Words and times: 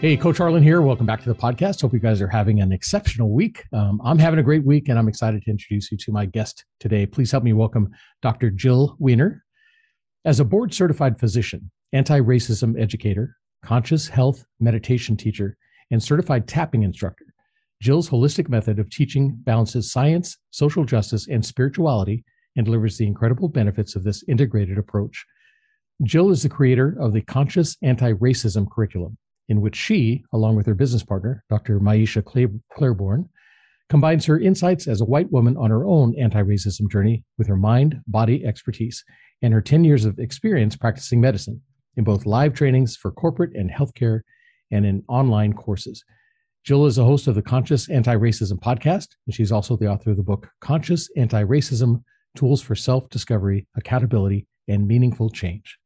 Hey, 0.00 0.16
Coach 0.16 0.38
Harlan 0.38 0.62
here. 0.62 0.80
Welcome 0.80 1.06
back 1.06 1.24
to 1.24 1.28
the 1.28 1.34
podcast. 1.34 1.82
Hope 1.82 1.92
you 1.92 1.98
guys 1.98 2.22
are 2.22 2.28
having 2.28 2.60
an 2.60 2.70
exceptional 2.70 3.30
week. 3.32 3.64
Um, 3.72 4.00
I'm 4.04 4.20
having 4.20 4.38
a 4.38 4.44
great 4.44 4.64
week, 4.64 4.88
and 4.88 4.96
I'm 4.96 5.08
excited 5.08 5.42
to 5.42 5.50
introduce 5.50 5.90
you 5.90 5.98
to 5.98 6.12
my 6.12 6.24
guest 6.24 6.64
today. 6.78 7.04
Please 7.04 7.32
help 7.32 7.42
me 7.42 7.52
welcome 7.52 7.88
Dr. 8.22 8.48
Jill 8.48 8.96
Wener. 9.00 9.40
As 10.24 10.38
a 10.38 10.44
board 10.44 10.72
certified 10.72 11.18
physician, 11.18 11.72
anti 11.92 12.20
racism 12.20 12.80
educator, 12.80 13.34
conscious 13.64 14.06
health 14.06 14.44
meditation 14.60 15.16
teacher, 15.16 15.56
and 15.90 16.00
certified 16.00 16.46
tapping 16.46 16.84
instructor, 16.84 17.26
Jill's 17.82 18.08
holistic 18.08 18.48
method 18.48 18.78
of 18.78 18.88
teaching 18.90 19.34
balances 19.38 19.90
science, 19.90 20.36
social 20.52 20.84
justice, 20.84 21.26
and 21.26 21.44
spirituality 21.44 22.24
and 22.54 22.64
delivers 22.64 22.98
the 22.98 23.06
incredible 23.08 23.48
benefits 23.48 23.96
of 23.96 24.04
this 24.04 24.22
integrated 24.28 24.78
approach. 24.78 25.26
Jill 26.04 26.30
is 26.30 26.44
the 26.44 26.48
creator 26.48 26.96
of 27.00 27.12
the 27.12 27.22
Conscious 27.22 27.76
Anti 27.82 28.12
Racism 28.12 28.70
curriculum 28.70 29.18
in 29.48 29.60
which 29.60 29.76
she, 29.76 30.24
along 30.32 30.56
with 30.56 30.66
her 30.66 30.74
business 30.74 31.02
partner, 31.02 31.44
Dr. 31.48 31.80
Maiysha 31.80 32.24
Clairborne, 32.72 33.28
combines 33.88 34.26
her 34.26 34.38
insights 34.38 34.86
as 34.86 35.00
a 35.00 35.06
white 35.06 35.30
woman 35.32 35.56
on 35.56 35.70
her 35.70 35.84
own 35.84 36.14
anti 36.18 36.42
racism 36.42 36.90
journey 36.90 37.24
with 37.38 37.46
her 37.46 37.56
mind 37.56 38.00
body 38.06 38.44
expertise 38.44 39.04
and 39.42 39.54
her 39.54 39.62
10 39.62 39.84
years 39.84 40.04
of 40.04 40.18
experience 40.18 40.76
practicing 40.76 41.20
medicine 41.20 41.60
in 41.96 42.04
both 42.04 42.26
live 42.26 42.54
trainings 42.54 42.96
for 42.96 43.10
corporate 43.10 43.54
and 43.54 43.70
healthcare 43.70 44.20
and 44.70 44.84
in 44.84 45.02
online 45.08 45.52
courses. 45.52 46.04
Jill 46.64 46.86
is 46.86 46.98
a 46.98 47.04
host 47.04 47.28
of 47.28 47.34
the 47.34 47.42
Conscious 47.42 47.88
Anti 47.88 48.14
Racism 48.14 48.60
podcast, 48.60 49.08
and 49.26 49.34
she's 49.34 49.52
also 49.52 49.76
the 49.76 49.86
author 49.86 50.10
of 50.10 50.16
the 50.16 50.22
book 50.22 50.48
Conscious 50.60 51.08
Anti 51.16 51.42
Racism 51.44 52.02
Tools 52.36 52.60
for 52.60 52.74
Self 52.74 53.08
Discovery, 53.08 53.66
Accountability, 53.76 54.46
and 54.68 54.86
Meaningful 54.86 55.30
Change. 55.30 55.78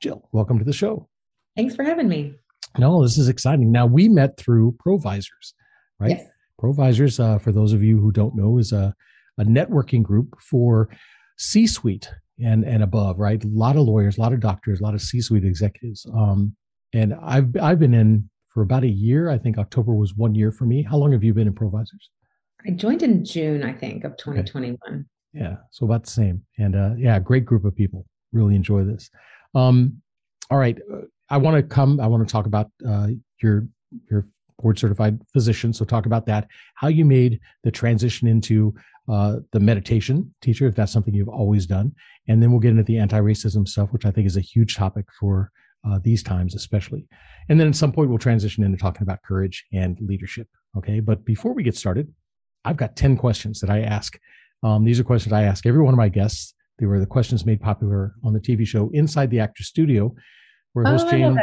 Jill, 0.00 0.28
welcome 0.32 0.58
to 0.58 0.64
the 0.64 0.72
show. 0.72 1.08
Thanks 1.54 1.76
for 1.76 1.84
having 1.84 2.08
me. 2.08 2.34
No, 2.78 3.02
this 3.02 3.18
is 3.18 3.28
exciting. 3.28 3.72
Now 3.72 3.86
we 3.86 4.08
met 4.08 4.36
through 4.36 4.72
Provisors, 4.78 5.54
right? 5.98 6.10
Yes. 6.10 6.26
Provisors, 6.58 7.18
uh, 7.18 7.38
for 7.38 7.52
those 7.52 7.72
of 7.72 7.82
you 7.82 7.98
who 7.98 8.12
don't 8.12 8.36
know, 8.36 8.58
is 8.58 8.72
a, 8.72 8.94
a 9.38 9.44
networking 9.44 10.02
group 10.02 10.36
for 10.40 10.88
C-suite 11.38 12.08
and 12.42 12.64
and 12.64 12.82
above, 12.82 13.18
right? 13.18 13.42
A 13.42 13.48
lot 13.48 13.76
of 13.76 13.82
lawyers, 13.82 14.18
a 14.18 14.20
lot 14.20 14.32
of 14.32 14.40
doctors, 14.40 14.80
a 14.80 14.82
lot 14.82 14.94
of 14.94 15.02
C-suite 15.02 15.44
executives. 15.44 16.06
Um, 16.14 16.54
and 16.92 17.14
I've 17.22 17.56
I've 17.60 17.78
been 17.78 17.94
in 17.94 18.28
for 18.48 18.62
about 18.62 18.84
a 18.84 18.88
year. 18.88 19.30
I 19.30 19.38
think 19.38 19.58
October 19.58 19.94
was 19.94 20.14
one 20.14 20.34
year 20.34 20.52
for 20.52 20.64
me. 20.64 20.82
How 20.82 20.96
long 20.96 21.12
have 21.12 21.24
you 21.24 21.32
been 21.32 21.46
in 21.46 21.54
Provisors? 21.54 22.10
I 22.66 22.72
joined 22.72 23.02
in 23.02 23.24
June, 23.24 23.62
I 23.62 23.72
think, 23.72 24.04
of 24.04 24.16
2021. 24.16 24.78
Okay. 24.84 25.04
Yeah, 25.32 25.56
so 25.70 25.86
about 25.86 26.04
the 26.04 26.10
same. 26.10 26.42
And 26.58 26.76
uh, 26.76 26.90
yeah, 26.98 27.18
great 27.18 27.44
group 27.44 27.64
of 27.64 27.74
people. 27.74 28.04
Really 28.32 28.54
enjoy 28.54 28.84
this. 28.84 29.10
Um, 29.54 30.02
all 30.50 30.58
right, 30.58 30.78
I 31.28 31.36
want 31.36 31.56
to 31.56 31.62
come. 31.62 32.00
I 32.00 32.06
want 32.06 32.26
to 32.26 32.30
talk 32.30 32.46
about 32.46 32.70
uh, 32.86 33.08
your 33.42 33.66
your 34.10 34.26
board 34.60 34.78
certified 34.78 35.20
physician. 35.32 35.72
So 35.72 35.84
talk 35.84 36.06
about 36.06 36.26
that. 36.26 36.48
How 36.74 36.88
you 36.88 37.04
made 37.04 37.40
the 37.64 37.70
transition 37.70 38.28
into 38.28 38.74
uh, 39.08 39.36
the 39.52 39.60
meditation 39.60 40.34
teacher, 40.42 40.66
if 40.66 40.74
that's 40.74 40.92
something 40.92 41.14
you've 41.14 41.28
always 41.28 41.66
done, 41.66 41.92
and 42.28 42.42
then 42.42 42.50
we'll 42.50 42.60
get 42.60 42.70
into 42.70 42.82
the 42.82 42.98
anti 42.98 43.18
racism 43.18 43.66
stuff, 43.66 43.92
which 43.92 44.04
I 44.04 44.10
think 44.10 44.26
is 44.26 44.36
a 44.36 44.42
huge 44.42 44.76
topic 44.76 45.06
for 45.18 45.50
uh, 45.88 45.98
these 46.02 46.22
times, 46.22 46.54
especially. 46.54 47.06
And 47.48 47.58
then 47.58 47.68
at 47.68 47.76
some 47.76 47.92
point 47.92 48.10
we'll 48.10 48.18
transition 48.18 48.64
into 48.64 48.76
talking 48.76 49.02
about 49.02 49.22
courage 49.22 49.64
and 49.72 49.98
leadership. 50.00 50.48
Okay, 50.76 51.00
but 51.00 51.24
before 51.24 51.52
we 51.54 51.62
get 51.62 51.76
started, 51.76 52.12
I've 52.64 52.76
got 52.76 52.96
ten 52.96 53.16
questions 53.16 53.60
that 53.60 53.70
I 53.70 53.80
ask. 53.82 54.18
Um, 54.62 54.84
these 54.84 55.00
are 55.00 55.04
questions 55.04 55.32
I 55.32 55.44
ask 55.44 55.64
every 55.64 55.82
one 55.82 55.94
of 55.94 55.98
my 55.98 56.08
guests. 56.08 56.54
They 56.78 56.86
were 56.86 56.98
the 56.98 57.06
questions 57.06 57.46
made 57.46 57.60
popular 57.60 58.14
on 58.24 58.32
the 58.32 58.40
TV 58.40 58.66
show 58.66 58.90
Inside 58.92 59.30
the 59.30 59.40
Actor 59.40 59.64
Studio 59.64 60.14
where 60.72 60.84
host 60.84 61.06
oh, 61.08 61.10
James, 61.10 61.38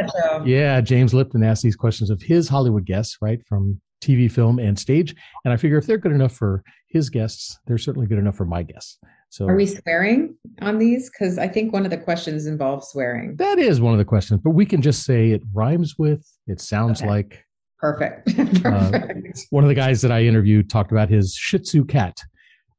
yeah, 0.46 0.82
James 0.82 1.14
Lipton 1.14 1.44
asks 1.44 1.64
these 1.64 1.76
questions 1.76 2.10
of 2.10 2.22
his 2.22 2.48
Hollywood 2.48 2.86
guests, 2.86 3.18
right, 3.22 3.46
from 3.46 3.80
TV, 4.02 4.32
film, 4.32 4.60
and 4.60 4.78
stage. 4.78 5.16
And 5.44 5.54
I 5.54 5.58
figure 5.58 5.78
if 5.78 5.86
they're 5.86 5.98
good 5.98 6.12
enough 6.12 6.34
for 6.34 6.64
his 6.88 7.10
guests, 7.10 7.60
they're 7.66 7.78
certainly 7.78 8.08
good 8.08 8.20
enough 8.20 8.36
for 8.36 8.46
my 8.46 8.64
guests. 8.64 9.00
So, 9.30 9.46
are 9.48 9.56
we 9.56 9.66
swearing 9.66 10.36
on 10.62 10.78
these? 10.78 11.10
Because 11.10 11.38
I 11.38 11.48
think 11.50 11.74
one 11.74 11.84
of 11.84 11.92
the 11.92 11.98
questions 11.98 12.46
involves 12.46 12.88
swearing. 12.88 13.36
That 13.36 13.60
is 13.60 13.82
one 13.82 13.94
of 13.94 14.00
the 14.00 14.06
questions, 14.06 14.40
but 14.42 14.52
we 14.52 14.66
can 14.66 14.82
just 14.82 15.04
say 15.04 15.32
it 15.32 15.44
rhymes 15.54 15.96
with. 15.98 16.26
It 16.48 16.62
sounds 16.62 17.02
okay. 17.02 17.10
like. 17.10 17.44
Perfect. 17.80 18.36
Perfect. 18.64 18.66
Uh, 18.66 19.42
one 19.50 19.64
of 19.64 19.68
the 19.68 19.76
guys 19.76 20.02
that 20.02 20.12
I 20.12 20.24
interviewed 20.24 20.70
talked 20.70 20.92
about 20.92 21.10
his 21.10 21.36
Shih 21.36 21.60
Tzu 21.60 21.86
cat, 21.86 22.18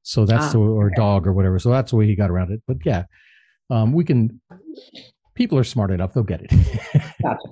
so 0.03 0.25
that's 0.25 0.47
ah, 0.47 0.53
the 0.53 0.58
or 0.58 0.87
okay. 0.87 0.94
dog 0.97 1.26
or 1.26 1.34
whatever. 1.34 1.58
So 1.58 1.70
that's 1.70 1.91
the 1.91 1.97
way 1.97 2.06
he 2.06 2.16
got 2.16 2.31
around 2.31 2.50
it. 2.50 2.62
But 2.66 2.78
yeah, 2.84 3.04
um, 3.69 3.92
we 3.92 4.04
can 4.04 4.41
people 5.38 5.56
are 5.56 5.65
smart 5.65 5.93
enough 5.93 6.12
they'll 6.12 6.25
get 6.25 6.43
it. 6.43 6.50
Gotcha. 7.22 7.49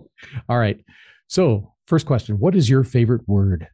all 0.48 0.58
right. 0.58 0.84
So 1.28 1.72
first 1.86 2.04
question 2.04 2.38
what 2.40 2.54
is 2.56 2.68
your 2.68 2.82
favorite 2.82 3.26
word? 3.28 3.68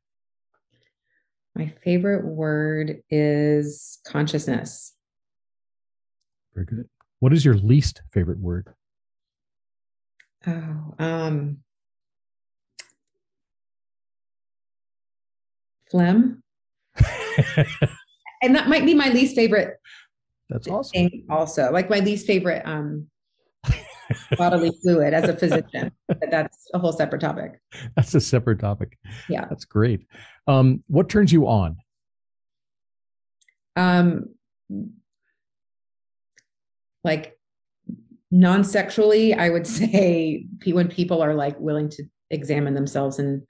My 1.55 1.73
favorite 1.83 2.25
word 2.25 3.03
is 3.11 3.99
consciousness. 4.06 4.95
Very 6.55 6.67
good. 6.67 6.89
What 7.21 7.33
is 7.33 7.45
your 7.45 7.55
least 7.55 8.03
favorite 8.12 8.39
word? 8.39 8.69
Oh 10.47 10.94
um 10.99 11.59
phlegm. 15.91 16.43
And 18.44 18.56
that 18.56 18.69
might 18.69 18.84
be 18.84 18.93
my 18.93 19.09
least 19.09 19.37
favorite 19.37 19.77
that's 20.50 20.67
awesome. 20.67 21.09
also 21.31 21.71
like 21.71 21.89
my 21.89 22.00
least 22.00 22.27
favorite 22.27 22.61
um 22.67 23.06
bodily 24.36 24.72
fluid 24.82 25.14
as 25.14 25.28
a 25.28 25.36
physician. 25.36 25.92
But 26.08 26.30
that's 26.30 26.68
a 26.74 26.78
whole 26.78 26.92
separate 26.92 27.20
topic. 27.20 27.60
That's 27.96 28.14
a 28.14 28.20
separate 28.20 28.60
topic. 28.60 28.98
Yeah. 29.28 29.46
That's 29.48 29.64
great. 29.64 30.06
Um, 30.46 30.82
what 30.88 31.08
turns 31.08 31.32
you 31.32 31.46
on? 31.46 31.76
Um, 33.76 34.34
like 37.04 37.38
non-sexually, 38.30 39.34
I 39.34 39.50
would 39.50 39.66
say 39.66 40.46
when 40.66 40.88
people 40.88 41.22
are 41.22 41.34
like 41.34 41.58
willing 41.58 41.88
to 41.90 42.04
examine 42.30 42.74
themselves 42.74 43.19
and 43.19 43.42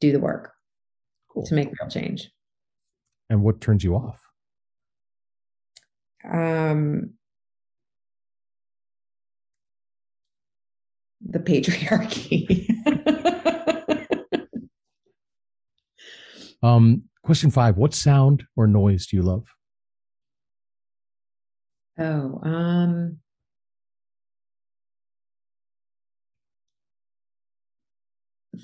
do 0.00 0.12
the 0.12 0.20
work 0.20 0.52
cool. 1.28 1.44
to 1.46 1.54
make 1.54 1.68
real 1.80 1.90
change. 1.90 2.30
And 3.28 3.42
what 3.42 3.60
turns 3.60 3.82
you 3.82 3.96
off? 3.96 4.20
Um, 6.30 7.14
the 11.20 11.38
patriarchy. 11.38 12.66
um, 16.62 17.02
question 17.22 17.50
five: 17.50 17.76
What 17.76 17.94
sound 17.94 18.44
or 18.56 18.66
noise 18.66 19.06
do 19.06 19.16
you 19.16 19.22
love? 19.22 19.44
Oh, 21.98 22.40
um, 22.42 23.18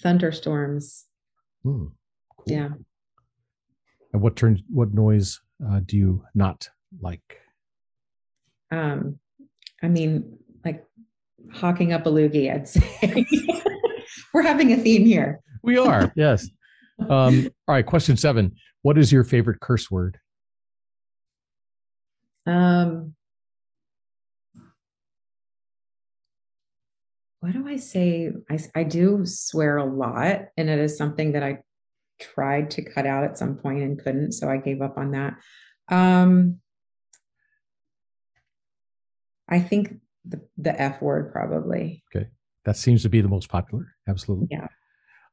thunderstorms. 0.03 1.07
Hmm, 1.63 1.87
cool. 2.37 2.45
Yeah. 2.47 2.69
And 4.13 4.21
what 4.21 4.37
turns 4.37 4.61
what 4.69 4.93
noise 4.93 5.41
uh, 5.67 5.81
do 5.85 5.97
you 5.97 6.25
not 6.35 6.69
like? 7.01 7.39
Um, 8.71 9.19
I 9.83 9.89
mean, 9.89 10.39
hawking 11.53 11.93
up 11.93 12.07
a 12.07 12.11
loogie, 12.11 12.53
I'd 12.53 12.69
say. 12.69 13.27
We're 14.35 14.43
having 14.43 14.73
a 14.73 14.77
theme 14.77 15.05
here. 15.05 15.41
We 15.63 15.79
are, 15.79 16.13
yes. 16.17 16.49
Um, 17.09 17.49
all 17.69 17.75
right, 17.75 17.87
question 17.87 18.17
seven. 18.17 18.55
What 18.83 18.99
is 18.99 19.13
your 19.13 19.25
favorite 19.25 19.61
curse 19.61 19.91
word? 19.91 20.19
Um, 22.47 23.15
what 27.41 27.53
do 27.53 27.69
I 27.69 27.77
say? 27.77 28.31
I, 28.51 28.59
I 28.75 28.83
do 28.85 29.23
swear 29.25 29.77
a 29.77 29.85
lot, 29.85 30.47
and 30.57 30.69
it 30.69 30.79
is 30.79 30.97
something 30.97 31.33
that 31.33 31.43
I 31.43 31.59
tried 32.21 32.71
to 32.73 32.83
cut 32.83 33.07
out 33.07 33.25
at 33.25 33.39
some 33.39 33.57
point 33.57 33.83
and 33.83 34.03
couldn't, 34.03 34.33
so 34.33 34.49
I 34.49 34.57
gave 34.57 34.81
up 34.81 34.97
on 34.97 35.13
that. 35.13 35.35
Um, 35.89 36.61
I 39.49 39.61
think 39.61 40.02
the, 40.25 40.41
the 40.57 40.81
F 40.81 41.03
word 41.03 41.33
probably. 41.33 42.03
Okay. 42.15 42.29
That 42.65 42.77
seems 42.77 43.03
to 43.03 43.09
be 43.09 43.21
the 43.21 43.29
most 43.29 43.49
popular. 43.49 43.95
Absolutely. 44.09 44.49
Yeah. 44.51 44.69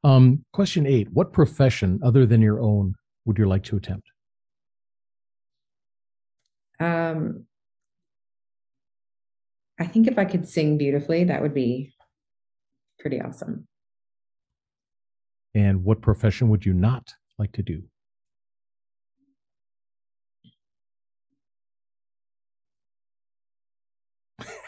Um, 0.03 0.45
question 0.53 0.85
eight 0.85 1.09
What 1.11 1.33
profession 1.33 1.99
other 2.03 2.25
than 2.25 2.41
your 2.41 2.61
own 2.61 2.95
would 3.25 3.37
you 3.37 3.47
like 3.47 3.63
to 3.65 3.77
attempt? 3.77 4.07
Um, 6.79 7.45
I 9.79 9.85
think 9.85 10.07
if 10.07 10.17
I 10.17 10.25
could 10.25 10.47
sing 10.47 10.77
beautifully, 10.77 11.25
that 11.25 11.41
would 11.41 11.53
be 11.53 11.93
pretty 12.99 13.21
awesome. 13.21 13.67
And 15.55 15.83
what 15.83 16.01
profession 16.01 16.49
would 16.49 16.65
you 16.65 16.73
not 16.73 17.13
like 17.37 17.51
to 17.53 17.63
do? 17.63 17.83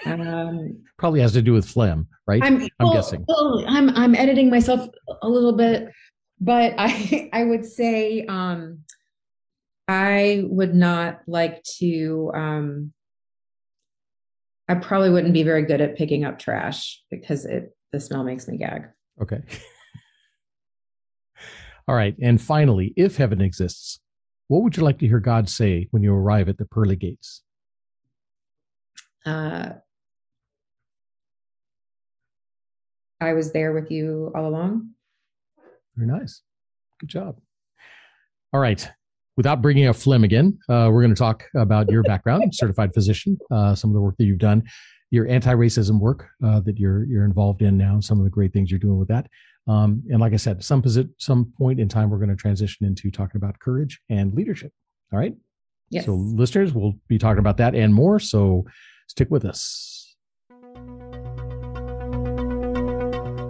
Um, 0.06 0.84
Probably 0.98 1.22
has 1.22 1.34
to 1.34 1.42
do 1.42 1.54
with 1.54 1.66
phlegm, 1.66 2.08
right? 2.28 2.42
I'm, 2.44 2.62
I'm 2.62 2.70
well, 2.80 2.94
guessing. 2.94 3.26
Well, 3.28 3.64
I'm 3.68 3.90
I'm 3.90 4.16
editing 4.16 4.50
myself 4.50 4.90
a 5.22 5.30
little 5.30 5.54
bit, 5.54 5.90
but 6.40 6.74
I 6.78 7.30
I 7.34 7.44
would 7.44 7.66
say 7.66 8.26
um, 8.26 8.80
I 9.88 10.44
would 10.46 10.74
not 10.74 11.22
like 11.28 11.64
to. 11.80 12.32
Um, 12.34 12.94
I 14.68 14.76
probably 14.76 15.10
wouldn't 15.10 15.34
be 15.34 15.44
very 15.44 15.64
good 15.64 15.82
at 15.82 15.98
picking 15.98 16.24
up 16.24 16.40
trash 16.40 17.02
because 17.12 17.46
it 17.46 17.76
the 17.92 18.00
smell 18.00 18.24
makes 18.24 18.48
me 18.48 18.58
gag. 18.58 18.88
Okay. 19.22 19.42
All 21.88 21.96
right. 21.96 22.16
And 22.22 22.40
finally, 22.42 22.94
if 22.96 23.18
heaven 23.18 23.42
exists, 23.42 24.00
what 24.48 24.64
would 24.64 24.78
you 24.78 24.84
like 24.84 25.00
to 25.00 25.08
hear 25.08 25.20
God 25.20 25.50
say 25.50 25.88
when 25.92 26.04
you 26.04 26.14
arrive 26.14 26.48
at 26.48 26.58
the 26.58 26.66
pearly 26.66 26.96
gates? 26.96 27.42
Uh, 29.26 29.72
I 33.22 33.34
was 33.34 33.52
there 33.52 33.72
with 33.72 33.92
you 33.92 34.32
all 34.36 34.48
along. 34.48 34.90
Very 35.96 36.08
nice. 36.08 36.42
Good 37.00 37.10
job. 37.10 37.40
All 38.52 38.60
right. 38.60 38.90
Without 39.38 39.62
bringing 39.62 39.86
up 39.86 39.96
phlegm 39.96 40.24
again, 40.24 40.60
uh, 40.68 40.90
we're 40.92 41.02
going 41.02 41.14
to 41.14 41.20
talk 41.20 41.46
about 41.56 41.90
your 41.90 42.04
background, 42.04 42.44
certified 42.54 42.94
physician, 42.94 43.38
uh, 43.50 43.76
some 43.76 43.90
of 43.90 43.94
the 43.94 44.02
work 44.02 44.18
that 44.18 44.26
you've 44.26 44.40
done, 44.40 44.64
your 45.12 45.28
anti-racism 45.28 46.00
work 46.00 46.28
uh, 46.44 46.60
that 46.62 46.78
you're 46.78 47.06
you're 47.06 47.26
involved 47.26 47.62
in 47.62 47.78
now, 47.78 47.94
and 47.94 48.04
some 48.04 48.18
of 48.18 48.24
the 48.24 48.30
great 48.30 48.52
things 48.52 48.72
you're 48.72 48.80
doing 48.80 48.98
with 48.98 49.08
that. 49.08 49.28
Um, 49.68 50.04
and 50.10 50.20
like 50.20 50.34
I 50.34 50.38
said, 50.38 50.64
some 50.64 50.82
posi- 50.82 51.10
some 51.18 51.54
point 51.58 51.80
in 51.80 51.88
time, 51.88 52.10
we're 52.10 52.18
going 52.18 52.30
to 52.30 52.36
transition 52.36 52.86
into 52.86 53.12
talking 53.12 53.38
about 53.38 53.60
courage 53.60 54.02
and 54.10 54.34
leadership. 54.34 54.72
All 55.14 55.20
right. 55.20 55.36
Yes. 55.90 56.06
So 56.06 56.16
listeners, 56.16 56.74
we'll 56.74 56.96
be 57.08 57.18
talking 57.18 57.40
about 57.40 57.58
that 57.58 57.76
and 57.76 57.94
more. 57.94 58.20
So 58.20 58.66
stick 59.08 59.30
with 59.30 59.46
us. 59.46 60.01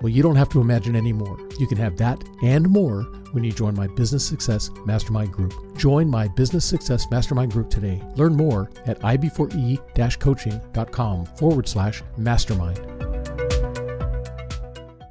Well, 0.00 0.10
you 0.10 0.22
don't 0.22 0.36
have 0.36 0.48
to 0.50 0.60
imagine 0.60 0.96
anymore. 0.96 1.38
You 1.58 1.66
can 1.66 1.78
have 1.78 1.96
that 1.98 2.22
and 2.42 2.68
more 2.68 3.02
when 3.32 3.44
you 3.44 3.52
join 3.52 3.74
my 3.74 3.86
Business 3.86 4.26
Success 4.26 4.70
Mastermind 4.84 5.32
Group. 5.32 5.54
Join 5.76 6.08
my 6.08 6.28
Business 6.28 6.64
Success 6.64 7.10
Mastermind 7.10 7.52
Group 7.52 7.70
today. 7.70 8.02
Learn 8.16 8.36
more 8.36 8.70
at 8.86 9.00
ib4e 9.00 10.20
coaching.com 10.20 11.26
forward 11.26 11.68
slash 11.68 12.02
mastermind. 12.16 12.78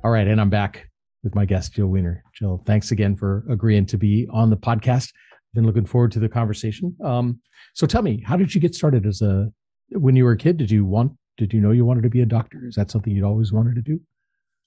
All 0.03 0.11
right, 0.11 0.27
and 0.27 0.39
I'm 0.39 0.49
back 0.49 0.89
with 1.23 1.33
my 1.33 1.45
guest, 1.45 1.73
Jill 1.73 1.87
Wener. 1.87 2.21
Jill, 2.33 2.61
thanks 2.65 2.91
again 2.91 3.15
for 3.15 3.45
agreeing 3.49 3.85
to 3.87 3.97
be 3.97 4.27
on 4.31 4.49
the 4.49 4.57
podcast. 4.57 5.13
I've 5.13 5.55
Been 5.55 5.65
looking 5.65 5.85
forward 5.85 6.11
to 6.13 6.19
the 6.19 6.29
conversation. 6.29 6.95
Um, 7.03 7.39
so 7.73 7.87
tell 7.87 8.01
me, 8.01 8.21
how 8.25 8.35
did 8.35 8.53
you 8.53 8.61
get 8.61 8.75
started 8.75 9.05
as 9.05 9.21
a 9.21 9.47
when 9.91 10.15
you 10.15 10.25
were 10.25 10.33
a 10.33 10.37
kid? 10.37 10.57
Did 10.57 10.71
you 10.71 10.85
want 10.85 11.13
did 11.37 11.53
you 11.53 11.61
know 11.61 11.71
you 11.71 11.85
wanted 11.85 12.03
to 12.03 12.09
be 12.09 12.21
a 12.21 12.25
doctor? 12.25 12.61
Is 12.67 12.75
that 12.75 12.91
something 12.91 13.13
you'd 13.13 13.25
always 13.25 13.51
wanted 13.51 13.75
to 13.75 13.81
do? 13.81 13.99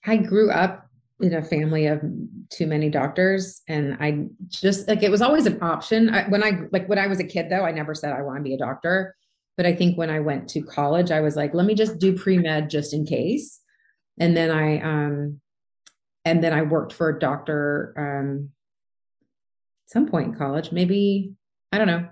I 0.06 0.16
grew 0.16 0.50
up 0.50 0.86
in 1.20 1.34
a 1.34 1.42
family 1.42 1.86
of 1.86 2.02
too 2.50 2.66
many 2.66 2.90
doctors 2.90 3.62
and 3.68 3.96
I 4.00 4.26
just 4.48 4.86
like 4.86 5.02
it 5.02 5.10
was 5.10 5.22
always 5.22 5.46
an 5.46 5.62
option. 5.62 6.10
I, 6.10 6.28
when 6.28 6.44
I 6.44 6.60
like 6.72 6.88
when 6.88 6.98
I 6.98 7.06
was 7.06 7.20
a 7.20 7.24
kid 7.24 7.48
though, 7.48 7.64
I 7.64 7.72
never 7.72 7.94
said 7.94 8.12
I 8.12 8.22
want 8.22 8.38
to 8.38 8.42
be 8.42 8.54
a 8.54 8.58
doctor. 8.58 9.16
But 9.56 9.66
I 9.66 9.74
think 9.74 9.96
when 9.96 10.10
I 10.10 10.20
went 10.20 10.48
to 10.50 10.62
college, 10.62 11.10
I 11.10 11.20
was 11.22 11.34
like, 11.34 11.54
let 11.54 11.66
me 11.66 11.74
just 11.74 11.98
do 11.98 12.16
pre-med 12.16 12.68
just 12.68 12.92
in 12.92 13.06
case. 13.06 13.60
And 14.20 14.36
then 14.36 14.50
I 14.50 14.80
um 14.80 15.40
and 16.24 16.44
then 16.44 16.52
I 16.52 16.62
worked 16.62 16.92
for 16.92 17.08
a 17.08 17.18
doctor 17.18 17.94
um 17.96 18.50
some 19.86 20.06
point 20.08 20.28
in 20.28 20.34
college, 20.34 20.72
maybe 20.72 21.32
I 21.72 21.78
don't 21.78 21.86
know, 21.86 22.08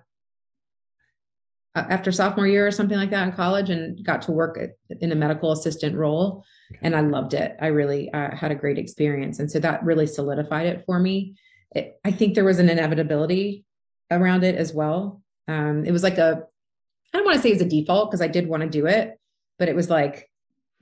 after 1.75 2.11
sophomore 2.11 2.47
year 2.47 2.67
or 2.67 2.70
something 2.70 2.97
like 2.97 3.11
that 3.11 3.29
in 3.29 3.35
college 3.35 3.69
and 3.69 4.02
got 4.05 4.23
to 4.23 4.32
work 4.32 4.58
in 4.88 5.12
a 5.12 5.17
medical 5.17 5.52
assistant 5.52 5.94
role 5.97 6.44
okay. 6.72 6.81
and 6.82 6.94
i 6.96 7.00
loved 7.00 7.34
it. 7.34 7.56
I 7.61 7.69
really 7.69 8.11
uh, 8.12 8.34
had 8.34 8.50
a 8.50 8.55
great 8.55 8.78
experience. 8.78 9.38
And 9.38 9.50
so 9.50 9.58
that 9.61 9.84
really 9.84 10.06
solidified 10.06 10.66
it 10.66 10.84
for 10.87 10.99
me. 10.99 11.37
It, 11.75 11.99
i 12.05 12.11
think 12.11 12.34
there 12.34 12.44
was 12.44 12.58
an 12.58 12.69
inevitability 12.69 13.64
around 14.11 14.44
it 14.44 14.56
as 14.56 14.72
well. 14.72 15.22
Um, 15.49 15.84
it 15.84 15.93
was 15.93 16.02
like 16.02 16.19
a 16.19 16.43
i 17.12 17.16
don't 17.16 17.26
want 17.26 17.37
to 17.37 17.43
say 17.43 17.50
it 17.50 17.55
was 17.55 17.62
a 17.62 17.69
default 17.69 18.11
because 18.11 18.22
i 18.22 18.26
did 18.26 18.49
want 18.49 18.62
to 18.62 18.69
do 18.69 18.87
it 18.87 19.19
but 19.58 19.69
it 19.69 19.76
was 19.76 19.88
like 19.90 20.28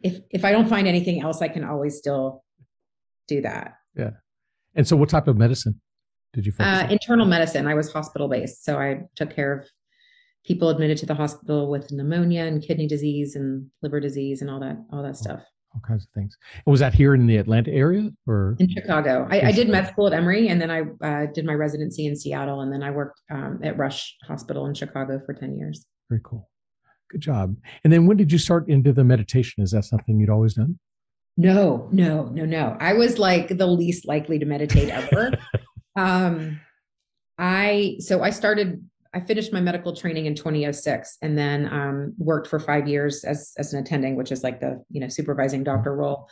if 0.03 0.21
if 0.31 0.45
i 0.45 0.53
don't 0.53 0.69
find 0.69 0.87
anything 0.87 1.21
else 1.21 1.43
i 1.43 1.49
can 1.49 1.65
always 1.65 1.99
still 1.99 2.45
do 3.29 3.41
that. 3.43 3.75
Yeah. 3.95 4.11
And 4.75 4.87
so 4.87 4.97
what 4.97 5.09
type 5.09 5.29
of 5.29 5.37
medicine 5.37 5.81
did 6.33 6.47
you 6.47 6.53
uh, 6.59 6.87
internal 6.91 7.27
medicine. 7.27 7.67
I 7.67 7.75
was 7.75 7.93
hospital 7.93 8.29
based 8.29 8.65
so 8.65 8.79
i 8.79 9.01
took 9.17 9.35
care 9.35 9.53
of 9.53 9.69
people 10.47 10.71
admitted 10.71 10.99
to 10.99 11.07
the 11.07 11.15
hospital 11.15 11.71
with 11.71 11.93
pneumonia 11.93 12.45
and 12.45 12.63
kidney 12.63 12.87
disease 12.87 13.37
and 13.37 13.69
liver 13.83 14.01
disease 14.01 14.41
and 14.41 14.51
all 14.51 14.61
that 14.61 14.77
all 14.93 15.03
that 15.03 15.17
stuff 15.17 15.43
all 15.75 15.81
kinds 15.87 16.05
of 16.05 16.11
things. 16.11 16.37
Was 16.67 16.81
that 16.81 16.95
here 16.95 17.15
in 17.15 17.27
the 17.27 17.37
atlanta 17.37 17.71
area 17.71 18.11
or? 18.27 18.57
In 18.59 18.69
chicago. 18.69 19.27
I, 19.31 19.49
I 19.49 19.53
did 19.53 19.69
med 19.69 19.89
school 19.89 20.07
at 20.07 20.13
emory 20.13 20.49
and 20.49 20.61
then 20.61 20.71
i 20.71 20.83
uh, 21.05 21.27
did 21.33 21.45
my 21.45 21.55
residency 21.55 22.07
in 22.07 22.17
seattle 22.17 22.61
and 22.61 22.73
then 22.73 22.83
i 22.83 22.91
worked 22.91 23.21
um, 23.31 23.61
at 23.63 23.77
rush 23.79 24.17
hospital 24.27 24.67
in 24.67 24.75
chicago 24.75 25.21
for 25.25 25.35
10 25.35 25.57
years. 25.57 25.87
Very 26.09 26.21
cool. 26.25 26.49
Good 27.11 27.21
job. 27.21 27.57
And 27.85 27.93
then 27.93 28.07
when 28.07 28.17
did 28.17 28.33
you 28.33 28.39
start 28.39 28.69
into 28.69 28.93
the 28.93 29.05
meditation? 29.05 29.63
Is 29.63 29.71
that 29.73 29.85
something 29.85 30.19
you'd 30.19 30.31
always 30.31 30.55
done? 30.55 30.79
No 31.37 31.89
no 31.93 32.25
no 32.27 32.45
no. 32.45 32.77
I 32.81 32.93
was 32.93 33.19
like 33.19 33.57
the 33.57 33.67
least 33.67 34.07
likely 34.07 34.39
to 34.39 34.47
meditate 34.47 34.89
ever. 34.91 35.33
Um 35.95 36.59
i 37.39 37.97
so 37.99 38.23
i 38.23 38.31
started 38.31 38.83
I 39.15 39.21
finished 39.21 39.53
my 39.53 39.61
medical 39.61 39.95
training 39.95 40.27
in 40.27 40.35
2006 40.35 41.19
and 41.21 41.37
then 41.37 41.67
um, 41.73 42.15
worked 42.17 42.47
for 42.47 42.59
five 42.59 42.89
years 42.89 43.25
as, 43.25 43.53
as 43.59 43.75
an 43.75 43.81
attending, 43.81 44.17
which 44.17 44.33
is 44.33 44.43
like 44.43 44.61
the, 44.61 44.83
you 44.91 45.01
know, 45.01 45.09
supervising 45.09 45.65
doctor 45.65 45.95
role. 45.95 46.29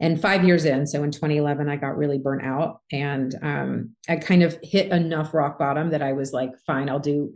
And 0.00 0.20
five 0.20 0.44
years 0.44 0.64
in, 0.64 0.86
so 0.86 1.02
in 1.02 1.10
2011, 1.10 1.68
I 1.68 1.76
got 1.76 1.96
really 1.96 2.18
burnt 2.18 2.44
out 2.44 2.80
and 2.92 3.34
um, 3.42 3.90
I 4.08 4.16
kind 4.16 4.42
of 4.42 4.58
hit 4.62 4.92
enough 4.92 5.34
rock 5.34 5.58
bottom 5.58 5.90
that 5.90 6.02
I 6.02 6.12
was 6.12 6.32
like, 6.32 6.50
fine, 6.66 6.88
I'll 6.88 7.00
do, 7.00 7.34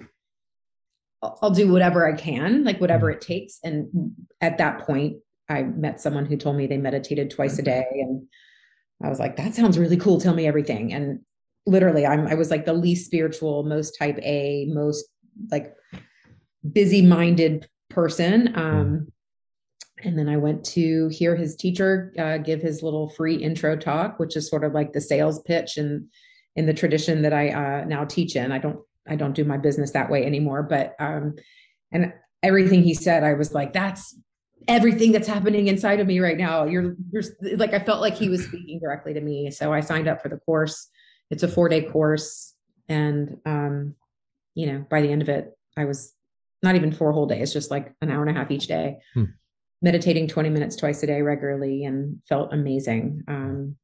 I'll 1.22 1.50
do 1.50 1.72
whatever 1.72 2.06
I 2.06 2.16
can, 2.16 2.64
like 2.64 2.80
whatever 2.80 3.06
mm-hmm. 3.06 3.18
it 3.18 3.20
takes. 3.20 3.58
And 3.64 4.12
at 4.40 4.58
that 4.58 4.80
point, 4.80 5.16
I 5.48 5.62
met 5.62 6.00
someone 6.00 6.26
who 6.26 6.36
told 6.36 6.56
me 6.56 6.66
they 6.66 6.78
meditated 6.78 7.30
twice 7.30 7.58
a 7.58 7.62
day. 7.62 7.84
And 7.90 8.26
I 9.02 9.08
was 9.08 9.18
like, 9.18 9.36
that 9.36 9.54
sounds 9.54 9.78
really 9.78 9.96
cool. 9.96 10.20
Tell 10.20 10.34
me 10.34 10.46
everything. 10.46 10.92
And 10.92 11.20
literally 11.66 12.06
I'm 12.06 12.26
I 12.26 12.34
was 12.34 12.50
like 12.50 12.64
the 12.64 12.72
least 12.72 13.06
spiritual, 13.06 13.62
most 13.64 13.96
type 13.98 14.18
A, 14.22 14.66
most 14.70 15.04
like 15.50 15.74
busy 16.70 17.02
minded 17.02 17.68
person. 17.90 18.56
Um, 18.56 19.08
and 20.04 20.18
then 20.18 20.28
I 20.28 20.36
went 20.36 20.64
to 20.66 21.08
hear 21.08 21.36
his 21.36 21.54
teacher 21.54 22.12
uh, 22.18 22.38
give 22.38 22.60
his 22.60 22.82
little 22.82 23.10
free 23.10 23.36
intro 23.36 23.76
talk, 23.76 24.18
which 24.18 24.36
is 24.36 24.48
sort 24.48 24.64
of 24.64 24.72
like 24.72 24.92
the 24.92 25.00
sales 25.00 25.40
pitch 25.42 25.76
and 25.76 26.08
in 26.56 26.66
the 26.66 26.74
tradition 26.74 27.22
that 27.22 27.32
I 27.32 27.50
uh, 27.50 27.84
now 27.84 28.04
teach 28.04 28.36
in. 28.36 28.52
I 28.52 28.58
don't 28.58 28.80
I 29.08 29.16
don't 29.16 29.34
do 29.34 29.44
my 29.44 29.56
business 29.56 29.92
that 29.92 30.10
way 30.10 30.24
anymore, 30.24 30.62
but 30.62 30.94
um, 30.98 31.34
and 31.92 32.12
everything 32.42 32.82
he 32.82 32.94
said, 32.94 33.22
I 33.22 33.34
was 33.34 33.52
like, 33.52 33.72
that's 33.72 34.16
everything 34.68 35.12
that's 35.12 35.28
happening 35.28 35.68
inside 35.68 36.00
of 36.00 36.06
me 36.06 36.20
right 36.20 36.36
now. 36.36 36.64
You're 36.64 36.96
you're 37.12 37.22
like 37.56 37.74
I 37.74 37.78
felt 37.78 38.00
like 38.00 38.14
he 38.14 38.28
was 38.28 38.44
speaking 38.44 38.80
directly 38.80 39.14
to 39.14 39.20
me, 39.20 39.50
so 39.50 39.72
I 39.72 39.80
signed 39.80 40.08
up 40.08 40.20
for 40.20 40.28
the 40.28 40.38
course 40.38 40.88
it's 41.32 41.42
a 41.42 41.48
four 41.48 41.68
day 41.68 41.82
course. 41.82 42.54
And 42.88 43.38
um, 43.44 43.96
you 44.54 44.66
know 44.66 44.84
by 44.90 45.00
the 45.00 45.10
end 45.10 45.22
of 45.22 45.28
it 45.28 45.56
i 45.76 45.84
was 45.84 46.14
not 46.62 46.76
even 46.76 46.92
four 46.92 47.12
whole 47.12 47.26
days 47.26 47.52
just 47.52 47.70
like 47.70 47.92
an 48.02 48.10
hour 48.10 48.22
and 48.22 48.30
a 48.30 48.38
half 48.38 48.50
each 48.50 48.68
day. 48.68 48.98
Hmm. 49.14 49.24
meditating 49.80 50.28
20 50.28 50.48
minutes 50.48 50.76
twice 50.76 51.02
a 51.02 51.08
day 51.08 51.22
regularly 51.22 51.84
and 51.84 52.22
felt 52.28 52.52
amazing. 52.52 53.24
Um, 53.26 53.74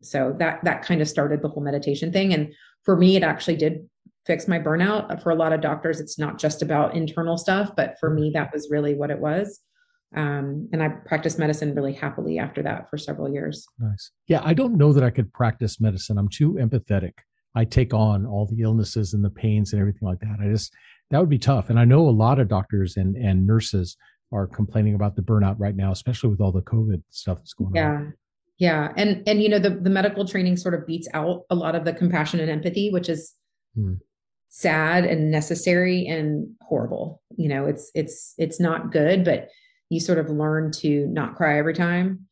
so 0.00 0.32
that 0.38 0.62
that 0.62 0.82
kind 0.82 1.02
of 1.02 1.08
started 1.08 1.42
the 1.42 1.48
whole 1.48 1.62
meditation 1.62 2.12
thing. 2.12 2.32
And 2.32 2.54
for 2.84 2.96
me 2.96 3.16
it 3.16 3.24
actually 3.24 3.56
did 3.56 3.88
fix 4.26 4.46
my 4.46 4.60
burnout. 4.60 5.20
For 5.24 5.30
a 5.30 5.34
lot 5.34 5.52
of 5.52 5.60
doctors 5.60 5.98
it's 5.98 6.18
not 6.18 6.38
just 6.38 6.62
about 6.62 6.94
internal 6.94 7.36
stuff 7.36 7.74
but 7.74 7.98
for 7.98 8.10
me 8.10 8.30
that 8.34 8.52
was 8.52 8.70
really 8.70 8.94
what 8.94 9.10
it 9.10 9.18
was 9.18 9.60
Um, 10.16 10.68
and 10.72 10.82
I 10.82 10.88
practiced 10.88 11.38
medicine 11.38 11.74
really 11.74 11.92
happily 11.92 12.38
after 12.38 12.62
that 12.62 12.88
for 12.90 12.98
several 12.98 13.32
years. 13.32 13.66
Nice. 13.78 14.10
Yeah, 14.26 14.40
I 14.44 14.54
don't 14.54 14.76
know 14.76 14.92
that 14.92 15.04
I 15.04 15.10
could 15.10 15.32
practice 15.32 15.80
medicine. 15.80 16.18
I'm 16.18 16.28
too 16.28 16.54
empathetic. 16.54 17.12
I 17.54 17.64
take 17.64 17.94
on 17.94 18.26
all 18.26 18.46
the 18.46 18.62
illnesses 18.62 19.14
and 19.14 19.24
the 19.24 19.30
pains 19.30 19.72
and 19.72 19.80
everything 19.80 20.06
like 20.08 20.20
that. 20.20 20.38
I 20.42 20.48
just 20.48 20.72
that 21.10 21.20
would 21.20 21.28
be 21.28 21.38
tough. 21.38 21.70
And 21.70 21.78
I 21.78 21.84
know 21.84 22.08
a 22.08 22.10
lot 22.10 22.38
of 22.38 22.48
doctors 22.48 22.96
and 22.96 23.16
and 23.16 23.46
nurses 23.46 23.96
are 24.32 24.46
complaining 24.46 24.94
about 24.94 25.16
the 25.16 25.22
burnout 25.22 25.56
right 25.58 25.76
now, 25.76 25.92
especially 25.92 26.30
with 26.30 26.40
all 26.40 26.52
the 26.52 26.62
COVID 26.62 27.02
stuff 27.10 27.38
that's 27.38 27.54
going 27.54 27.74
yeah. 27.74 27.90
on. 27.90 28.04
Yeah. 28.04 28.10
Yeah. 28.56 28.92
And 28.96 29.22
and 29.28 29.42
you 29.42 29.48
know, 29.48 29.58
the, 29.58 29.70
the 29.70 29.90
medical 29.90 30.26
training 30.26 30.56
sort 30.56 30.74
of 30.74 30.86
beats 30.86 31.08
out 31.12 31.42
a 31.50 31.54
lot 31.54 31.74
of 31.74 31.84
the 31.84 31.92
compassion 31.92 32.40
and 32.40 32.50
empathy, 32.50 32.90
which 32.90 33.08
is 33.08 33.34
hmm. 33.74 33.94
sad 34.48 35.04
and 35.04 35.30
necessary 35.30 36.06
and 36.06 36.54
horrible. 36.62 37.20
You 37.36 37.48
know, 37.48 37.66
it's 37.66 37.90
it's 37.94 38.34
it's 38.38 38.60
not 38.60 38.92
good, 38.92 39.24
but 39.24 39.48
you 39.94 40.00
sort 40.00 40.18
of 40.18 40.28
learn 40.28 40.72
to 40.72 41.06
not 41.06 41.36
cry 41.36 41.58
every 41.58 41.74
time. 41.74 42.26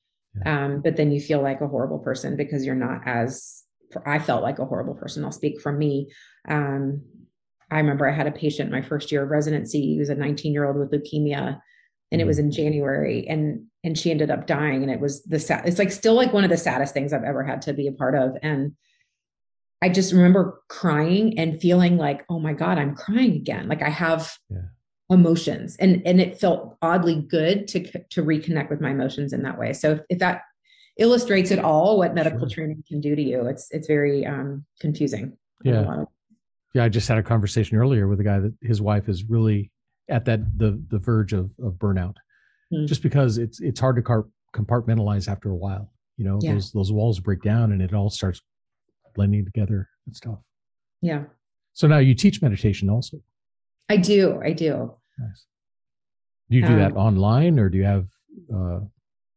Um, 0.46 0.80
but 0.82 0.96
then 0.96 1.12
you 1.12 1.20
feel 1.20 1.42
like 1.42 1.60
a 1.60 1.68
horrible 1.68 1.98
person 1.98 2.36
because 2.36 2.64
you're 2.64 2.74
not 2.74 3.02
as 3.06 3.62
I 4.06 4.18
felt 4.18 4.42
like 4.42 4.58
a 4.58 4.64
horrible 4.64 4.94
person. 4.94 5.24
I'll 5.24 5.32
speak 5.32 5.60
from 5.60 5.78
me. 5.78 6.10
Um, 6.48 7.02
I 7.70 7.78
remember 7.78 8.08
I 8.08 8.14
had 8.14 8.26
a 8.26 8.32
patient 8.32 8.70
my 8.70 8.82
first 8.82 9.12
year 9.12 9.22
of 9.22 9.30
residency. 9.30 9.80
He 9.80 9.98
was 9.98 10.08
a 10.08 10.14
19 10.14 10.52
year 10.52 10.66
old 10.66 10.76
with 10.76 10.90
leukemia 10.90 11.60
and 12.12 12.20
it 12.20 12.26
was 12.26 12.36
mm. 12.36 12.40
in 12.40 12.50
January 12.52 13.26
and 13.26 13.66
and 13.82 13.98
she 13.98 14.12
ended 14.12 14.30
up 14.30 14.46
dying 14.46 14.82
and 14.82 14.92
it 14.92 15.00
was 15.00 15.24
the 15.24 15.40
sad 15.40 15.66
it's 15.66 15.78
like 15.78 15.90
still 15.90 16.14
like 16.14 16.32
one 16.32 16.44
of 16.44 16.50
the 16.50 16.56
saddest 16.56 16.94
things 16.94 17.12
I've 17.12 17.24
ever 17.24 17.42
had 17.42 17.62
to 17.62 17.72
be 17.72 17.88
a 17.88 17.92
part 17.92 18.14
of 18.14 18.36
and 18.42 18.76
I 19.82 19.88
just 19.88 20.12
remember 20.12 20.62
crying 20.68 21.38
and 21.38 21.60
feeling 21.60 21.96
like 21.96 22.24
oh 22.28 22.38
my 22.38 22.52
god 22.52 22.78
I'm 22.78 22.94
crying 22.94 23.32
again 23.32 23.66
like 23.66 23.82
I 23.82 23.88
have 23.88 24.32
yeah. 24.48 24.58
Emotions 25.10 25.76
and 25.76 26.02
and 26.06 26.20
it 26.20 26.38
felt 26.38 26.76
oddly 26.82 27.16
good 27.16 27.68
to 27.68 27.82
to 28.08 28.22
reconnect 28.22 28.70
with 28.70 28.80
my 28.80 28.90
emotions 28.90 29.32
in 29.32 29.42
that 29.42 29.58
way 29.58 29.72
so 29.72 29.92
if, 29.92 30.00
if 30.08 30.18
that 30.18 30.42
illustrates 30.98 31.50
at 31.50 31.58
all 31.58 31.98
what 31.98 32.14
medical 32.14 32.40
sure. 32.40 32.64
training 32.64 32.82
can 32.88 33.00
do 33.00 33.14
to 33.14 33.22
you 33.22 33.46
it's 33.46 33.70
it's 33.72 33.86
very 33.86 34.24
um 34.24 34.64
confusing 34.80 35.36
yeah 35.64 36.04
yeah 36.74 36.84
I 36.84 36.88
just 36.88 37.08
had 37.08 37.18
a 37.18 37.22
conversation 37.22 37.76
earlier 37.76 38.08
with 38.08 38.20
a 38.20 38.24
guy 38.24 38.38
that 38.38 38.54
his 38.62 38.80
wife 38.80 39.08
is 39.08 39.24
really 39.24 39.70
at 40.08 40.24
that 40.26 40.58
the 40.58 40.80
the 40.88 40.98
verge 40.98 41.32
of 41.32 41.50
of 41.62 41.74
burnout, 41.74 42.16
mm. 42.72 42.86
just 42.86 43.02
because 43.02 43.38
it's 43.38 43.60
it's 43.60 43.80
hard 43.80 43.96
to 43.96 44.02
car- 44.02 44.28
compartmentalize 44.54 45.28
after 45.28 45.50
a 45.50 45.56
while. 45.56 45.92
You 46.16 46.24
know, 46.24 46.38
yeah. 46.40 46.54
those 46.54 46.72
those 46.72 46.92
walls 46.92 47.20
break 47.20 47.42
down 47.42 47.72
and 47.72 47.82
it 47.82 47.94
all 47.94 48.10
starts 48.10 48.40
blending 49.14 49.44
together 49.44 49.88
and 50.06 50.14
stuff. 50.14 50.38
Yeah. 51.00 51.24
So 51.72 51.86
now 51.86 51.98
you 51.98 52.14
teach 52.14 52.42
meditation 52.42 52.90
also. 52.90 53.18
I 53.88 53.96
do. 53.96 54.40
I 54.42 54.52
do. 54.52 54.94
Nice. 55.18 55.46
Do 56.50 56.56
you 56.56 56.62
do 56.66 56.72
um, 56.74 56.78
that 56.78 56.92
online 56.94 57.58
or 57.58 57.68
do 57.68 57.78
you 57.78 57.84
have 57.84 58.06
uh, 58.52 58.80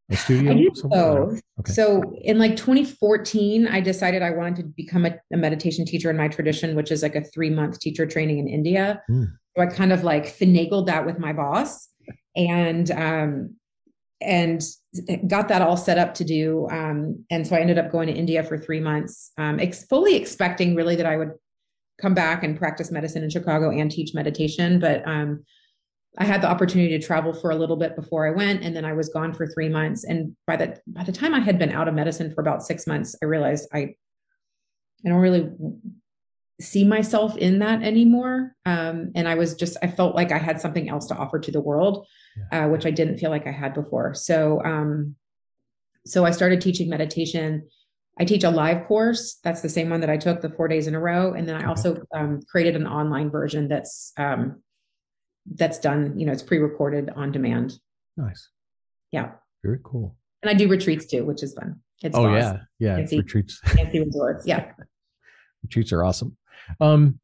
a 0.09 0.15
studio? 0.15 0.51
I 0.51 0.55
do 0.55 0.71
both. 0.83 1.41
Okay. 1.59 1.71
So 1.71 2.01
in 2.21 2.37
like 2.37 2.55
2014, 2.55 3.67
I 3.67 3.79
decided 3.79 4.21
I 4.21 4.31
wanted 4.31 4.57
to 4.57 4.63
become 4.63 5.05
a, 5.05 5.17
a, 5.33 5.37
meditation 5.37 5.85
teacher 5.85 6.09
in 6.09 6.17
my 6.17 6.27
tradition, 6.27 6.75
which 6.75 6.91
is 6.91 7.03
like 7.03 7.15
a 7.15 7.23
three 7.23 7.49
month 7.49 7.79
teacher 7.79 8.05
training 8.05 8.39
in 8.39 8.47
India. 8.47 9.01
Mm. 9.09 9.27
So 9.55 9.63
I 9.63 9.67
kind 9.67 9.93
of 9.93 10.03
like 10.03 10.25
finagled 10.25 10.87
that 10.87 11.05
with 11.05 11.19
my 11.19 11.31
boss 11.31 11.87
and 12.35 12.91
um, 12.91 13.55
and 14.21 14.61
got 15.27 15.47
that 15.49 15.61
all 15.61 15.77
set 15.77 15.97
up 15.97 16.13
to 16.15 16.23
do. 16.23 16.67
Um, 16.69 17.25
and 17.29 17.45
so 17.45 17.55
I 17.55 17.59
ended 17.59 17.77
up 17.77 17.91
going 17.91 18.07
to 18.07 18.13
India 18.13 18.43
for 18.43 18.57
three 18.57 18.79
months, 18.79 19.31
um, 19.37 19.59
ex- 19.59 19.85
fully 19.85 20.15
expecting 20.15 20.75
really 20.75 20.95
that 20.95 21.05
I 21.05 21.17
would 21.17 21.31
come 21.99 22.13
back 22.13 22.43
and 22.43 22.57
practice 22.57 22.91
medicine 22.91 23.23
in 23.23 23.29
Chicago 23.29 23.71
and 23.71 23.91
teach 23.91 24.13
meditation. 24.13 24.79
But 24.79 25.07
um, 25.07 25.43
I 26.17 26.25
had 26.25 26.41
the 26.41 26.49
opportunity 26.49 26.97
to 26.97 27.05
travel 27.05 27.33
for 27.33 27.51
a 27.51 27.55
little 27.55 27.75
bit 27.75 27.95
before 27.95 28.27
I 28.27 28.31
went, 28.31 28.63
and 28.63 28.75
then 28.75 28.85
I 28.85 28.93
was 28.93 29.09
gone 29.09 29.33
for 29.33 29.47
three 29.47 29.69
months. 29.69 30.03
And 30.03 30.35
by 30.47 30.55
the 30.55 30.79
by 30.87 31.03
the 31.03 31.11
time 31.11 31.33
I 31.33 31.39
had 31.39 31.59
been 31.59 31.71
out 31.71 31.87
of 31.87 31.93
medicine 31.93 32.33
for 32.33 32.41
about 32.41 32.63
six 32.63 32.87
months, 32.87 33.15
I 33.21 33.25
realized 33.25 33.67
I 33.73 33.95
I 35.05 35.09
don't 35.09 35.19
really 35.19 35.51
see 36.61 36.85
myself 36.85 37.35
in 37.37 37.59
that 37.59 37.83
anymore. 37.83 38.55
Um, 38.65 39.11
and 39.13 39.27
I 39.27 39.35
was 39.35 39.55
just 39.55 39.77
I 39.83 39.87
felt 39.87 40.15
like 40.15 40.31
I 40.31 40.37
had 40.37 40.61
something 40.61 40.89
else 40.89 41.07
to 41.07 41.15
offer 41.15 41.39
to 41.39 41.51
the 41.51 41.61
world, 41.61 42.07
yeah. 42.51 42.65
uh, 42.65 42.69
which 42.69 42.85
I 42.85 42.91
didn't 42.91 43.17
feel 43.17 43.29
like 43.29 43.47
I 43.47 43.51
had 43.51 43.73
before. 43.73 44.13
So 44.13 44.63
um, 44.63 45.15
so 46.05 46.23
I 46.23 46.31
started 46.31 46.61
teaching 46.61 46.89
meditation. 46.89 47.67
I 48.17 48.25
teach 48.25 48.43
a 48.43 48.49
live 48.49 48.87
course. 48.87 49.39
That's 49.43 49.61
the 49.61 49.69
same 49.69 49.89
one 49.89 49.99
that 50.01 50.09
I 50.09 50.17
took 50.17 50.41
the 50.41 50.49
four 50.49 50.67
days 50.67 50.87
in 50.87 50.95
a 50.95 50.99
row, 50.99 51.33
and 51.33 51.47
then 51.47 51.55
I 51.55 51.67
also 51.67 52.01
um, 52.15 52.41
created 52.47 52.75
an 52.75 52.87
online 52.87 53.29
version 53.29 53.67
that's 53.67 54.13
um, 54.17 54.61
that's 55.53 55.79
done, 55.79 56.17
you 56.17 56.25
know, 56.25 56.31
it's 56.31 56.43
pre-recorded 56.43 57.11
on 57.15 57.31
demand. 57.31 57.79
Nice. 58.17 58.49
Yeah. 59.11 59.31
Very 59.63 59.79
cool. 59.83 60.15
And 60.41 60.49
I 60.49 60.53
do 60.53 60.67
retreats 60.67 61.05
too, 61.05 61.25
which 61.25 61.43
is 61.43 61.53
fun. 61.53 61.79
It's 62.03 62.15
oh 62.15 62.33
yeah. 62.33 62.59
Yeah. 62.79 62.97
Fancy, 62.97 63.17
retreats. 63.17 63.59
Fancy 63.63 63.99
resorts. 63.99 64.45
Yeah. 64.45 64.71
retreats 65.63 65.91
are 65.91 66.03
awesome. 66.03 66.35
Um, 66.81 67.19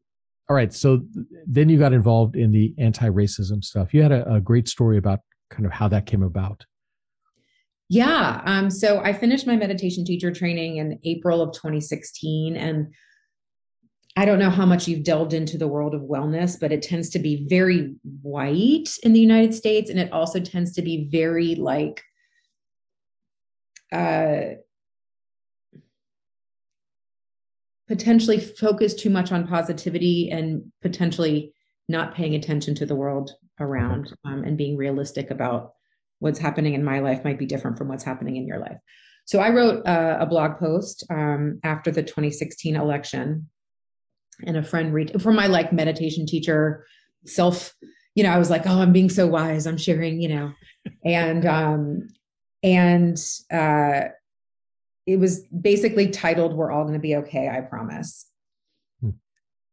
all 0.49 0.55
right. 0.55 0.73
So 0.73 1.01
then 1.45 1.69
you 1.69 1.77
got 1.77 1.93
involved 1.93 2.35
in 2.35 2.51
the 2.51 2.73
anti-racism 2.77 3.63
stuff. 3.63 3.93
You 3.93 4.01
had 4.01 4.11
a, 4.11 4.35
a 4.35 4.41
great 4.41 4.67
story 4.67 4.97
about 4.97 5.19
kind 5.49 5.65
of 5.65 5.71
how 5.71 5.87
that 5.89 6.05
came 6.05 6.23
about. 6.23 6.65
Yeah. 7.91 8.41
Um, 8.45 8.69
so 8.69 9.01
I 9.01 9.11
finished 9.11 9.45
my 9.45 9.57
meditation 9.57 10.05
teacher 10.05 10.31
training 10.31 10.77
in 10.77 10.97
April 11.03 11.41
of 11.41 11.51
2016 11.51 12.55
and 12.55 12.93
I 14.15 14.23
don't 14.23 14.39
know 14.39 14.49
how 14.49 14.65
much 14.65 14.87
you've 14.87 15.03
delved 15.03 15.33
into 15.33 15.57
the 15.57 15.67
world 15.67 15.93
of 15.93 16.03
wellness, 16.03 16.57
but 16.57 16.71
it 16.71 16.83
tends 16.83 17.09
to 17.09 17.19
be 17.19 17.45
very 17.49 17.95
white 18.21 18.87
in 19.03 19.11
the 19.11 19.19
United 19.19 19.53
States. 19.53 19.89
And 19.89 19.99
it 19.99 20.09
also 20.13 20.39
tends 20.39 20.71
to 20.75 20.81
be 20.81 21.09
very 21.11 21.55
like, 21.55 22.01
uh, 23.91 24.55
potentially 27.89 28.39
focus 28.39 28.93
too 28.93 29.09
much 29.09 29.33
on 29.33 29.45
positivity 29.45 30.29
and 30.31 30.71
potentially 30.81 31.53
not 31.89 32.15
paying 32.15 32.35
attention 32.35 32.73
to 32.75 32.85
the 32.85 32.95
world 32.95 33.31
around 33.59 34.13
um, 34.23 34.45
and 34.45 34.57
being 34.57 34.77
realistic 34.77 35.29
about 35.29 35.73
what's 36.21 36.37
happening 36.37 36.75
in 36.75 36.83
my 36.83 36.99
life 36.99 37.23
might 37.23 37.39
be 37.39 37.47
different 37.47 37.79
from 37.79 37.87
what's 37.87 38.03
happening 38.03 38.35
in 38.35 38.45
your 38.45 38.59
life. 38.59 38.77
So 39.25 39.39
I 39.39 39.49
wrote 39.49 39.85
uh, 39.87 40.17
a 40.19 40.25
blog 40.27 40.59
post 40.59 41.03
um, 41.09 41.59
after 41.63 41.91
the 41.91 42.03
2016 42.03 42.75
election. 42.75 43.49
And 44.45 44.55
a 44.55 44.63
friend 44.63 44.93
read 44.93 45.21
for 45.21 45.31
my 45.31 45.47
like 45.47 45.73
meditation 45.73 46.25
teacher 46.25 46.85
self 47.25 47.75
you 48.15 48.23
know 48.23 48.31
i 48.31 48.39
was 48.39 48.49
like 48.49 48.65
oh 48.65 48.81
i'm 48.81 48.91
being 48.91 49.09
so 49.09 49.27
wise. 49.27 49.67
I'm 49.67 49.77
sharing 49.77 50.19
you 50.19 50.29
know. 50.29 50.53
And 51.05 51.45
um 51.45 52.07
and 52.63 53.17
uh 53.53 54.09
it 55.05 55.17
was 55.17 55.41
basically 55.47 56.07
titled 56.09 56.53
we're 56.53 56.71
all 56.71 56.83
going 56.83 56.95
to 56.95 56.99
be 56.99 57.17
okay 57.17 57.49
i 57.49 57.61
promise. 57.61 58.27
Hmm. 58.99 59.11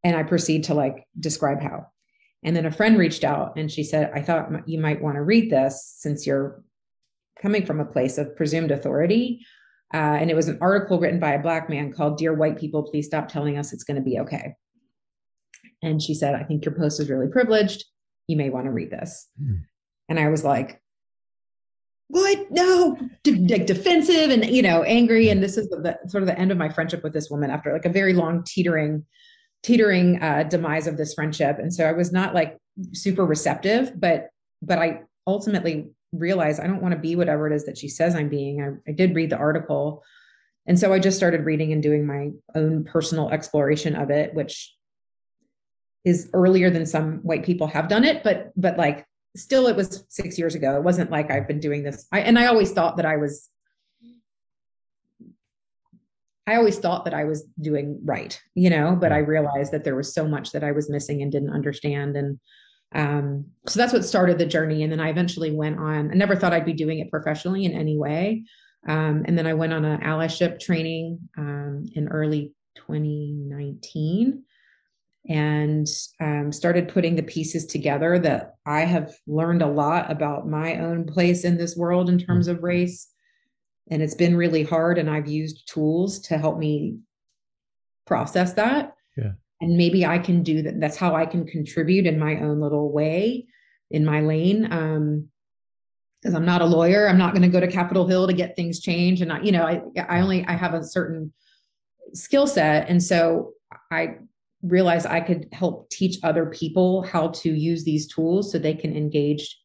and 0.04 0.16
i 0.16 0.22
proceed 0.22 0.64
to 0.64 0.74
like 0.74 1.06
describe 1.18 1.62
how 1.62 1.86
and 2.44 2.54
then 2.54 2.66
a 2.66 2.72
friend 2.72 2.98
reached 2.98 3.24
out 3.24 3.56
and 3.56 3.70
she 3.70 3.82
said 3.82 4.10
i 4.14 4.20
thought 4.20 4.50
you 4.66 4.78
might 4.78 5.02
want 5.02 5.16
to 5.16 5.22
read 5.22 5.50
this 5.50 5.94
since 5.98 6.26
you're 6.26 6.62
coming 7.40 7.64
from 7.64 7.80
a 7.80 7.84
place 7.84 8.18
of 8.18 8.34
presumed 8.36 8.70
authority 8.70 9.40
uh, 9.94 10.18
and 10.20 10.30
it 10.30 10.36
was 10.36 10.48
an 10.48 10.58
article 10.60 11.00
written 11.00 11.18
by 11.18 11.32
a 11.32 11.42
black 11.42 11.70
man 11.70 11.92
called 11.92 12.18
Dear 12.18 12.34
White 12.34 12.58
People, 12.58 12.82
Please 12.82 13.06
Stop 13.06 13.28
Telling 13.28 13.56
Us 13.56 13.72
It's 13.72 13.84
Going 13.84 13.96
to 13.96 14.02
Be 14.02 14.18
Okay. 14.18 14.54
And 15.82 16.02
she 16.02 16.14
said, 16.14 16.34
I 16.34 16.42
think 16.42 16.64
your 16.64 16.74
post 16.74 17.00
is 17.00 17.08
really 17.08 17.28
privileged. 17.28 17.84
You 18.26 18.36
may 18.36 18.50
want 18.50 18.66
to 18.66 18.72
read 18.72 18.90
this. 18.90 19.28
Mm. 19.42 19.62
And 20.08 20.20
I 20.20 20.28
was 20.28 20.44
like, 20.44 20.82
what? 22.08 22.50
No, 22.50 22.98
like 23.26 23.66
defensive 23.66 24.30
and, 24.30 24.44
you 24.46 24.62
know, 24.62 24.82
angry. 24.82 25.28
And 25.28 25.42
this 25.42 25.56
is 25.56 25.68
the, 25.68 25.76
the, 25.76 26.10
sort 26.10 26.22
of 26.22 26.26
the 26.26 26.38
end 26.38 26.50
of 26.50 26.58
my 26.58 26.68
friendship 26.68 27.02
with 27.02 27.12
this 27.12 27.30
woman 27.30 27.50
after 27.50 27.72
like 27.72 27.84
a 27.84 27.90
very 27.90 28.12
long 28.12 28.42
teetering, 28.44 29.06
teetering 29.62 30.22
uh, 30.22 30.44
demise 30.44 30.86
of 30.86 30.96
this 30.96 31.14
friendship. 31.14 31.58
And 31.58 31.72
so 31.72 31.84
I 31.84 31.92
was 31.92 32.12
not 32.12 32.34
like 32.34 32.58
super 32.92 33.24
receptive, 33.24 33.92
but, 33.98 34.30
but 34.62 34.78
I 34.78 35.02
ultimately 35.26 35.90
realized 36.12 36.60
I 36.60 36.66
don't 36.66 36.82
want 36.82 36.92
to 36.92 37.00
be 37.00 37.16
whatever 37.16 37.46
it 37.46 37.54
is 37.54 37.66
that 37.66 37.76
she 37.76 37.88
says 37.88 38.14
I'm 38.14 38.28
being. 38.28 38.62
I, 38.62 38.90
I, 38.90 38.94
did 38.94 39.14
read 39.14 39.30
the 39.30 39.36
article. 39.36 40.02
And 40.66 40.78
so 40.78 40.92
I 40.92 40.98
just 40.98 41.16
started 41.16 41.44
reading 41.44 41.72
and 41.72 41.82
doing 41.82 42.06
my 42.06 42.30
own 42.54 42.84
personal 42.84 43.30
exploration 43.30 43.94
of 43.94 44.10
it, 44.10 44.32
which 44.34 44.74
is 46.04 46.30
earlier 46.32 46.70
than 46.70 46.86
some 46.86 47.18
white 47.18 47.44
people 47.44 47.66
have 47.66 47.88
done 47.88 48.04
it, 48.04 48.22
but 48.22 48.52
but 48.56 48.78
like 48.78 49.06
still 49.36 49.66
it 49.66 49.76
was 49.76 50.04
six 50.08 50.38
years 50.38 50.54
ago. 50.54 50.76
It 50.76 50.82
wasn't 50.82 51.10
like 51.10 51.30
I've 51.30 51.48
been 51.48 51.60
doing 51.60 51.82
this. 51.82 52.06
I, 52.12 52.20
and 52.20 52.38
I 52.38 52.46
always 52.46 52.72
thought 52.72 52.96
that 52.96 53.06
I 53.06 53.16
was 53.16 53.48
I 56.48 56.56
always 56.56 56.78
thought 56.78 57.04
that 57.04 57.12
I 57.12 57.24
was 57.24 57.44
doing 57.60 58.00
right, 58.04 58.40
you 58.54 58.70
know, 58.70 58.96
but 58.98 59.12
I 59.12 59.18
realized 59.18 59.70
that 59.72 59.84
there 59.84 59.96
was 59.96 60.14
so 60.14 60.26
much 60.26 60.52
that 60.52 60.64
I 60.64 60.72
was 60.72 60.88
missing 60.88 61.20
and 61.20 61.30
didn't 61.30 61.52
understand. 61.52 62.16
And 62.16 62.40
um, 62.94 63.44
so 63.66 63.78
that's 63.78 63.92
what 63.92 64.04
started 64.04 64.38
the 64.38 64.46
journey. 64.46 64.82
And 64.82 64.90
then 64.90 65.00
I 65.00 65.10
eventually 65.10 65.50
went 65.50 65.78
on, 65.78 66.10
I 66.10 66.14
never 66.14 66.34
thought 66.34 66.54
I'd 66.54 66.64
be 66.64 66.72
doing 66.72 67.00
it 67.00 67.10
professionally 67.10 67.66
in 67.66 67.72
any 67.72 67.98
way. 67.98 68.44
Um, 68.88 69.24
and 69.26 69.36
then 69.36 69.46
I 69.46 69.52
went 69.52 69.74
on 69.74 69.84
an 69.84 70.00
allyship 70.00 70.58
training 70.58 71.18
um, 71.36 71.84
in 71.94 72.08
early 72.08 72.54
2019. 72.76 74.42
and 75.28 75.86
um, 76.20 76.50
started 76.50 76.88
putting 76.88 77.14
the 77.14 77.22
pieces 77.22 77.66
together 77.66 78.18
that 78.18 78.54
I 78.64 78.80
have 78.80 79.12
learned 79.26 79.60
a 79.60 79.66
lot 79.66 80.10
about 80.10 80.48
my 80.48 80.78
own 80.78 81.04
place 81.04 81.44
in 81.44 81.58
this 81.58 81.76
world 81.76 82.08
in 82.08 82.18
terms 82.18 82.48
of 82.48 82.62
race. 82.62 83.08
And 83.90 84.02
it's 84.02 84.14
been 84.14 84.36
really 84.36 84.62
hard. 84.62 84.98
And 84.98 85.08
I've 85.08 85.28
used 85.28 85.68
tools 85.68 86.20
to 86.20 86.38
help 86.38 86.58
me 86.58 86.98
process 88.06 88.52
that. 88.54 88.94
Yeah. 89.16 89.32
And 89.60 89.76
maybe 89.76 90.06
I 90.06 90.18
can 90.18 90.42
do 90.42 90.62
that. 90.62 90.80
That's 90.80 90.96
how 90.96 91.14
I 91.14 91.26
can 91.26 91.46
contribute 91.46 92.06
in 92.06 92.18
my 92.18 92.40
own 92.40 92.60
little 92.60 92.92
way, 92.92 93.46
in 93.90 94.04
my 94.04 94.20
lane. 94.20 94.72
Um, 94.72 95.28
because 96.20 96.34
I'm 96.34 96.44
not 96.44 96.62
a 96.62 96.66
lawyer. 96.66 97.08
I'm 97.08 97.18
not 97.18 97.32
going 97.32 97.42
to 97.42 97.48
go 97.48 97.60
to 97.60 97.68
Capitol 97.68 98.06
Hill 98.06 98.26
to 98.26 98.32
get 98.32 98.56
things 98.56 98.80
changed. 98.80 99.22
And 99.22 99.32
I, 99.32 99.40
you 99.40 99.52
know, 99.52 99.64
I, 99.64 99.82
I 100.08 100.20
only, 100.20 100.44
I 100.46 100.52
have 100.52 100.74
a 100.74 100.82
certain 100.82 101.32
skill 102.12 102.46
set. 102.46 102.88
And 102.88 103.02
so 103.02 103.52
I 103.92 104.16
realized 104.62 105.06
I 105.06 105.20
could 105.20 105.48
help 105.52 105.90
teach 105.90 106.18
other 106.24 106.46
people 106.46 107.02
how 107.02 107.28
to 107.28 107.50
use 107.50 107.84
these 107.84 108.12
tools 108.12 108.50
so 108.50 108.58
they 108.58 108.74
can 108.74 108.96
engage 108.96 109.58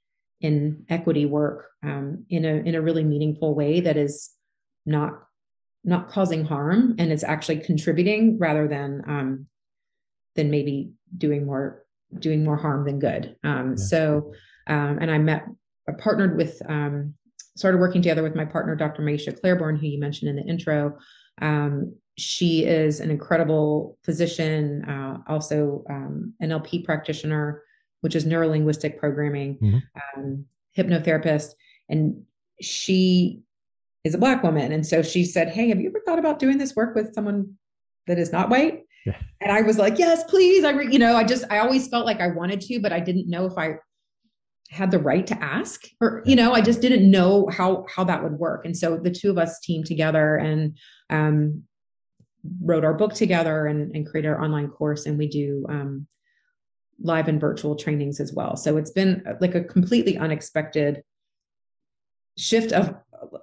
in 0.43 0.85
equity 0.89 1.25
work 1.25 1.69
um, 1.83 2.25
in 2.29 2.45
a 2.45 2.53
in 2.53 2.75
a 2.75 2.81
really 2.81 3.03
meaningful 3.03 3.55
way 3.55 3.79
that 3.79 3.97
is 3.97 4.31
not 4.85 5.13
not 5.83 6.09
causing 6.09 6.45
harm 6.45 6.95
and 6.99 7.11
it's 7.11 7.23
actually 7.23 7.57
contributing 7.57 8.37
rather 8.37 8.67
than 8.67 9.01
um, 9.07 9.47
than 10.35 10.51
maybe 10.51 10.91
doing 11.17 11.45
more 11.45 11.85
doing 12.19 12.43
more 12.43 12.57
harm 12.57 12.85
than 12.85 12.99
good. 12.99 13.35
Um, 13.43 13.69
yeah. 13.71 13.83
So 13.83 14.33
um, 14.67 14.99
and 15.01 15.09
I 15.09 15.17
met 15.17 15.45
I 15.89 15.93
partnered 15.93 16.37
with 16.37 16.61
um, 16.67 17.15
started 17.55 17.79
working 17.79 18.01
together 18.01 18.23
with 18.23 18.35
my 18.35 18.45
partner 18.45 18.75
Dr. 18.75 19.01
Maiysha 19.01 19.39
Clairborne, 19.39 19.77
who 19.77 19.87
you 19.87 19.99
mentioned 19.99 20.29
in 20.29 20.35
the 20.35 20.49
intro. 20.51 20.97
Um, 21.41 21.95
she 22.17 22.63
is 22.65 22.99
an 22.99 23.09
incredible 23.09 23.97
physician, 24.03 24.85
uh, 24.85 25.17
also 25.27 25.83
um, 25.89 26.33
NLP 26.41 26.85
practitioner, 26.85 27.63
which 28.03 28.15
is 28.15 28.25
neuro 28.25 28.49
linguistic 28.49 28.99
programming, 28.99 29.57
mm-hmm. 29.57 30.19
um, 30.19 30.45
hypnotherapist, 30.77 31.53
and 31.89 32.21
she 32.61 33.41
is 34.03 34.13
a 34.13 34.17
black 34.17 34.43
woman. 34.43 34.71
And 34.71 34.85
so 34.85 35.01
she 35.01 35.23
said, 35.23 35.49
"Hey, 35.49 35.69
have 35.69 35.79
you 35.79 35.89
ever 35.89 36.01
thought 36.05 36.19
about 36.19 36.39
doing 36.39 36.57
this 36.57 36.75
work 36.75 36.95
with 36.95 37.13
someone 37.13 37.53
that 38.07 38.19
is 38.19 38.31
not 38.31 38.49
white?" 38.49 38.83
Yeah. 39.05 39.17
And 39.41 39.51
I 39.51 39.61
was 39.61 39.77
like, 39.77 39.97
"Yes, 39.97 40.23
please." 40.25 40.63
I, 40.63 40.71
re-, 40.71 40.91
you 40.91 40.99
know, 40.99 41.15
I 41.15 41.23
just 41.23 41.45
I 41.49 41.59
always 41.59 41.87
felt 41.87 42.05
like 42.05 42.19
I 42.19 42.27
wanted 42.27 42.61
to, 42.61 42.79
but 42.79 42.91
I 42.91 42.99
didn't 42.99 43.29
know 43.29 43.45
if 43.45 43.57
I 43.57 43.75
had 44.69 44.91
the 44.91 44.99
right 44.99 45.27
to 45.27 45.43
ask 45.43 45.83
or 46.01 46.23
you 46.25 46.35
know 46.35 46.53
i 46.53 46.59
just 46.59 46.81
didn't 46.81 47.09
know 47.09 47.47
how 47.49 47.85
how 47.93 48.03
that 48.03 48.23
would 48.23 48.33
work 48.33 48.65
and 48.65 48.75
so 48.75 48.97
the 48.97 49.11
two 49.11 49.29
of 49.29 49.37
us 49.37 49.59
teamed 49.59 49.85
together 49.85 50.37
and 50.37 50.75
um, 51.11 51.61
wrote 52.61 52.83
our 52.83 52.93
book 52.93 53.13
together 53.13 53.67
and, 53.67 53.95
and 53.95 54.07
created 54.07 54.29
our 54.29 54.43
online 54.43 54.67
course 54.67 55.05
and 55.05 55.17
we 55.17 55.27
do 55.27 55.65
um, 55.69 56.07
live 56.99 57.27
and 57.27 57.39
virtual 57.39 57.75
trainings 57.75 58.19
as 58.19 58.33
well. 58.33 58.55
So 58.55 58.77
it's 58.77 58.91
been 58.91 59.23
uh, 59.27 59.33
like 59.41 59.55
a 59.55 59.63
completely 59.63 60.17
unexpected 60.17 61.03
shift 62.37 62.71
of 62.71 62.95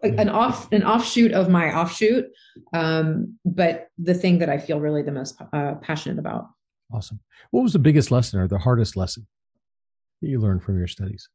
an 0.03 0.29
off 0.29 0.71
an 0.73 0.83
offshoot 0.83 1.33
of 1.33 1.49
my 1.49 1.73
offshoot 1.73 2.27
um, 2.73 3.39
but 3.45 3.89
the 3.99 4.13
thing 4.15 4.39
that 4.39 4.51
i 4.51 4.59
feel 4.59 4.81
really 4.81 5.03
the 5.03 5.13
most 5.13 5.41
uh, 5.53 5.75
passionate 5.77 6.19
about. 6.19 6.49
Awesome. 6.93 7.21
What 7.53 7.63
was 7.63 7.73
the 7.73 7.79
biggest 7.79 8.11
lesson 8.11 8.41
or 8.41 8.49
the 8.49 8.59
hardest 8.59 8.97
lesson 8.97 9.27
that 10.21 10.29
you 10.29 10.41
learned 10.41 10.63
from 10.65 10.77
your 10.77 10.89
studies? 10.89 11.29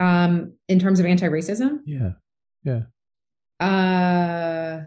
Um 0.00 0.54
in 0.68 0.78
terms 0.78 1.00
of 1.00 1.06
anti-racism? 1.06 1.80
Yeah. 1.84 2.12
Yeah. 2.64 2.82
Uh 3.60 4.84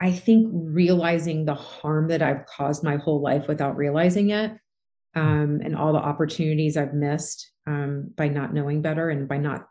I 0.00 0.12
think 0.12 0.48
realizing 0.52 1.44
the 1.44 1.54
harm 1.54 2.08
that 2.08 2.22
I've 2.22 2.46
caused 2.46 2.84
my 2.84 2.96
whole 2.96 3.20
life 3.20 3.48
without 3.48 3.76
realizing 3.76 4.30
it, 4.30 4.52
hmm. 5.14 5.20
um, 5.20 5.60
and 5.62 5.76
all 5.76 5.92
the 5.92 5.98
opportunities 5.98 6.76
I've 6.76 6.94
missed 6.94 7.50
um, 7.66 8.12
by 8.16 8.28
not 8.28 8.54
knowing 8.54 8.82
better 8.82 9.10
and 9.10 9.28
by 9.28 9.38
not 9.38 9.66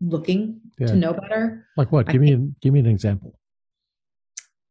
looking 0.00 0.60
yeah. 0.78 0.88
to 0.88 0.96
know 0.96 1.12
better. 1.12 1.66
Like 1.76 1.92
what? 1.92 2.06
Give 2.06 2.20
I 2.20 2.24
me 2.24 2.30
think, 2.30 2.60
give 2.60 2.72
me 2.72 2.80
an 2.80 2.86
example. 2.86 3.38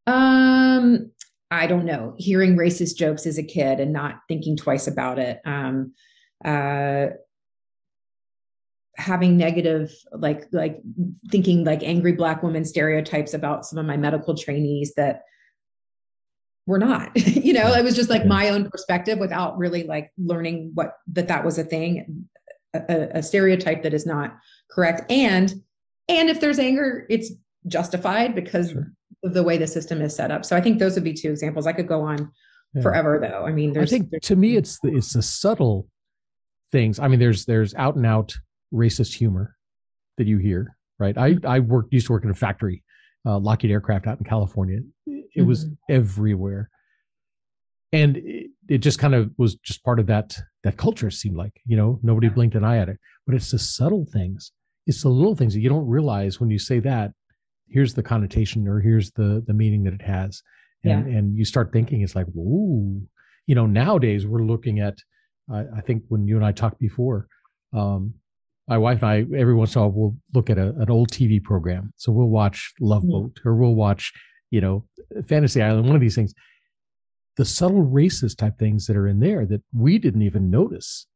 Um, 0.08 1.12
I 1.52 1.68
don't 1.68 1.86
know. 1.86 2.16
Hearing 2.18 2.56
racist 2.56 2.96
jokes 2.96 3.26
as 3.26 3.38
a 3.38 3.44
kid 3.44 3.80
and 3.80 3.92
not 3.94 4.22
thinking 4.28 4.56
twice 4.56 4.88
about 4.88 5.20
it. 5.20 5.42
Um, 5.46 5.94
uh, 6.44 7.08
having 9.02 9.36
negative 9.36 9.92
like 10.14 10.46
like 10.52 10.80
thinking 11.30 11.64
like 11.66 11.82
angry 11.84 12.12
black 12.12 12.44
woman 12.44 12.64
stereotypes 12.64 13.34
about 13.34 13.66
some 13.66 13.80
of 13.80 13.86
my 13.86 13.98
medical 13.98 14.38
trainees 14.38 14.94
that 14.96 15.24
were 16.68 16.78
not 16.78 17.12
you 17.16 17.54
know? 17.54 17.74
It 17.74 17.84
was 17.84 17.96
just 17.96 18.10
like 18.10 18.26
my 18.26 18.50
own 18.50 18.70
perspective 18.70 19.18
without 19.18 19.58
really 19.58 19.84
like 19.84 20.12
learning 20.18 20.72
what 20.76 20.98
that 21.14 21.28
that 21.28 21.44
was 21.44 21.58
a 21.58 21.64
thing 21.64 22.28
a, 22.74 23.10
a 23.16 23.24
stereotype 23.24 23.84
that 23.84 23.94
is 23.94 24.06
not 24.06 24.38
correct. 24.70 25.12
And 25.12 25.54
and 26.08 26.30
if 26.30 26.40
there's 26.40 26.60
anger 26.60 27.06
it's 27.10 27.32
justified 27.68 28.36
because 28.36 28.72
sure. 28.72 28.94
of 29.24 29.34
the 29.34 29.44
way 29.44 29.58
the 29.58 29.68
system 29.68 30.02
is 30.02 30.16
set 30.16 30.32
up. 30.32 30.46
So 30.46 30.56
i 30.56 30.62
think 30.62 30.78
those 30.78 30.94
would 30.94 31.04
be 31.04 31.14
two 31.14 31.32
examples. 31.32 31.66
I 31.66 31.74
could 31.74 31.88
go 31.88 32.02
on 32.04 32.32
yeah. 32.76 32.82
forever 32.84 33.20
though. 33.20 33.46
I 33.46 33.52
mean 33.52 33.74
there's, 33.74 33.92
i 33.92 33.98
think 33.98 34.22
to 34.22 34.36
me 34.36 34.58
it's 34.58 34.80
the, 34.80 34.96
it's 34.96 35.14
the 35.14 35.24
subtle 35.24 35.88
things. 36.72 37.00
I 37.00 37.08
mean 37.08 37.20
there's 37.20 37.46
there's 37.46 37.74
out 37.74 37.96
and 37.96 38.06
out 38.06 38.36
racist 38.74 39.14
humor 39.14 39.56
that 40.18 40.28
you 40.28 40.38
hear, 40.38 40.76
right? 41.00 41.18
I 41.18 41.38
I 41.46 41.60
worked 41.60 41.94
used 41.94 42.08
to 42.08 42.14
work 42.14 42.24
in 42.24 42.30
a 42.30 42.36
factory, 42.36 42.84
uh, 43.26 43.40
Lockheed 43.40 43.72
Aircraft 43.72 44.08
out 44.08 44.20
in 44.20 44.26
California. 44.26 44.80
It 45.06 45.12
mm-hmm. 45.12 45.48
was 45.48 45.68
everywhere, 45.90 46.70
and 47.92 48.18
it, 48.18 48.52
it 48.68 48.78
just 48.80 49.00
kind 49.00 49.16
of 49.16 49.32
was 49.38 49.56
just 49.56 49.84
part 49.84 50.00
of 50.00 50.08
that 50.08 50.38
that 50.64 50.78
culture. 50.78 51.08
It 51.08 51.14
seemed 51.14 51.38
like 51.38 51.54
you 51.66 51.78
know 51.78 52.00
nobody 52.04 52.30
blinked 52.30 52.56
an 52.56 52.64
eye 52.64 52.78
at 52.78 52.90
it, 52.90 53.00
but 53.26 53.36
it's 53.36 53.52
the 53.52 53.60
subtle 53.60 54.06
things, 54.12 54.52
it's 54.88 55.04
the 55.04 55.10
little 55.10 55.36
things 55.36 55.54
that 55.54 55.62
you 55.62 55.70
don't 55.70 55.88
realize 55.88 56.40
when 56.40 56.50
you 56.50 56.60
say 56.60 56.80
that. 56.80 57.12
Here's 57.70 57.94
the 57.94 58.04
connotation, 58.04 58.68
or 58.68 58.80
here's 58.80 59.12
the 59.12 59.44
the 59.48 59.54
meaning 59.54 59.84
that 59.84 59.94
it 59.94 60.02
has, 60.02 60.44
and 60.84 61.08
yeah. 61.10 61.18
and 61.18 61.38
you 61.38 61.46
start 61.46 61.72
thinking 61.72 62.02
it's 62.02 62.16
like, 62.16 62.28
ooh, 62.30 63.02
you 63.48 63.56
know. 63.56 63.66
Nowadays 63.66 64.28
we're 64.28 64.44
looking 64.44 64.80
at. 64.80 64.98
I, 65.50 65.66
I 65.78 65.82
think 65.82 66.04
when 66.10 66.28
you 66.28 66.36
and 66.36 66.46
I 66.46 66.52
talked 66.52 66.80
before, 66.80 67.28
um, 67.74 68.14
my 68.68 68.78
wife 68.78 69.04
and 69.04 69.12
I, 69.12 69.38
every 69.38 69.54
once 69.54 69.76
in 69.76 69.82
a 69.82 69.88
while, 69.88 69.92
we'll 69.92 70.18
look 70.34 70.50
at 70.50 70.58
a, 70.58 70.70
an 70.80 70.90
old 70.90 71.10
TV 71.10 71.44
program. 71.44 71.94
So 71.98 72.12
we'll 72.12 72.28
watch 72.28 72.74
Love 72.80 73.04
mm-hmm. 73.04 73.12
Boat 73.12 73.40
or 73.46 73.56
we'll 73.56 73.76
watch, 73.76 74.12
you 74.50 74.62
know, 74.62 74.86
Fantasy 75.28 75.62
Island, 75.62 75.88
one 75.88 75.96
of 75.96 76.02
these 76.02 76.16
things. 76.16 76.34
The 77.38 77.46
subtle 77.46 77.86
racist 77.86 78.38
type 78.38 78.58
things 78.60 78.86
that 78.88 78.98
are 78.98 79.08
in 79.08 79.20
there 79.20 79.46
that 79.46 79.62
we 79.74 79.98
didn't 79.98 80.22
even 80.22 80.50
notice 80.50 81.08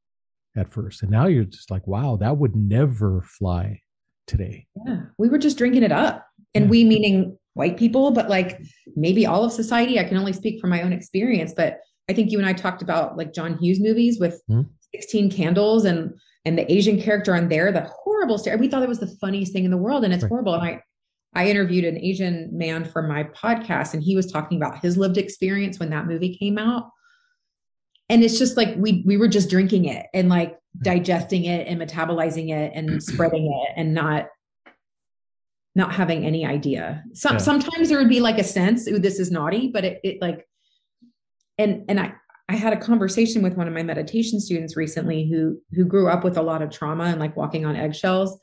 at 0.57 0.71
first. 0.71 1.01
And 1.01 1.11
now 1.11 1.27
you're 1.27 1.43
just 1.43 1.69
like, 1.69 1.85
wow, 1.85 2.17
that 2.17 2.37
would 2.37 2.55
never 2.55 3.21
fly 3.21 3.81
today. 4.27 4.65
Yeah. 4.85 5.01
We 5.17 5.29
were 5.29 5.37
just 5.37 5.57
drinking 5.57 5.83
it 5.83 5.91
up. 5.91 6.25
And 6.55 6.65
yeah. 6.65 6.71
we 6.71 6.83
meaning 6.85 7.37
white 7.53 7.77
people, 7.77 8.11
but 8.11 8.29
like 8.29 8.61
maybe 8.95 9.25
all 9.25 9.43
of 9.43 9.51
society. 9.51 9.99
I 9.99 10.03
can 10.03 10.17
only 10.17 10.33
speak 10.33 10.59
from 10.59 10.69
my 10.69 10.81
own 10.81 10.93
experience, 10.93 11.53
but 11.55 11.79
I 12.09 12.13
think 12.13 12.31
you 12.31 12.37
and 12.37 12.47
I 12.47 12.53
talked 12.53 12.81
about 12.81 13.17
like 13.17 13.33
John 13.33 13.57
Hughes 13.57 13.79
movies 13.79 14.19
with 14.19 14.41
mm-hmm. 14.49 14.69
16 14.93 15.31
candles 15.31 15.85
and 15.85 16.13
and 16.45 16.57
the 16.57 16.71
Asian 16.71 17.01
character 17.01 17.35
on 17.35 17.49
there, 17.49 17.71
the 17.71 17.81
horrible 17.81 18.37
stare. 18.37 18.57
We 18.57 18.67
thought 18.67 18.83
it 18.83 18.89
was 18.89 18.99
the 18.99 19.15
funniest 19.19 19.51
thing 19.51 19.65
in 19.65 19.71
the 19.71 19.77
world, 19.77 20.03
and 20.03 20.13
it's 20.13 20.23
right. 20.23 20.29
horrible. 20.29 20.53
And 20.53 20.63
I, 20.63 20.81
I 21.33 21.49
interviewed 21.49 21.85
an 21.85 21.97
Asian 21.97 22.49
man 22.55 22.85
for 22.85 23.01
my 23.01 23.23
podcast, 23.23 23.93
and 23.93 24.03
he 24.03 24.15
was 24.15 24.31
talking 24.31 24.57
about 24.57 24.79
his 24.79 24.97
lived 24.97 25.17
experience 25.17 25.79
when 25.79 25.89
that 25.89 26.05
movie 26.05 26.37
came 26.37 26.57
out. 26.57 26.89
And 28.09 28.23
it's 28.23 28.37
just 28.37 28.55
like 28.55 28.75
we 28.77 29.03
we 29.05 29.17
were 29.17 29.27
just 29.27 29.49
drinking 29.49 29.85
it 29.85 30.05
and 30.13 30.29
like 30.29 30.57
digesting 30.83 31.45
it 31.45 31.67
and 31.67 31.81
metabolizing 31.81 32.49
it 32.49 32.71
and 32.75 33.01
spreading 33.03 33.47
it 33.47 33.73
and 33.75 33.93
not 33.93 34.27
not 35.73 35.93
having 35.93 36.25
any 36.25 36.45
idea. 36.45 37.03
Some 37.13 37.33
yeah. 37.33 37.39
sometimes 37.39 37.89
there 37.89 37.97
would 37.97 38.09
be 38.09 38.19
like 38.19 38.37
a 38.37 38.43
sense, 38.43 38.87
"Ooh, 38.87 38.99
this 38.99 39.19
is 39.19 39.31
naughty," 39.31 39.69
but 39.69 39.83
it, 39.83 39.99
it 40.03 40.21
like, 40.21 40.47
and 41.57 41.85
and 41.89 41.99
I 41.99 42.13
I 42.47 42.55
had 42.55 42.73
a 42.73 42.77
conversation 42.77 43.41
with 43.41 43.55
one 43.55 43.67
of 43.67 43.73
my 43.73 43.83
meditation 43.83 44.39
students 44.39 44.77
recently 44.77 45.27
who 45.27 45.59
who 45.73 45.85
grew 45.85 46.09
up 46.09 46.23
with 46.23 46.37
a 46.37 46.41
lot 46.41 46.61
of 46.61 46.69
trauma 46.69 47.05
and 47.05 47.19
like 47.19 47.35
walking 47.35 47.65
on 47.65 47.75
eggshells. 47.75 48.37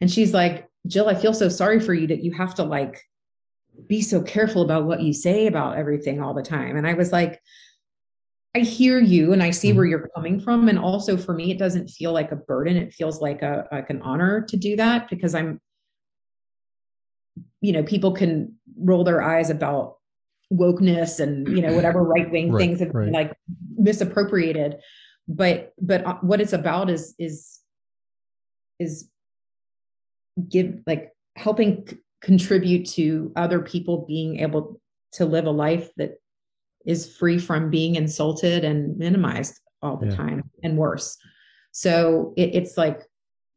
And 0.00 0.10
she's 0.10 0.32
like 0.32 0.68
Jill 0.86 1.08
I 1.08 1.14
feel 1.14 1.34
so 1.34 1.48
sorry 1.48 1.80
for 1.80 1.92
you 1.92 2.06
that 2.06 2.22
you 2.22 2.32
have 2.32 2.54
to 2.56 2.64
like 2.64 3.00
be 3.86 4.02
so 4.02 4.22
careful 4.22 4.62
about 4.62 4.84
what 4.84 5.02
you 5.02 5.12
say 5.12 5.46
about 5.46 5.76
everything 5.76 6.22
all 6.22 6.34
the 6.34 6.42
time. 6.42 6.76
And 6.76 6.86
I 6.86 6.94
was 6.94 7.12
like 7.12 7.40
I 8.54 8.60
hear 8.60 8.98
you 9.00 9.32
and 9.32 9.42
I 9.42 9.50
see 9.50 9.72
where 9.72 9.84
mm-hmm. 9.84 9.90
you're 9.90 10.10
coming 10.14 10.40
from. 10.40 10.68
And 10.68 10.78
also 10.78 11.16
for 11.16 11.32
me 11.34 11.50
it 11.50 11.58
doesn't 11.58 11.88
feel 11.88 12.12
like 12.12 12.30
a 12.30 12.36
burden. 12.36 12.76
It 12.76 12.92
feels 12.92 13.20
like 13.20 13.42
a 13.42 13.66
like 13.72 13.90
an 13.90 14.00
honor 14.02 14.42
to 14.42 14.56
do 14.56 14.76
that 14.76 15.10
because 15.10 15.34
I'm 15.34 15.60
you 17.60 17.72
know 17.72 17.82
people 17.82 18.12
can 18.12 18.54
roll 18.78 19.02
their 19.02 19.22
eyes 19.22 19.50
about 19.50 19.96
wokeness 20.52 21.20
and 21.20 21.46
you 21.48 21.62
know 21.62 21.72
whatever 21.74 22.02
right 22.14 22.30
wing 22.30 22.52
right, 22.52 22.60
things 22.60 22.80
have 22.80 22.94
right. 22.94 23.12
like 23.12 23.36
misappropriated 23.76 24.76
but 25.28 25.72
but 25.80 26.04
uh, 26.04 26.16
what 26.22 26.40
it's 26.40 26.52
about 26.52 26.90
is 26.90 27.14
is 27.18 27.60
is 28.78 29.08
give 30.48 30.80
like 30.86 31.12
helping 31.36 31.86
c- 31.86 31.98
contribute 32.20 32.86
to 32.86 33.32
other 33.36 33.60
people 33.60 34.04
being 34.06 34.40
able 34.40 34.80
to 35.12 35.24
live 35.24 35.46
a 35.46 35.50
life 35.50 35.90
that 35.96 36.20
is 36.86 37.16
free 37.16 37.38
from 37.38 37.70
being 37.70 37.96
insulted 37.96 38.64
and 38.64 38.96
minimized 38.96 39.60
all 39.82 39.96
the 39.96 40.08
yeah. 40.08 40.16
time 40.16 40.50
and 40.62 40.76
worse. 40.76 41.16
So 41.72 42.32
it, 42.36 42.54
it's 42.54 42.76
like, 42.76 43.02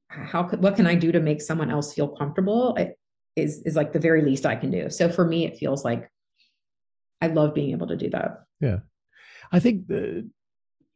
how 0.08 0.44
could, 0.44 0.62
what 0.62 0.76
can 0.76 0.88
I 0.88 0.96
do 0.96 1.12
to 1.12 1.20
make 1.20 1.42
someone 1.42 1.72
else 1.72 1.94
feel 1.94 2.08
comfortable? 2.08 2.76
It 2.76 2.98
is, 3.36 3.62
is 3.64 3.76
like 3.76 3.94
the 3.94 4.00
very 4.00 4.22
least 4.22 4.46
I 4.46 4.56
can 4.56 4.72
do. 4.72 4.90
So 4.90 5.10
for 5.10 5.26
me, 5.26 5.46
it 5.46 5.58
feels 5.58 5.84
like 5.84 6.10
I 7.24 7.28
love 7.28 7.54
being 7.54 7.72
able 7.72 7.88
to 7.88 7.96
do 7.96 8.10
that. 8.10 8.44
Yeah. 8.60 8.80
I 9.52 9.60
think 9.60 9.88
the, 9.88 10.30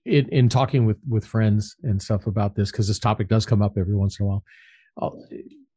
in, 0.06 0.30
in 0.30 0.50
talking 0.50 0.86
with, 0.86 0.98
with 1.08 1.26
friends 1.26 1.76
and 1.84 2.02
stuff 2.02 2.28
about 2.28 2.56
this, 2.56 2.72
cause 2.72 2.88
this 2.88 3.00
topic 3.00 3.30
does 3.30 3.46
come 3.46 3.62
up 3.62 3.78
every 3.78 3.96
once 3.96 4.20
in 4.20 4.26
a 4.26 4.28
while. 4.28 4.44
I'll, 4.98 5.26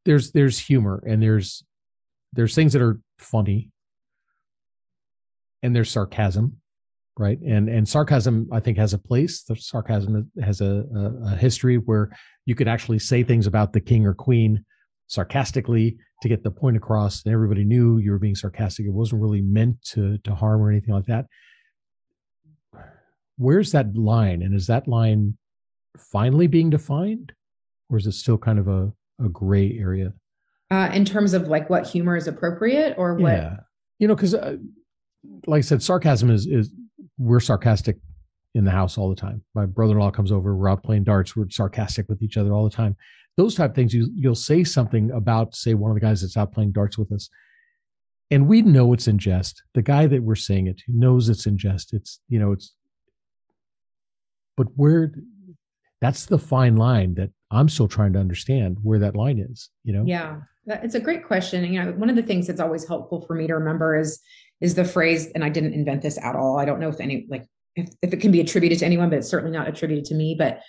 there's, 0.04 0.32
there's 0.32 0.58
humor 0.58 1.02
and 1.06 1.22
there's, 1.22 1.62
there's 2.32 2.54
things 2.54 2.72
that 2.72 2.82
are 2.82 3.00
funny 3.18 3.70
and 5.62 5.76
there's 5.76 5.90
sarcasm 5.90 6.56
right 7.18 7.40
and 7.40 7.68
and 7.68 7.88
sarcasm 7.88 8.48
i 8.52 8.60
think 8.60 8.78
has 8.78 8.94
a 8.94 8.98
place 8.98 9.42
the 9.42 9.56
sarcasm 9.56 10.30
has 10.40 10.60
a, 10.60 10.84
a, 10.94 11.32
a, 11.32 11.36
history 11.36 11.76
where 11.76 12.08
you 12.46 12.54
could 12.54 12.68
actually 12.68 13.00
say 13.00 13.24
things 13.24 13.48
about 13.48 13.72
the 13.72 13.80
king 13.80 14.06
or 14.06 14.14
queen 14.14 14.64
sarcastically 15.11 15.96
to 16.23 16.29
get 16.29 16.44
the 16.44 16.51
point 16.51 16.77
across 16.77 17.25
and 17.25 17.35
everybody 17.35 17.64
knew 17.64 17.99
you 17.99 18.12
were 18.12 18.18
being 18.18 18.37
sarcastic. 18.37 18.87
It 18.87 18.92
wasn't 18.92 19.20
really 19.20 19.42
meant 19.42 19.83
to 19.92 20.18
to 20.18 20.35
harm 20.35 20.62
or 20.62 20.70
anything 20.70 20.94
like 20.94 21.07
that. 21.07 21.27
Where's 23.37 23.73
that 23.73 23.94
line 23.96 24.42
and 24.42 24.55
is 24.55 24.66
that 24.68 24.87
line 24.87 25.37
finally 26.12 26.46
being 26.46 26.70
defined 26.70 27.33
or 27.90 27.99
is 27.99 28.07
it 28.07 28.12
still 28.12 28.38
kind 28.38 28.59
of 28.59 28.68
a, 28.68 28.92
a 29.23 29.29
gray 29.29 29.77
area? 29.79 30.12
Uh, 30.70 30.88
in 30.94 31.05
terms 31.05 31.35
of 31.35 31.49
like 31.49 31.68
what 31.68 31.87
humor 31.87 32.16
is 32.16 32.29
appropriate 32.29 32.94
or 32.96 33.14
what 33.14 33.33
yeah. 33.33 33.57
you 33.99 34.07
know 34.07 34.14
because 34.14 34.35
uh, 34.35 34.57
like 35.46 35.59
I 35.59 35.62
said, 35.62 35.83
sarcasm 35.83 36.31
is 36.31 36.46
is 36.46 36.73
we're 37.18 37.40
sarcastic 37.40 37.96
in 38.54 38.64
the 38.64 38.70
house 38.70 38.98
all 38.98 39.08
the 39.08 39.20
time. 39.20 39.42
My 39.54 39.66
brother-in-law 39.66 40.10
comes 40.10 40.32
over, 40.32 40.54
we're 40.54 40.68
out 40.68 40.82
playing 40.82 41.04
darts, 41.04 41.36
we're 41.36 41.48
sarcastic 41.50 42.08
with 42.08 42.22
each 42.22 42.36
other 42.36 42.52
all 42.52 42.64
the 42.64 42.74
time. 42.74 42.96
Those 43.36 43.54
type 43.54 43.70
of 43.70 43.76
things, 43.76 43.94
you 43.94 44.10
you'll 44.14 44.34
say 44.34 44.64
something 44.64 45.10
about, 45.12 45.54
say, 45.54 45.74
one 45.74 45.90
of 45.90 45.94
the 45.94 46.00
guys 46.00 46.20
that's 46.20 46.36
out 46.36 46.52
playing 46.52 46.72
darts 46.72 46.98
with 46.98 47.12
us, 47.12 47.30
and 48.30 48.48
we 48.48 48.62
know 48.62 48.92
it's 48.92 49.08
in 49.08 49.18
jest. 49.18 49.62
The 49.74 49.82
guy 49.82 50.06
that 50.08 50.22
we're 50.22 50.34
saying 50.34 50.66
it 50.66 50.78
to 50.78 50.84
knows 50.88 51.28
it's 51.28 51.46
in 51.46 51.56
jest. 51.56 51.94
It's 51.94 52.20
you 52.28 52.38
know 52.38 52.52
it's, 52.52 52.74
but 54.56 54.66
where, 54.74 55.12
that's 56.00 56.26
the 56.26 56.38
fine 56.38 56.76
line 56.76 57.14
that 57.14 57.30
I'm 57.50 57.68
still 57.68 57.88
trying 57.88 58.12
to 58.14 58.18
understand 58.18 58.78
where 58.82 58.98
that 58.98 59.16
line 59.16 59.38
is. 59.38 59.70
You 59.84 59.92
know? 59.92 60.04
Yeah, 60.06 60.40
it's 60.66 60.96
a 60.96 61.00
great 61.00 61.24
question. 61.24 61.72
You 61.72 61.84
know, 61.84 61.92
one 61.92 62.10
of 62.10 62.16
the 62.16 62.22
things 62.22 62.46
that's 62.48 62.60
always 62.60 62.86
helpful 62.86 63.24
for 63.26 63.34
me 63.34 63.46
to 63.46 63.54
remember 63.54 63.96
is 63.96 64.20
is 64.60 64.74
the 64.74 64.84
phrase, 64.84 65.28
and 65.34 65.44
I 65.44 65.48
didn't 65.48 65.72
invent 65.72 66.02
this 66.02 66.18
at 66.18 66.36
all. 66.36 66.58
I 66.58 66.64
don't 66.64 66.80
know 66.80 66.88
if 66.88 67.00
any 67.00 67.26
like 67.30 67.46
if, 67.76 67.88
if 68.02 68.12
it 68.12 68.20
can 68.20 68.33
be 68.33 68.40
attributed 68.40 68.78
to 68.80 68.87
anyone, 68.87 69.11
but 69.11 69.18
it's 69.18 69.28
certainly 69.28 69.56
not 69.56 69.68
attributed 69.68 70.04
to 70.06 70.14
me. 70.14 70.35
But 70.38 70.61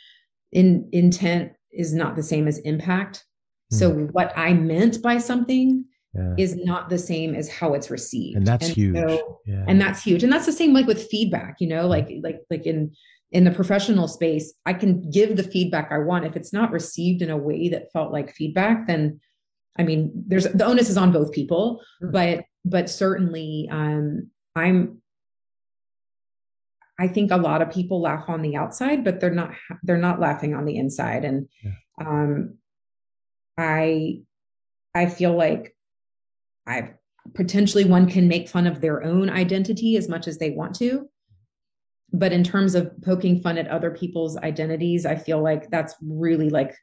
in 0.52 0.90
intent 0.92 1.54
is 1.72 1.94
not 1.94 2.16
the 2.16 2.24
same 2.24 2.48
as 2.48 2.60
impact. 2.60 3.26
Mm. 3.74 3.80
So 3.80 3.92
what 4.12 4.34
I 4.38 4.54
meant 4.54 5.02
by 5.02 5.18
something 5.18 5.86
yeah. 6.14 6.34
is 6.38 6.56
not 6.58 6.90
the 6.90 6.98
same 6.98 7.36
as 7.36 7.50
how 7.50 7.74
it's 7.74 7.90
received. 7.90 8.38
And 8.38 8.48
that's 8.48 8.68
and 8.68 8.76
huge. 8.76 8.96
So, 8.96 9.40
yeah. 9.46 9.66
And 9.68 9.80
that's 9.80 10.04
huge. 10.04 10.24
And 10.24 10.32
that's 10.32 10.46
the 10.46 10.52
same 10.52 10.74
like 10.74 10.88
with 10.88 11.08
feedback, 11.10 11.58
you 11.60 11.68
know, 11.68 11.88
like 11.88 12.10
like 12.22 12.42
like 12.50 12.66
in 12.66 12.92
in 13.32 13.46
the 13.46 13.52
professional 13.52 14.10
space, 14.10 14.54
I 14.66 14.74
can 14.74 15.10
give 15.10 15.38
the 15.38 15.44
feedback 15.44 15.92
I 15.92 16.00
want. 16.00 16.26
If 16.26 16.36
it's 16.36 16.52
not 16.52 16.72
received 16.72 17.22
in 17.22 17.30
a 17.30 17.38
way 17.38 17.70
that 17.70 17.92
felt 17.94 18.12
like 18.12 18.34
feedback, 18.34 18.88
then 18.88 19.22
I 19.80 19.84
mean, 19.84 20.12
there's 20.28 20.44
the 20.44 20.66
onus 20.66 20.90
is 20.90 20.98
on 20.98 21.14
both 21.14 21.32
people, 21.32 21.82
mm. 22.04 22.12
but 22.12 22.44
but 22.66 22.90
certainly 22.90 23.68
um, 23.72 24.30
i'm 24.56 25.01
i 27.02 27.08
think 27.08 27.32
a 27.32 27.38
lot 27.38 27.62
of 27.62 27.72
people 27.72 28.02
laugh 28.02 28.26
on 28.28 28.42
the 28.42 28.56
outside 28.56 29.04
but 29.04 29.20
they're 29.20 29.34
not 29.34 29.52
they're 29.84 29.98
not 29.98 30.20
laughing 30.20 30.54
on 30.54 30.66
the 30.66 30.78
inside 30.78 31.26
and 31.26 31.48
yeah. 31.64 31.72
um, 32.06 32.58
i 33.58 34.20
i 34.96 35.06
feel 35.06 35.36
like 35.36 35.76
i 36.68 36.92
potentially 37.34 37.86
one 37.86 38.10
can 38.10 38.28
make 38.28 38.48
fun 38.48 38.68
of 38.68 38.82
their 38.82 39.04
own 39.04 39.30
identity 39.30 39.96
as 39.98 40.08
much 40.08 40.28
as 40.28 40.38
they 40.38 40.52
want 40.52 40.76
to 40.76 41.08
but 42.14 42.34
in 42.34 42.44
terms 42.44 42.76
of 42.76 42.92
poking 43.04 43.42
fun 43.42 43.58
at 43.58 43.68
other 43.68 43.92
people's 43.92 44.38
identities 44.38 45.06
i 45.06 45.16
feel 45.16 45.42
like 45.42 45.70
that's 45.70 45.96
really 46.02 46.50
like 46.50 46.76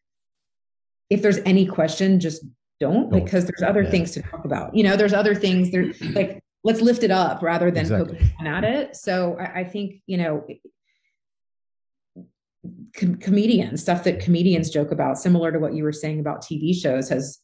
if 1.11 1.23
there's 1.23 1.39
any 1.39 1.65
question 1.65 2.21
just 2.21 2.45
don't, 2.81 3.11
don't. 3.11 3.25
because 3.25 3.45
there's 3.45 3.69
other 3.69 3.83
yeah. 3.83 3.91
things 3.91 4.13
to 4.13 4.23
talk 4.23 4.45
about. 4.45 4.75
You 4.75 4.85
know, 4.85 4.97
there's 4.97 5.13
other 5.13 5.35
things 5.35 5.71
there 5.71 5.93
like 6.13 6.43
let's 6.65 6.81
lift 6.81 7.03
it 7.03 7.11
up 7.11 7.43
rather 7.43 7.71
than 7.71 7.83
exactly. 7.83 8.19
poking 8.19 8.47
at 8.47 8.65
it. 8.65 8.97
So 8.97 9.37
I, 9.39 9.61
I 9.61 9.65
think, 9.65 10.03
you 10.07 10.19
know, 10.19 10.47
com- 12.97 13.17
comedians, 13.17 13.83
stuff 13.83 14.05
that 14.05 14.21
comedians 14.21 14.71
joke 14.71 14.91
about, 14.91 15.19
similar 15.19 15.53
to 15.53 15.59
what 15.59 15.75
you 15.75 15.85
were 15.85 15.93
saying 15.93 16.21
about 16.21 16.43
TV 16.43 16.75
shows, 16.75 17.09
has 17.09 17.39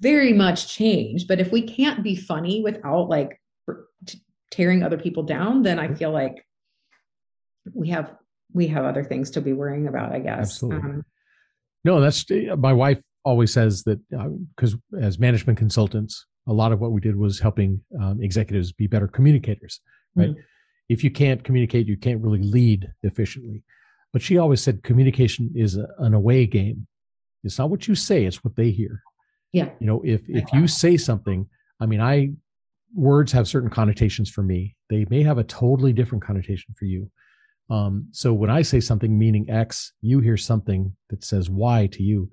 very 0.00 0.32
much 0.32 0.68
changed. 0.68 1.28
But 1.28 1.40
if 1.40 1.50
we 1.50 1.62
can't 1.62 2.02
be 2.02 2.16
funny 2.16 2.62
without 2.62 3.08
like 3.08 3.40
t- 4.06 4.20
tearing 4.50 4.82
other 4.82 4.98
people 4.98 5.22
down, 5.22 5.62
then 5.62 5.78
I 5.78 5.92
feel 5.94 6.10
like 6.10 6.44
we 7.72 7.88
have 7.88 8.14
we 8.52 8.66
have 8.68 8.84
other 8.84 9.02
things 9.02 9.30
to 9.32 9.40
be 9.40 9.52
worrying 9.52 9.88
about. 9.88 10.12
I 10.12 10.18
guess. 10.18 10.38
Absolutely. 10.38 10.90
Um, 10.90 11.04
no, 11.84 12.00
that's 12.00 12.24
my 12.56 12.72
wife 12.72 13.00
always 13.24 13.52
says 13.52 13.82
that 13.84 13.98
because 14.54 14.74
uh, 14.74 14.98
as 14.98 15.18
management 15.18 15.58
consultants, 15.58 16.26
a 16.46 16.52
lot 16.52 16.72
of 16.72 16.80
what 16.80 16.92
we 16.92 17.00
did 17.00 17.16
was 17.16 17.40
helping 17.40 17.80
um, 18.00 18.22
executives 18.22 18.72
be 18.72 18.86
better 18.86 19.08
communicators, 19.08 19.80
right? 20.14 20.30
Mm-hmm. 20.30 20.40
If 20.88 21.02
you 21.02 21.10
can't 21.10 21.42
communicate, 21.42 21.86
you 21.86 21.96
can't 21.96 22.20
really 22.20 22.42
lead 22.42 22.90
efficiently. 23.02 23.62
But 24.12 24.22
she 24.22 24.36
always 24.38 24.60
said 24.60 24.82
communication 24.82 25.50
is 25.54 25.76
a, 25.76 25.88
an 25.98 26.14
away 26.14 26.46
game. 26.46 26.86
It's 27.42 27.58
not 27.58 27.70
what 27.70 27.88
you 27.88 27.94
say; 27.94 28.24
it's 28.24 28.44
what 28.44 28.56
they 28.56 28.70
hear. 28.70 29.02
Yeah. 29.52 29.70
You 29.80 29.86
know, 29.86 30.02
if 30.04 30.28
if 30.28 30.52
you 30.52 30.68
say 30.82 30.96
something, 30.96 31.48
I 31.80 31.86
mean, 31.86 32.00
I 32.00 32.30
words 32.94 33.32
have 33.32 33.48
certain 33.48 33.70
connotations 33.70 34.30
for 34.30 34.42
me. 34.42 34.76
They 34.90 35.06
may 35.08 35.22
have 35.22 35.38
a 35.38 35.44
totally 35.44 35.92
different 35.92 36.22
connotation 36.22 36.74
for 36.78 36.84
you. 36.84 37.10
Um, 37.70 38.08
so 38.12 38.32
when 38.32 38.50
I 38.50 38.62
say 38.62 38.78
something 38.78 39.18
meaning 39.18 39.48
X, 39.48 39.94
you 40.02 40.20
hear 40.20 40.36
something 40.36 40.94
that 41.08 41.24
says 41.24 41.48
Y 41.48 41.88
to 41.92 42.02
you 42.02 42.30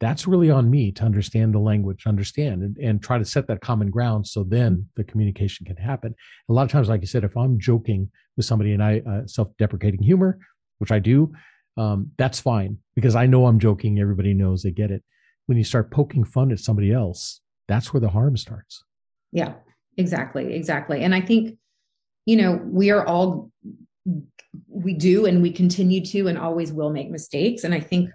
that's 0.00 0.26
really 0.26 0.50
on 0.50 0.70
me 0.70 0.90
to 0.92 1.04
understand 1.04 1.54
the 1.54 1.58
language, 1.58 2.06
understand 2.06 2.62
and, 2.62 2.76
and 2.78 3.02
try 3.02 3.18
to 3.18 3.24
set 3.24 3.46
that 3.46 3.60
common 3.60 3.90
ground 3.90 4.26
so 4.26 4.42
then 4.42 4.86
the 4.96 5.04
communication 5.04 5.66
can 5.66 5.76
happen. 5.76 6.14
A 6.48 6.52
lot 6.52 6.62
of 6.62 6.70
times, 6.70 6.88
like 6.88 7.02
you 7.02 7.06
said, 7.06 7.22
if 7.22 7.36
I'm 7.36 7.58
joking 7.58 8.10
with 8.36 8.46
somebody 8.46 8.72
and 8.72 8.82
I 8.82 9.00
uh, 9.00 9.26
self-deprecating 9.26 10.02
humor, 10.02 10.38
which 10.78 10.90
I 10.90 10.98
do, 10.98 11.32
um, 11.76 12.10
that's 12.16 12.40
fine 12.40 12.78
because 12.94 13.14
I 13.14 13.26
know 13.26 13.46
I'm 13.46 13.58
joking. 13.58 14.00
Everybody 14.00 14.32
knows 14.32 14.62
they 14.62 14.70
get 14.70 14.90
it. 14.90 15.02
When 15.46 15.58
you 15.58 15.64
start 15.64 15.90
poking 15.90 16.24
fun 16.24 16.50
at 16.50 16.60
somebody 16.60 16.92
else, 16.92 17.40
that's 17.68 17.92
where 17.92 18.00
the 18.00 18.08
harm 18.08 18.36
starts. 18.36 18.82
Yeah, 19.32 19.54
exactly, 19.98 20.54
exactly. 20.54 21.02
And 21.02 21.14
I 21.14 21.20
think, 21.20 21.58
you 22.24 22.36
know, 22.36 22.60
we 22.64 22.90
are 22.90 23.06
all 23.06 23.50
we 24.68 24.94
do 24.94 25.26
and 25.26 25.42
we 25.42 25.52
continue 25.52 26.04
to 26.06 26.26
and 26.26 26.38
always 26.38 26.72
will 26.72 26.90
make 26.90 27.10
mistakes. 27.10 27.64
And 27.64 27.74
I 27.74 27.80
think 27.80 28.10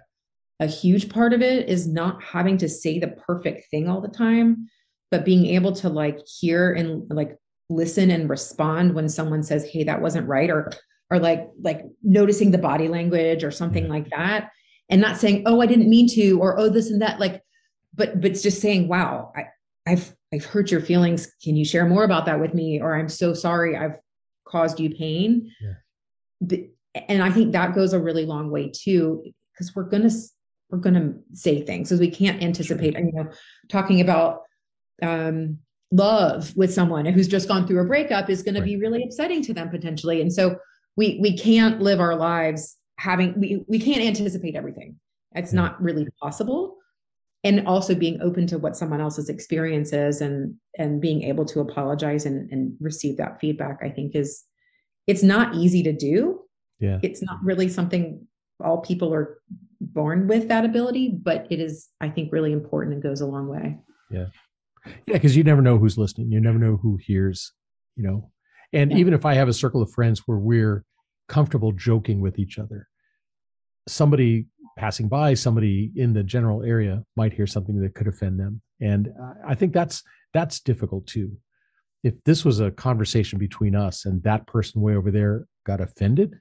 a 0.60 0.66
huge 0.66 1.10
part 1.10 1.32
of 1.32 1.42
it 1.42 1.68
is 1.68 1.86
not 1.86 2.22
having 2.22 2.56
to 2.58 2.68
say 2.68 2.98
the 2.98 3.08
perfect 3.08 3.70
thing 3.70 3.88
all 3.88 4.00
the 4.00 4.08
time 4.08 4.68
but 5.10 5.24
being 5.24 5.46
able 5.46 5.72
to 5.72 5.88
like 5.88 6.18
hear 6.26 6.72
and 6.72 7.08
like 7.10 7.36
listen 7.68 8.10
and 8.10 8.30
respond 8.30 8.94
when 8.94 9.08
someone 9.08 9.42
says 9.42 9.64
hey 9.64 9.84
that 9.84 10.00
wasn't 10.00 10.26
right 10.26 10.50
or 10.50 10.70
or 11.10 11.18
like 11.18 11.48
like 11.60 11.84
noticing 12.02 12.50
the 12.50 12.58
body 12.58 12.88
language 12.88 13.44
or 13.44 13.50
something 13.50 13.84
mm-hmm. 13.84 13.92
like 13.92 14.10
that. 14.10 14.50
And 14.88 15.00
not 15.00 15.16
saying 15.18 15.42
oh 15.46 15.60
i 15.60 15.66
didn't 15.66 15.90
mean 15.90 16.08
to 16.10 16.38
or 16.40 16.58
oh 16.58 16.68
this 16.68 16.90
and 16.90 17.02
that 17.02 17.18
like 17.18 17.42
but 17.94 18.20
but 18.20 18.30
it's 18.30 18.42
just 18.42 18.60
saying 18.60 18.86
wow 18.86 19.32
i 19.36 19.46
i've 19.90 20.14
i've 20.32 20.44
hurt 20.44 20.70
your 20.70 20.80
feelings. 20.80 21.32
Can 21.42 21.56
you 21.56 21.64
share 21.64 21.86
more 21.86 22.04
about 22.04 22.26
that 22.26 22.40
with 22.40 22.54
me? 22.54 22.80
or 22.80 22.94
i'm 22.94 23.08
so 23.08 23.34
sorry. 23.34 23.76
I've 23.76 23.96
caused 24.46 24.78
you 24.78 24.94
pain. 24.94 25.52
Yeah. 25.60 26.58
and 27.08 27.22
i 27.22 27.30
think 27.30 27.52
that 27.52 27.74
goes 27.74 27.92
a 27.92 28.00
really 28.00 28.26
long 28.26 28.50
way 28.50 28.70
too 28.72 29.24
because 29.52 29.74
we're 29.74 29.84
going 29.84 30.08
to 30.08 30.14
we're 30.70 30.78
going 30.78 30.94
to 30.94 31.14
say 31.32 31.62
things 31.62 31.88
because 31.88 32.00
we 32.00 32.10
can't 32.10 32.42
anticipate 32.42 32.94
you 32.94 33.12
know 33.12 33.28
talking 33.68 34.00
about 34.00 34.42
um, 35.02 35.58
love 35.92 36.56
with 36.56 36.72
someone 36.72 37.06
who's 37.06 37.28
just 37.28 37.48
gone 37.48 37.66
through 37.66 37.80
a 37.80 37.84
breakup 37.84 38.28
is 38.28 38.42
going 38.42 38.54
right. 38.54 38.60
to 38.60 38.66
be 38.66 38.76
really 38.76 39.04
upsetting 39.04 39.42
to 39.42 39.54
them 39.54 39.68
potentially. 39.70 40.20
And 40.20 40.32
so 40.32 40.58
we 40.96 41.18
we 41.20 41.36
can't 41.36 41.80
live 41.80 42.00
our 42.00 42.16
lives 42.16 42.76
having 42.98 43.38
we, 43.38 43.64
we 43.68 43.78
can't 43.78 44.00
anticipate 44.00 44.56
everything. 44.56 44.98
It's 45.34 45.52
not 45.52 45.80
really 45.82 46.08
possible. 46.20 46.76
And 47.44 47.68
also 47.68 47.94
being 47.94 48.20
open 48.22 48.46
to 48.48 48.58
what 48.58 48.76
someone 48.76 49.00
else's 49.00 49.28
experience 49.28 49.92
is 49.92 50.20
and 50.20 50.56
and 50.78 51.00
being 51.00 51.22
able 51.22 51.44
to 51.46 51.60
apologize 51.60 52.26
and, 52.26 52.50
and 52.50 52.76
receive 52.80 53.16
that 53.18 53.40
feedback 53.40 53.78
i 53.82 53.88
think 53.88 54.14
is 54.14 54.44
it's 55.06 55.22
not 55.22 55.54
easy 55.54 55.82
to 55.84 55.92
do. 55.92 56.40
Yeah. 56.78 56.98
It's 57.02 57.22
not 57.22 57.38
really 57.42 57.68
something 57.68 58.26
all 58.64 58.80
people 58.80 59.12
are 59.12 59.38
born 59.80 60.26
with 60.26 60.48
that 60.48 60.64
ability, 60.64 61.18
but 61.22 61.46
it 61.50 61.60
is, 61.60 61.88
I 62.00 62.08
think, 62.08 62.32
really 62.32 62.52
important 62.52 62.94
and 62.94 63.02
goes 63.02 63.20
a 63.20 63.26
long 63.26 63.48
way. 63.48 63.78
Yeah. 64.10 64.26
Yeah, 65.06 65.14
because 65.14 65.36
you 65.36 65.42
never 65.44 65.62
know 65.62 65.78
who's 65.78 65.98
listening. 65.98 66.30
You 66.30 66.40
never 66.40 66.58
know 66.58 66.76
who 66.76 66.96
hears, 66.96 67.52
you 67.96 68.04
know. 68.04 68.30
And 68.72 68.92
Yeah. 68.92 68.98
even 68.98 69.14
if 69.14 69.24
I 69.26 69.34
have 69.34 69.48
a 69.48 69.52
circle 69.52 69.82
of 69.82 69.90
friends 69.90 70.22
where 70.26 70.38
we're 70.38 70.84
comfortable 71.28 71.72
joking 71.72 72.20
with 72.20 72.38
each 72.38 72.58
other, 72.58 72.88
somebody 73.88 74.46
passing 74.76 75.08
by, 75.08 75.34
somebody 75.34 75.92
in 75.96 76.12
the 76.12 76.22
general 76.22 76.62
area 76.62 77.04
might 77.16 77.32
hear 77.32 77.46
something 77.46 77.80
that 77.80 77.94
could 77.94 78.06
offend 78.06 78.38
them. 78.38 78.60
And 78.80 79.12
I- 79.20 79.52
I 79.52 79.54
think 79.54 79.72
that's 79.72 80.02
that's 80.34 80.60
difficult 80.60 81.06
too. 81.06 81.38
If 82.02 82.22
this 82.24 82.44
was 82.44 82.60
a 82.60 82.70
conversation 82.70 83.38
between 83.38 83.74
us 83.74 84.04
and 84.04 84.22
that 84.24 84.46
person 84.46 84.82
way 84.82 84.94
over 84.94 85.10
there 85.10 85.46
got 85.64 85.80
offended, 85.80 86.38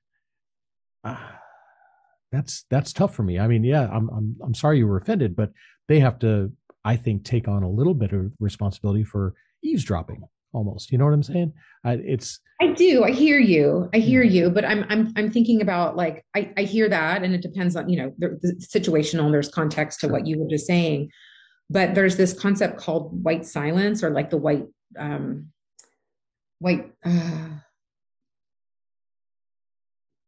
ah, 1.04 1.39
that's 2.31 2.65
that's 2.69 2.93
tough 2.93 3.15
for 3.15 3.23
me. 3.23 3.39
I 3.39 3.47
mean, 3.47 3.63
yeah, 3.63 3.89
I'm 3.91 4.09
I'm 4.09 4.35
I'm 4.43 4.53
sorry 4.53 4.77
you 4.77 4.88
were 4.88 4.97
offended, 4.97 5.35
but 5.35 5.51
they 5.88 5.99
have 5.99 6.19
to, 6.19 6.51
I 6.83 6.95
think, 6.95 7.23
take 7.23 7.47
on 7.47 7.63
a 7.63 7.69
little 7.69 7.93
bit 7.93 8.11
of 8.11 8.31
responsibility 8.39 9.03
for 9.03 9.33
eavesdropping, 9.63 10.23
almost. 10.53 10.91
You 10.91 10.97
know 10.97 11.05
what 11.05 11.13
I'm 11.13 11.23
saying? 11.23 11.53
I, 11.83 11.93
it's 11.93 12.39
I 12.61 12.73
do. 12.73 13.03
I 13.03 13.11
hear 13.11 13.39
you. 13.39 13.89
I 13.93 13.97
hear 13.99 14.23
Mhm. 14.23 14.31
you, 14.31 14.49
but 14.49 14.65
I'm 14.65 14.85
I'm 14.89 15.13
I'm 15.15 15.31
thinking 15.31 15.61
about 15.61 15.95
like 15.95 16.25
I 16.35 16.51
I 16.57 16.63
hear 16.63 16.89
that, 16.89 17.23
and 17.23 17.33
it 17.35 17.41
depends 17.41 17.75
on 17.75 17.89
you 17.89 17.97
know 17.97 18.13
the, 18.17 18.39
the 18.41 18.53
situational. 18.65 19.31
There's 19.31 19.49
context 19.49 19.99
to 20.01 20.07
Sure. 20.07 20.13
what 20.13 20.27
you 20.27 20.39
were 20.39 20.49
just 20.49 20.65
saying, 20.65 21.11
but 21.69 21.95
there's 21.95 22.17
this 22.17 22.33
concept 22.33 22.77
called 22.77 23.23
white 23.23 23.45
silence 23.45 24.03
or 24.03 24.09
like 24.09 24.29
the 24.29 24.38
white 24.38 24.65
um 24.97 25.51
white 26.59 26.91
uh, 27.05 27.49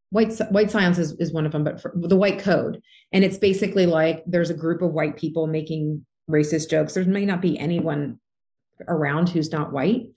white 0.10 0.38
white 0.50 0.72
silence 0.72 0.98
is, 0.98 1.13
is 1.13 1.34
one 1.34 1.46
of 1.46 1.52
them, 1.52 1.63
but 1.63 1.82
for 1.82 1.93
the 1.96 2.15
white 2.15 2.39
code, 2.39 2.82
and 3.12 3.24
it's 3.24 3.38
basically 3.38 3.86
like 3.86 4.24
there's 4.26 4.50
a 4.50 4.56
group 4.56 4.82
of 4.82 4.93
white 4.93 5.17
people 5.17 5.48
making 5.48 6.06
racist 6.30 6.70
jokes. 6.70 6.93
There 6.93 7.06
may 7.06 7.26
not 7.26 7.41
be 7.41 7.58
anyone 7.58 8.20
around 8.88 9.30
who's 9.30 9.52
not 9.52 9.72
white, 9.72 10.12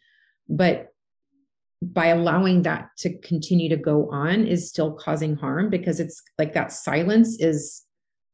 but 0.48 0.88
by 1.82 2.06
allowing 2.06 2.62
that 2.62 2.90
to 2.98 3.16
continue 3.18 3.68
to 3.70 3.76
go 3.76 4.10
on 4.10 4.46
is 4.46 4.68
still 4.68 4.92
causing 4.92 5.34
harm 5.34 5.70
because 5.70 5.98
it's 5.98 6.22
like 6.38 6.52
that 6.52 6.72
silence 6.72 7.40
is 7.40 7.82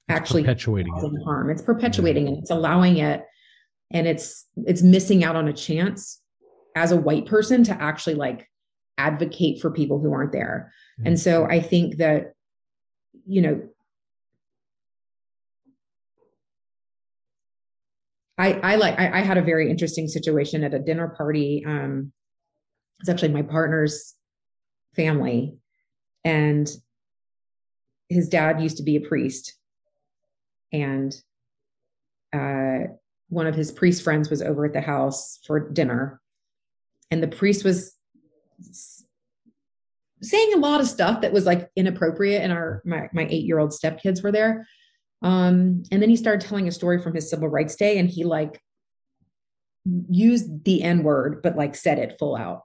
actually 0.09 0.43
perpetuating 0.43 0.95
it. 0.97 1.25
harm. 1.25 1.51
It's 1.51 1.63
perpetuating 1.63 2.29
it. 2.29 2.39
It's 2.39 2.51
allowing 2.51 2.99
it, 2.99 3.25
and 3.93 4.07
it's 4.07 4.47
it's 4.67 4.83
missing 4.83 5.25
out 5.25 5.37
on 5.37 5.49
a 5.49 5.53
chance 5.53 6.21
as 6.75 6.93
a 6.93 6.97
white 6.97 7.27
person 7.27 7.65
to 7.65 7.73
actually 7.81 8.15
like 8.15 8.47
advocate 8.99 9.61
for 9.61 9.71
people 9.71 10.01
who 10.01 10.13
aren't 10.13 10.33
there. 10.33 10.73
Yeah. 10.99 11.09
And 11.09 11.21
so 11.21 11.45
I 11.45 11.61
think 11.61 11.97
that 11.99 12.35
you 13.27 13.43
know 13.43 13.63
I 18.39 18.53
I 18.53 18.77
like 18.77 18.99
I, 18.99 19.19
I 19.19 19.21
had 19.21 19.39
a 19.39 19.43
very 19.43 19.71
interesting 19.71 20.09
situation 20.09 20.65
at 20.65 20.75
a 20.75 20.79
dinner 20.79 21.09
party. 21.09 21.65
Um 21.67 22.13
it's 23.01 23.09
actually 23.09 23.33
my 23.33 23.43
partner's 23.43 24.15
family 24.95 25.59
and 26.25 26.69
his 28.09 28.29
dad 28.29 28.61
used 28.61 28.79
to 28.79 28.83
be 28.83 28.97
a 28.97 29.01
priest 29.01 29.55
and 30.73 31.15
uh, 32.33 32.79
one 33.29 33.47
of 33.47 33.55
his 33.55 33.71
priest 33.71 34.03
friends 34.03 34.31
was 34.31 34.43
over 34.43 34.65
at 34.65 34.73
the 34.73 34.81
house 34.81 35.41
for 35.47 35.61
dinner 35.61 36.21
and 37.11 37.23
the 37.23 37.29
priest 37.29 37.65
was 37.65 37.96
saying 40.23 40.55
a 40.55 40.59
lot 40.59 40.81
of 40.81 40.89
stuff 40.89 41.21
that 41.21 41.33
was 41.33 41.45
like 41.45 41.69
inappropriate 41.77 42.43
and 42.43 42.53
our 42.53 42.83
my, 42.85 43.09
my 43.13 43.27
eight-year-old 43.29 43.71
stepkids 43.71 44.23
were 44.23 44.33
there. 44.33 44.67
Um, 45.23 45.83
and 45.91 46.03
then 46.03 46.09
he 46.09 46.17
started 46.17 46.47
telling 46.47 46.69
a 46.69 46.73
story 46.73 47.01
from 47.01 47.15
his 47.15 47.31
civil 47.31 47.49
rights 47.49 47.77
day 47.77 47.99
and 47.99 48.09
he 48.09 48.25
like 48.25 48.61
used 50.11 50.65
the 50.65 50.83
n-word 50.83 51.43
but 51.43 51.57
like 51.57 51.75
said 51.77 51.99
it 51.99 52.17
full 52.19 52.37
out 52.37 52.63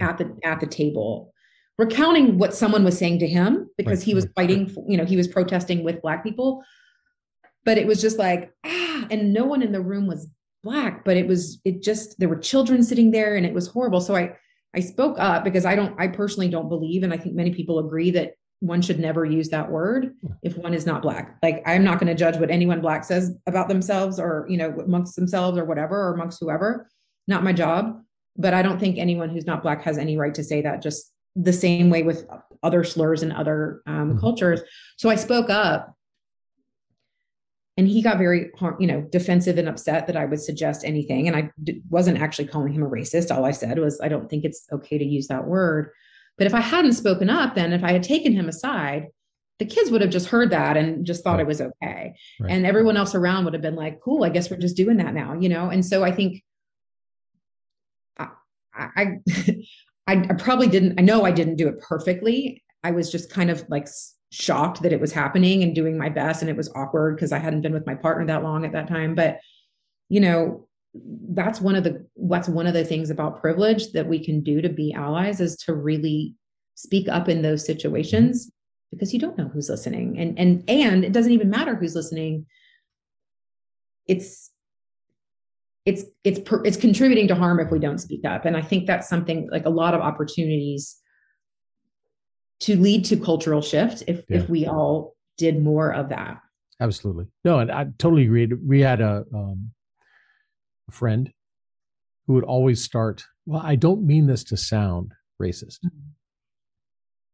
at 0.00 0.16
the 0.16 0.34
at 0.42 0.58
the 0.58 0.66
table 0.66 1.32
recounting 1.78 2.38
what 2.38 2.54
someone 2.54 2.84
was 2.84 2.96
saying 2.96 3.18
to 3.18 3.26
him 3.26 3.68
because 3.76 4.00
Right, 4.00 4.06
he 4.06 4.14
was 4.14 4.26
fighting 4.34 4.68
for, 4.68 4.84
you 4.88 4.96
know 4.96 5.04
he 5.04 5.16
was 5.16 5.28
protesting 5.28 5.84
with 5.84 6.02
black 6.02 6.22
people. 6.22 6.62
But 7.64 7.78
it 7.78 7.86
was 7.86 8.00
just 8.00 8.18
like 8.18 8.52
ah 8.64 9.06
and 9.10 9.32
no 9.32 9.44
one 9.44 9.62
in 9.62 9.72
the 9.72 9.80
room 9.80 10.06
was 10.06 10.28
black 10.64 11.04
but 11.04 11.16
it 11.16 11.26
was 11.26 11.60
it 11.64 11.82
just 11.82 12.18
there 12.18 12.28
were 12.28 12.38
children 12.38 12.82
sitting 12.82 13.10
there 13.10 13.36
and 13.36 13.46
it 13.46 13.54
was 13.54 13.68
horrible. 13.68 14.00
So 14.00 14.16
i 14.16 14.36
i 14.74 14.80
spoke 14.80 15.16
up 15.18 15.44
because 15.44 15.64
i 15.64 15.74
don't 15.74 15.94
i 15.98 16.06
personally 16.08 16.48
don't 16.48 16.68
believe 16.68 17.02
and 17.02 17.12
i 17.12 17.16
think 17.16 17.34
many 17.34 17.52
people 17.52 17.78
agree 17.78 18.10
that 18.10 18.32
one 18.60 18.80
should 18.80 19.00
never 19.00 19.24
use 19.24 19.48
that 19.48 19.68
word 19.68 20.14
if 20.44 20.56
one 20.56 20.72
is 20.72 20.86
not 20.86 21.02
black. 21.02 21.36
Like 21.42 21.64
i'm 21.66 21.82
not 21.82 21.98
going 21.98 22.06
to 22.06 22.14
judge 22.14 22.36
what 22.36 22.48
anyone 22.48 22.80
black 22.80 23.02
says 23.04 23.36
about 23.48 23.66
themselves 23.68 24.20
or 24.20 24.46
you 24.48 24.56
know 24.56 24.70
amongst 24.78 25.16
themselves 25.16 25.58
or 25.58 25.64
whatever 25.64 25.96
or 26.08 26.14
amongst 26.14 26.38
whoever. 26.40 26.88
Not 27.26 27.42
my 27.42 27.52
job 27.52 28.00
but 28.36 28.54
i 28.54 28.62
don't 28.62 28.78
think 28.78 28.98
anyone 28.98 29.28
who's 29.30 29.46
not 29.46 29.62
black 29.62 29.82
has 29.82 29.98
any 29.98 30.16
right 30.16 30.34
to 30.36 30.44
say 30.44 30.62
that 30.62 30.80
just 30.80 31.12
the 31.34 31.52
same 31.52 31.90
way 31.90 32.02
with 32.04 32.24
other 32.62 32.84
slurs 32.84 33.22
and 33.24 33.32
other 33.32 33.82
um, 33.86 34.14
Mhm. 34.14 34.20
cultures. 34.20 34.60
So 34.96 35.10
i 35.10 35.16
spoke 35.16 35.50
up 35.50 35.96
and 37.82 37.88
he 37.90 38.00
got 38.02 38.18
very 38.18 38.50
you 38.78 38.86
know 38.86 39.00
defensive 39.10 39.58
and 39.58 39.68
upset 39.68 40.06
that 40.06 40.16
i 40.16 40.24
would 40.24 40.40
suggest 40.40 40.84
anything. 40.84 41.26
And 41.26 41.36
i 41.36 41.50
d- 41.64 41.82
wasn't 41.90 42.20
actually 42.20 42.46
calling 42.46 42.72
him 42.72 42.82
a 42.82 42.88
racist. 42.88 43.34
All 43.34 43.44
i 43.44 43.50
said 43.50 43.78
was 43.78 44.00
i 44.00 44.08
don't 44.08 44.28
think 44.30 44.44
it's 44.44 44.66
okay 44.72 44.98
to 44.98 45.04
use 45.04 45.26
that 45.28 45.46
word. 45.46 45.90
But 46.38 46.46
if 46.46 46.54
i 46.54 46.60
hadn't 46.60 46.92
spoken 46.94 47.28
up 47.28 47.54
then 47.54 47.72
if 47.72 47.82
i 47.84 47.92
had 47.92 48.02
taken 48.04 48.32
him 48.32 48.48
aside 48.48 49.08
the 49.58 49.66
kids 49.66 49.90
would 49.90 50.00
have 50.00 50.10
just 50.10 50.28
heard 50.28 50.50
that 50.50 50.76
and 50.76 51.04
just 51.04 51.22
thought 51.22 51.34
Right. 51.38 51.42
it 51.42 51.46
was 51.46 51.60
okay. 51.60 52.14
Right. 52.40 52.50
and 52.52 52.64
everyone 52.66 52.96
else 52.96 53.14
around 53.14 53.44
would 53.44 53.52
have 53.54 53.62
been 53.62 53.76
like 53.76 54.00
cool 54.00 54.24
i 54.24 54.28
guess 54.30 54.50
we're 54.50 54.56
just 54.56 54.76
doing 54.76 54.96
that 54.98 55.12
now 55.14 55.34
you 55.34 55.48
know? 55.48 55.68
And 55.70 55.84
so 55.84 56.02
i 56.04 56.12
think 56.12 56.42
i 58.18 58.28
i 58.74 58.88
i, 58.96 59.06
I 60.14 60.34
probably 60.34 60.68
didn't 60.68 60.98
i 60.98 61.02
know 61.02 61.24
i 61.24 61.30
didn't 61.32 61.56
do 61.56 61.68
it 61.68 61.78
perfectly. 61.80 62.62
I 62.84 62.90
was 62.90 63.12
just 63.12 63.30
kind 63.30 63.50
of 63.50 63.64
like 63.68 63.86
shocked 64.32 64.82
that 64.82 64.94
it 64.94 65.00
was 65.00 65.12
happening 65.12 65.62
and 65.62 65.74
doing 65.74 65.98
my 65.98 66.08
best 66.08 66.40
and 66.40 66.50
it 66.50 66.56
was 66.56 66.72
awkward 66.74 67.14
because 67.14 67.32
i 67.32 67.38
hadn't 67.38 67.60
been 67.60 67.74
with 67.74 67.86
my 67.86 67.94
partner 67.94 68.24
that 68.26 68.42
long 68.42 68.64
at 68.64 68.72
that 68.72 68.88
time. 68.88 69.14
But 69.14 69.40
you 70.08 70.20
know 70.20 70.68
that's 71.30 71.60
one 71.60 71.74
of 71.74 71.84
the 71.84 72.06
that's 72.28 72.48
one 72.48 72.66
of 72.66 72.74
the 72.74 72.84
things 72.84 73.10
about 73.10 73.40
privilege 73.40 73.92
that 73.92 74.06
we 74.06 74.24
can 74.24 74.42
do 74.42 74.60
to 74.60 74.68
be 74.68 74.92
allies 74.92 75.40
is 75.40 75.56
to 75.56 75.74
really 75.74 76.34
speak 76.74 77.08
up 77.08 77.28
in 77.28 77.42
those 77.42 77.64
situations 77.64 78.50
because 78.90 79.12
you 79.12 79.20
don't 79.20 79.38
know 79.38 79.48
who's 79.48 79.68
listening. 79.68 80.18
And 80.18 80.38
and 80.38 80.64
and 80.68 81.04
it 81.04 81.12
doesn't 81.12 81.32
even 81.32 81.50
matter 81.50 81.74
who's 81.74 81.94
listening. 81.94 82.46
It's 84.06 84.50
it's 85.84 86.04
it's 86.24 86.40
it's 86.64 86.76
contributing 86.76 87.28
to 87.28 87.34
harm 87.34 87.60
if 87.60 87.70
we 87.70 87.78
don't 87.78 87.98
speak 87.98 88.24
up. 88.24 88.46
And 88.46 88.56
i 88.56 88.62
think 88.62 88.86
that's 88.86 89.08
something 89.08 89.48
like 89.50 89.66
a 89.66 89.70
lot 89.70 89.94
of 89.94 90.00
opportunities 90.00 91.01
to 92.62 92.76
lead 92.76 93.04
to 93.06 93.16
cultural 93.16 93.60
shift 93.62 94.02
if 94.06 94.24
Yeah. 94.28 94.38
if 94.38 94.48
we 94.48 94.66
all 94.66 95.14
did 95.38 95.62
more 95.62 95.92
of 95.92 96.08
that 96.10 96.40
Absolutely. 96.80 97.26
No, 97.44 97.60
and 97.60 97.70
I 97.70 97.84
totally 97.98 98.24
agree. 98.24 98.46
We 98.46 98.80
had 98.80 99.00
a, 99.00 99.24
um, 99.32 99.70
a 100.88 100.92
friend 100.92 101.32
who 102.26 102.32
would 102.34 102.42
always 102.42 102.82
start, 102.82 103.22
well, 103.46 103.60
I 103.64 103.76
don't 103.76 104.04
mean 104.04 104.26
this 104.26 104.42
to 104.44 104.56
sound 104.56 105.12
racist. 105.40 105.78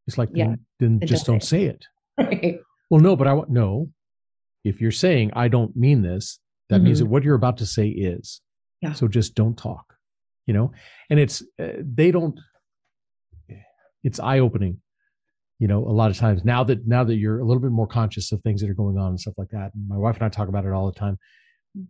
It's 0.07 0.19
like, 0.19 0.29
Yeah, 0.35 0.57
then, 0.81 0.99
then 0.99 1.09
just 1.09 1.25
don't 1.25 1.43
say 1.43 1.65
it. 1.65 1.87
right 2.19 2.61
Well, 2.91 3.01
no, 3.01 3.17
but 3.17 3.27
I 3.27 3.33
want, 3.33 3.49
no. 3.49 3.89
If 4.65 4.83
you're 4.83 4.91
saying, 4.91 5.31
I 5.35 5.49
don't 5.49 5.75
mean 5.75 6.03
this, 6.03 6.41
that 6.69 6.81
means 6.83 6.99
Mhm. 6.99 7.05
that 7.05 7.11
what 7.11 7.23
you're 7.25 7.35
about 7.35 7.57
to 7.59 7.67
say 7.67 7.89
is. 7.89 8.43
Yeah. 8.83 8.93
So 8.93 9.09
just 9.09 9.35
don't 9.35 9.57
talk, 9.57 9.95
you 10.47 10.53
know? 10.53 10.73
And 11.09 11.19
it's, 11.19 11.43
uh, 11.59 11.69
they 11.81 12.11
don't, 12.11 12.39
it's 14.05 14.21
eye 14.21 14.41
opening 14.41 14.81
you 15.59 15.67
know 15.67 15.79
a 15.79 15.91
lot 15.91 16.11
of 16.11 16.17
times 16.17 16.45
now 16.45 16.63
that 16.65 16.87
now 16.87 17.05
that 17.05 17.17
you're 17.17 17.41
a 17.41 17.45
little 17.45 17.63
bit 17.63 17.71
more 17.71 17.87
conscious 17.87 18.33
of 18.33 18.41
things 18.43 18.61
that 18.61 18.71
are 18.71 18.75
going 18.75 18.99
on 18.99 19.09
and 19.09 19.21
stuff 19.21 19.35
like 19.37 19.51
that 19.51 19.73
and 19.75 19.89
my 19.89 19.97
wife 19.97 20.17
and 20.17 20.25
i 20.25 20.29
talk 20.29 20.49
about 20.49 20.65
it 20.65 20.73
all 20.73 20.91
the 20.91 20.99
time 20.99 21.19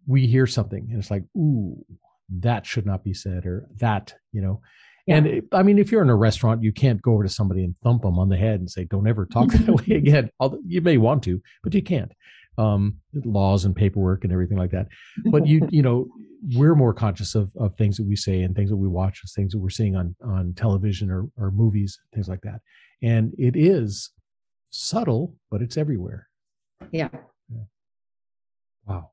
we 0.06 0.26
hear 0.26 0.46
something 0.46 0.88
and 0.90 0.98
it's 0.98 1.10
like 1.10 1.24
ooh 1.36 1.76
that 2.30 2.66
should 2.66 2.86
not 2.86 3.04
be 3.04 3.14
said 3.14 3.46
or 3.46 3.68
that 3.76 4.14
you 4.32 4.42
know? 4.42 4.60
And 5.06 5.26
it, 5.26 5.44
i 5.52 5.62
mean 5.62 5.78
if 5.78 5.90
you're 5.90 6.02
in 6.02 6.10
a 6.10 6.16
restaurant 6.16 6.62
you 6.62 6.72
can't 6.72 7.00
go 7.00 7.12
over 7.12 7.22
to 7.22 7.28
somebody 7.28 7.64
and 7.64 7.74
thump 7.82 8.02
them 8.02 8.18
on 8.18 8.28
the 8.28 8.36
head 8.36 8.60
and 8.60 8.70
say 8.70 8.84
don't 8.84 9.08
ever 9.08 9.26
talk 9.26 9.48
that 9.52 9.72
way 9.72 9.96
again. 9.96 10.30
Although 10.38 10.60
you 10.66 10.80
may 10.82 10.98
want 10.98 11.22
to 11.24 11.40
but 11.62 11.74
you 11.74 11.82
can't. 11.82 12.12
Um 12.58 12.98
laws 13.14 13.64
and 13.64 13.74
paperwork 13.74 14.24
and 14.24 14.32
everything 14.32 14.58
like 14.58 14.72
that. 14.72 14.88
But 15.26 15.46
you 15.46 15.66
you 15.70 15.82
know 15.82 16.08
we're 16.54 16.74
more 16.74 16.92
conscious 16.92 17.34
of 17.34 17.50
of 17.56 17.74
things 17.76 17.96
that 17.96 18.06
we 18.06 18.16
say 18.16 18.42
and 18.42 18.54
things 18.54 18.70
that 18.70 18.76
we 18.76 18.88
watch 18.88 19.20
and 19.22 19.30
things 19.30 19.52
that 19.52 19.58
we're 19.58 19.70
seeing 19.70 19.96
on 19.96 20.14
on 20.22 20.52
television 20.54 21.10
or 21.10 21.28
or 21.38 21.50
movies 21.50 21.98
things 22.12 22.28
like 22.28 22.42
that 22.42 22.60
and 23.02 23.34
it 23.38 23.54
is 23.56 24.10
subtle 24.70 25.34
but 25.50 25.62
it's 25.62 25.76
everywhere 25.76 26.28
yeah 26.92 27.08
wow 28.86 29.10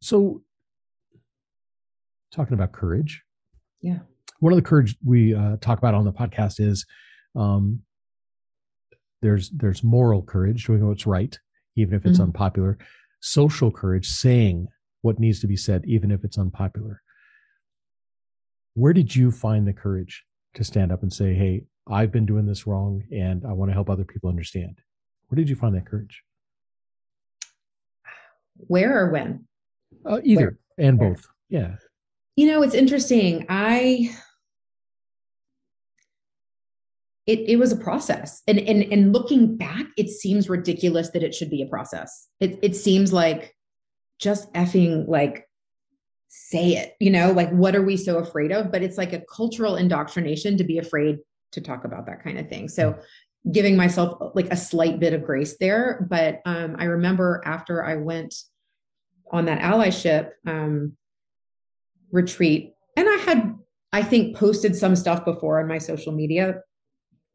so 0.00 0.42
talking 2.32 2.54
about 2.54 2.72
courage 2.72 3.22
Yeah. 3.80 3.98
one 4.40 4.52
of 4.52 4.56
the 4.56 4.62
courage 4.62 4.96
we 5.04 5.34
uh, 5.34 5.56
talk 5.60 5.78
about 5.78 5.94
on 5.94 6.04
the 6.04 6.12
podcast 6.12 6.60
is 6.60 6.84
um 7.36 7.80
there's 9.22 9.50
there's 9.50 9.82
moral 9.84 10.22
courage 10.22 10.64
doing 10.66 10.86
what's 10.86 11.06
right 11.06 11.38
even 11.76 11.94
if 11.94 12.04
it's 12.06 12.18
Mhm. 12.18 12.24
unpopular 12.24 12.78
social 13.20 13.70
courage 13.70 14.06
saying 14.08 14.66
what 15.00 15.18
needs 15.18 15.40
to 15.40 15.46
be 15.46 15.56
said, 15.56 15.82
even 15.86 16.10
if 16.10 16.24
it's 16.24 16.38
unpopular. 16.38 17.02
Where 18.74 18.92
did 18.94 19.14
you 19.14 19.30
find 19.30 19.66
the 19.66 19.72
courage 19.74 20.24
to 20.54 20.64
stand 20.64 20.90
up 20.92 21.02
and 21.02 21.12
say, 21.12 21.34
Hey, 21.34 21.66
I've 21.86 22.10
been 22.10 22.26
doing 22.26 22.46
this 22.46 22.66
wrong 22.66 23.04
and 23.12 23.44
I 23.44 23.52
want 23.52 23.70
to 23.70 23.74
help 23.74 23.90
other 23.90 24.04
people 24.04 24.30
understand? 24.30 24.80
Where 25.28 25.36
did 25.36 25.48
you 25.48 25.56
find 25.56 25.74
that 25.74 25.86
courage? 25.86 26.22
Where 28.56 28.98
or 28.98 29.10
when? 29.10 29.46
Uh, 30.06 30.20
either 30.24 30.58
Where? 30.76 30.86
and 30.88 30.98
both. 30.98 31.26
Yeah. 31.48 31.76
You 32.36 32.48
know, 32.48 32.62
it's 32.62 32.74
interesting. 32.74 33.46
I 33.48 34.14
it, 37.26 37.40
it 37.48 37.56
was 37.56 37.72
a 37.72 37.76
process. 37.76 38.42
And, 38.46 38.58
and 38.58 38.82
and 38.92 39.12
looking 39.12 39.56
back, 39.56 39.86
it 39.96 40.10
seems 40.10 40.48
ridiculous 40.48 41.10
that 41.10 41.22
it 41.22 41.34
should 41.34 41.50
be 41.50 41.62
a 41.62 41.66
process. 41.66 42.28
It 42.40 42.58
it 42.62 42.76
seems 42.76 43.12
like 43.12 43.54
just 44.18 44.52
effing 44.52 45.08
like 45.08 45.48
say 46.28 46.72
it, 46.72 46.94
you 47.00 47.10
know, 47.10 47.32
like 47.32 47.50
what 47.50 47.76
are 47.76 47.82
we 47.82 47.96
so 47.96 48.18
afraid 48.18 48.52
of? 48.52 48.70
But 48.72 48.82
it's 48.82 48.98
like 48.98 49.12
a 49.12 49.22
cultural 49.34 49.76
indoctrination 49.76 50.58
to 50.58 50.64
be 50.64 50.78
afraid 50.78 51.18
to 51.54 51.60
talk 51.60 51.84
about 51.84 52.06
that 52.06 52.22
kind 52.22 52.38
of 52.38 52.48
thing. 52.48 52.68
So 52.68 52.98
giving 53.50 53.76
myself 53.76 54.32
like 54.34 54.50
a 54.50 54.56
slight 54.56 54.98
bit 54.98 55.12
of 55.12 55.22
grace 55.22 55.56
there. 55.58 56.06
But 56.08 56.40
um, 56.44 56.76
I 56.78 56.84
remember 56.84 57.42
after 57.44 57.84
I 57.84 57.96
went 57.96 58.34
on 59.30 59.46
that 59.46 59.60
allyship 59.60 60.30
um, 60.46 60.96
retreat, 62.10 62.72
and 62.96 63.08
I 63.08 63.16
had, 63.16 63.54
I 63.92 64.02
think, 64.02 64.36
posted 64.36 64.76
some 64.76 64.96
stuff 64.96 65.24
before 65.24 65.60
on 65.60 65.68
my 65.68 65.78
social 65.78 66.12
media, 66.12 66.60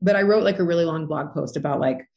but 0.02 0.16
I 0.16 0.22
wrote 0.22 0.44
like 0.44 0.60
a 0.60 0.64
really 0.64 0.86
long 0.86 1.06
blog 1.06 1.34
post 1.34 1.58
about 1.58 1.80
like 1.80 2.08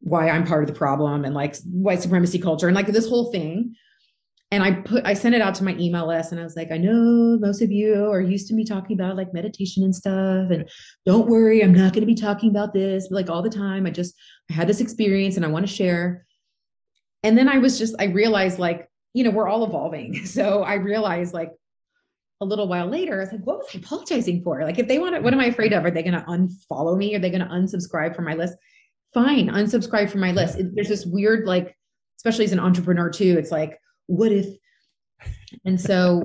why 0.00 0.30
I'm 0.30 0.46
part 0.46 0.62
of 0.62 0.68
the 0.68 0.78
problem 0.78 1.24
and 1.24 1.34
like 1.34 1.56
white 1.64 2.00
supremacy 2.00 2.38
culture 2.38 2.68
and 2.68 2.76
like 2.76 2.86
this 2.86 3.08
whole 3.08 3.30
thing 3.32 3.74
and 4.50 4.62
I 4.62 4.72
put 4.72 5.04
I 5.04 5.12
sent 5.12 5.34
it 5.34 5.42
out 5.42 5.54
to 5.56 5.64
my 5.64 5.76
email 5.78 6.08
list 6.08 6.32
and 6.32 6.40
I 6.40 6.44
was 6.44 6.56
like, 6.56 6.72
I 6.72 6.78
know 6.78 7.38
most 7.38 7.60
of 7.60 7.70
you 7.70 8.10
are 8.10 8.20
used 8.20 8.48
to 8.48 8.54
me 8.54 8.64
talking 8.64 8.98
about 8.98 9.16
like 9.16 9.34
meditation 9.34 9.84
and 9.84 9.94
stuff. 9.94 10.50
And 10.50 10.68
don't 11.04 11.28
worry, 11.28 11.62
I'm 11.62 11.74
not 11.74 11.92
going 11.92 12.00
to 12.00 12.06
be 12.06 12.14
talking 12.14 12.48
about 12.48 12.72
this 12.72 13.08
like 13.10 13.28
all 13.28 13.42
the 13.42 13.50
time. 13.50 13.86
I 13.86 13.90
just 13.90 14.14
I 14.50 14.54
had 14.54 14.68
this 14.68 14.80
experience 14.80 15.36
and 15.36 15.44
I 15.44 15.48
want 15.48 15.66
to 15.66 15.72
share. 15.72 16.24
And 17.22 17.36
then 17.36 17.48
I 17.48 17.58
was 17.58 17.78
just 17.78 17.94
I 17.98 18.04
realized 18.04 18.58
like, 18.58 18.88
you 19.12 19.22
know, 19.22 19.30
we're 19.30 19.48
all 19.48 19.64
evolving. 19.64 20.24
So 20.26 20.62
I 20.62 20.74
realized 20.74 21.34
like 21.34 21.52
a 22.40 22.44
little 22.44 22.68
while 22.68 22.86
later, 22.86 23.16
I 23.16 23.24
was 23.24 23.32
like, 23.32 23.44
what 23.44 23.58
was 23.58 23.68
I 23.74 23.78
apologizing 23.78 24.42
for? 24.42 24.62
Like, 24.62 24.78
if 24.78 24.86
they 24.86 24.98
want 24.98 25.16
to, 25.16 25.20
what 25.20 25.34
am 25.34 25.40
I 25.40 25.46
afraid 25.46 25.72
of? 25.72 25.84
Are 25.84 25.90
they 25.90 26.04
going 26.04 26.14
to 26.14 26.24
unfollow 26.26 26.96
me? 26.96 27.14
Are 27.14 27.18
they 27.18 27.30
going 27.30 27.40
to 27.40 27.46
unsubscribe 27.46 28.14
from 28.14 28.26
my 28.26 28.34
list? 28.34 28.54
Fine, 29.12 29.48
unsubscribe 29.48 30.08
from 30.08 30.20
my 30.20 30.30
list. 30.30 30.56
There's 30.74 30.88
this 30.88 31.04
weird, 31.04 31.46
like, 31.46 31.76
especially 32.18 32.44
as 32.44 32.52
an 32.52 32.60
entrepreneur 32.60 33.10
too, 33.10 33.36
it's 33.38 33.50
like, 33.50 33.80
what 34.08 34.32
if? 34.32 34.46
And 35.64 35.80
so 35.80 36.24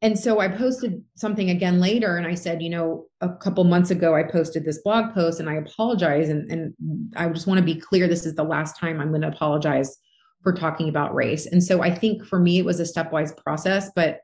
and 0.00 0.18
so 0.18 0.40
i 0.40 0.48
posted 0.48 1.02
something 1.16 1.50
again 1.50 1.80
later 1.80 2.16
and 2.16 2.26
i 2.26 2.34
said 2.34 2.62
you 2.62 2.70
know 2.70 3.06
a 3.20 3.28
couple 3.28 3.64
months 3.64 3.90
ago 3.90 4.14
i 4.14 4.22
posted 4.22 4.64
this 4.64 4.80
blog 4.82 5.12
post 5.12 5.40
and 5.40 5.48
i 5.48 5.54
apologize. 5.54 6.28
And, 6.28 6.50
and 6.50 6.74
i 7.16 7.28
just 7.28 7.46
want 7.46 7.58
to 7.58 7.64
be 7.64 7.74
clear 7.74 8.06
this 8.06 8.26
is 8.26 8.34
the 8.34 8.44
last 8.44 8.78
time 8.78 9.00
i'm 9.00 9.10
going 9.10 9.22
to 9.22 9.28
apologize 9.28 9.96
for 10.44 10.52
talking 10.52 10.88
about 10.88 11.14
race. 11.14 11.46
And 11.46 11.62
so 11.62 11.82
i 11.82 11.94
think 11.94 12.24
for 12.24 12.38
me 12.38 12.58
it 12.58 12.64
was 12.64 12.80
a 12.80 12.84
stepwise 12.84 13.36
process 13.36 13.90
but 13.94 14.20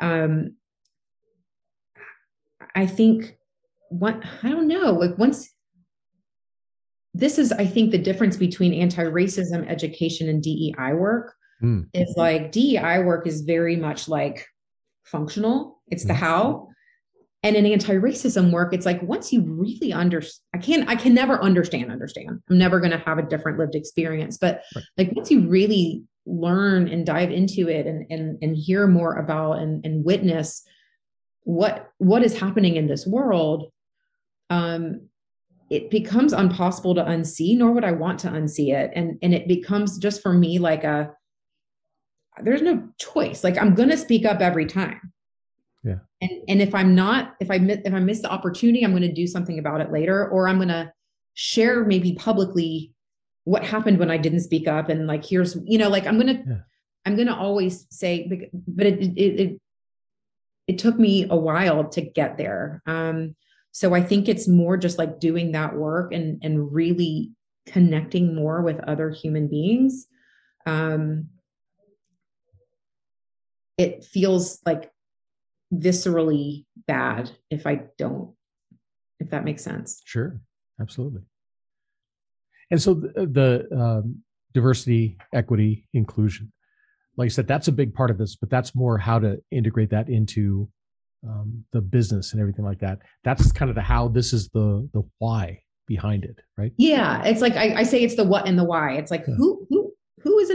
um 0.00 0.54
i 2.76 2.86
think 2.86 3.36
what 3.90 4.22
i 4.42 4.50
don't 4.50 4.68
know 4.68 4.92
like 4.92 5.18
once 5.18 5.50
this 7.14 7.38
is 7.38 7.50
i 7.52 7.66
think 7.66 7.90
the 7.90 7.98
difference 7.98 8.36
between 8.36 8.72
anti-racism 8.72 9.68
education 9.68 10.28
and 10.28 10.42
dei 10.42 10.72
work 10.94 11.34
mm. 11.62 11.86
is 11.92 12.14
like 12.16 12.52
DEI 12.52 13.00
work 13.00 13.26
is 13.26 13.42
very 13.42 13.76
much 13.76 14.08
like 14.08 14.46
functional. 15.04 15.80
It's 15.88 16.04
the 16.04 16.12
mm. 16.12 16.16
how. 16.16 16.68
And 17.44 17.54
in 17.54 17.66
anti-racism 17.66 18.50
work, 18.50 18.74
it's 18.74 18.84
like 18.84 19.00
once 19.00 19.32
you 19.32 19.42
really 19.42 19.92
understand, 19.92 20.42
I 20.54 20.58
can't, 20.58 20.88
I 20.88 20.96
can 20.96 21.14
never 21.14 21.40
understand, 21.40 21.90
understand. 21.92 22.42
I'm 22.50 22.58
never 22.58 22.80
going 22.80 22.90
to 22.90 22.98
have 22.98 23.18
a 23.18 23.22
different 23.22 23.58
lived 23.58 23.76
experience. 23.76 24.38
But 24.38 24.62
right. 24.74 24.84
like 24.96 25.12
once 25.12 25.30
you 25.30 25.48
really 25.48 26.02
learn 26.26 26.88
and 26.88 27.06
dive 27.06 27.30
into 27.30 27.68
it 27.68 27.86
and 27.86 28.06
and 28.10 28.38
and 28.42 28.56
hear 28.56 28.86
more 28.86 29.14
about 29.14 29.60
and, 29.60 29.84
and 29.84 30.04
witness 30.04 30.62
what 31.44 31.90
what 31.96 32.22
is 32.22 32.38
happening 32.38 32.76
in 32.76 32.86
this 32.86 33.06
world, 33.06 33.72
um, 34.50 35.08
it 35.70 35.90
becomes 35.90 36.34
impossible 36.34 36.94
to 36.94 37.02
unsee, 37.02 37.56
nor 37.56 37.72
would 37.72 37.84
I 37.84 37.92
want 37.92 38.18
to 38.20 38.28
unsee 38.28 38.74
it. 38.74 38.90
And 38.94 39.18
and 39.22 39.32
it 39.32 39.48
becomes 39.48 39.96
just 39.96 40.22
for 40.22 40.32
me 40.32 40.58
like 40.58 40.84
a 40.84 41.10
there's 42.42 42.62
no 42.62 42.88
choice. 42.98 43.44
Like 43.44 43.58
I'm 43.58 43.74
going 43.74 43.90
to 43.90 43.96
speak 43.96 44.24
up 44.24 44.40
every 44.40 44.66
time. 44.66 45.12
Yeah. 45.84 45.98
And 46.20 46.30
and 46.48 46.62
if 46.62 46.74
I'm 46.74 46.94
not, 46.94 47.34
if 47.40 47.50
I 47.50 47.58
miss, 47.58 47.78
if 47.84 47.94
I 47.94 48.00
miss 48.00 48.20
the 48.20 48.30
opportunity, 48.30 48.84
I'm 48.84 48.90
going 48.90 49.02
to 49.02 49.12
do 49.12 49.26
something 49.26 49.58
about 49.58 49.80
it 49.80 49.92
later, 49.92 50.28
or 50.28 50.48
I'm 50.48 50.56
going 50.56 50.68
to 50.68 50.92
share 51.34 51.84
maybe 51.84 52.14
publicly 52.14 52.92
what 53.44 53.64
happened 53.64 53.98
when 53.98 54.10
I 54.10 54.16
didn't 54.16 54.40
speak 54.40 54.66
up, 54.68 54.88
and 54.88 55.06
like 55.06 55.24
here's 55.24 55.56
you 55.64 55.78
know 55.78 55.88
like 55.88 56.06
I'm 56.06 56.18
going 56.18 56.36
to 56.36 56.42
yeah. 56.46 56.60
I'm 57.06 57.14
going 57.14 57.28
to 57.28 57.36
always 57.36 57.86
say, 57.90 58.30
but 58.66 58.86
it, 58.86 59.00
it 59.00 59.40
it 59.40 59.60
it 60.66 60.78
took 60.78 60.98
me 60.98 61.26
a 61.30 61.36
while 61.36 61.88
to 61.88 62.02
get 62.02 62.36
there. 62.36 62.82
Um, 62.86 63.34
so 63.72 63.94
I 63.94 64.02
think 64.02 64.28
it's 64.28 64.48
more 64.48 64.76
just 64.76 64.98
like 64.98 65.20
doing 65.20 65.52
that 65.52 65.74
work 65.74 66.12
and 66.12 66.38
and 66.42 66.72
really 66.72 67.30
connecting 67.66 68.34
more 68.34 68.62
with 68.62 68.80
other 68.80 69.10
human 69.10 69.46
beings. 69.48 70.06
Um, 70.66 71.28
it 73.78 74.04
feels 74.04 74.60
like 74.66 74.90
viscerally 75.72 76.66
bad 76.86 77.30
if 77.50 77.66
I 77.66 77.82
don't, 77.96 78.34
if 79.20 79.30
that 79.30 79.44
makes 79.44 79.62
sense. 79.62 80.02
Sure, 80.04 80.40
absolutely. 80.80 81.22
And 82.70 82.82
so 82.82 82.94
the, 82.94 83.26
the 83.26 83.78
um, 83.80 84.22
diversity, 84.52 85.16
equity, 85.32 85.88
inclusion, 85.94 86.52
like 87.16 87.26
I 87.26 87.28
said, 87.28 87.48
that's 87.48 87.68
a 87.68 87.72
big 87.72 87.94
part 87.94 88.10
of 88.10 88.18
this, 88.18 88.36
but 88.36 88.50
that's 88.50 88.74
more 88.74 88.98
how 88.98 89.18
to 89.18 89.42
integrate 89.50 89.90
that 89.90 90.08
into 90.08 90.68
um, 91.26 91.64
the 91.72 91.80
business 91.80 92.32
and 92.32 92.40
everything 92.40 92.64
like 92.64 92.78
that. 92.80 92.98
That's 93.24 93.50
kind 93.52 93.68
of 93.70 93.74
the 93.74 93.82
how. 93.82 94.08
This 94.08 94.32
is 94.32 94.48
the 94.50 94.88
the 94.92 95.02
why 95.18 95.62
behind 95.86 96.24
it, 96.24 96.38
right? 96.56 96.72
Yeah, 96.76 97.24
it's 97.24 97.40
like 97.40 97.56
I, 97.56 97.80
I 97.80 97.82
say, 97.82 98.02
it's 98.02 98.14
the 98.14 98.24
what 98.24 98.46
and 98.46 98.56
the 98.56 98.64
why. 98.64 98.92
It's 98.92 99.10
like 99.10 99.24
yeah. 99.26 99.34
who 99.34 99.66
who 99.68 99.77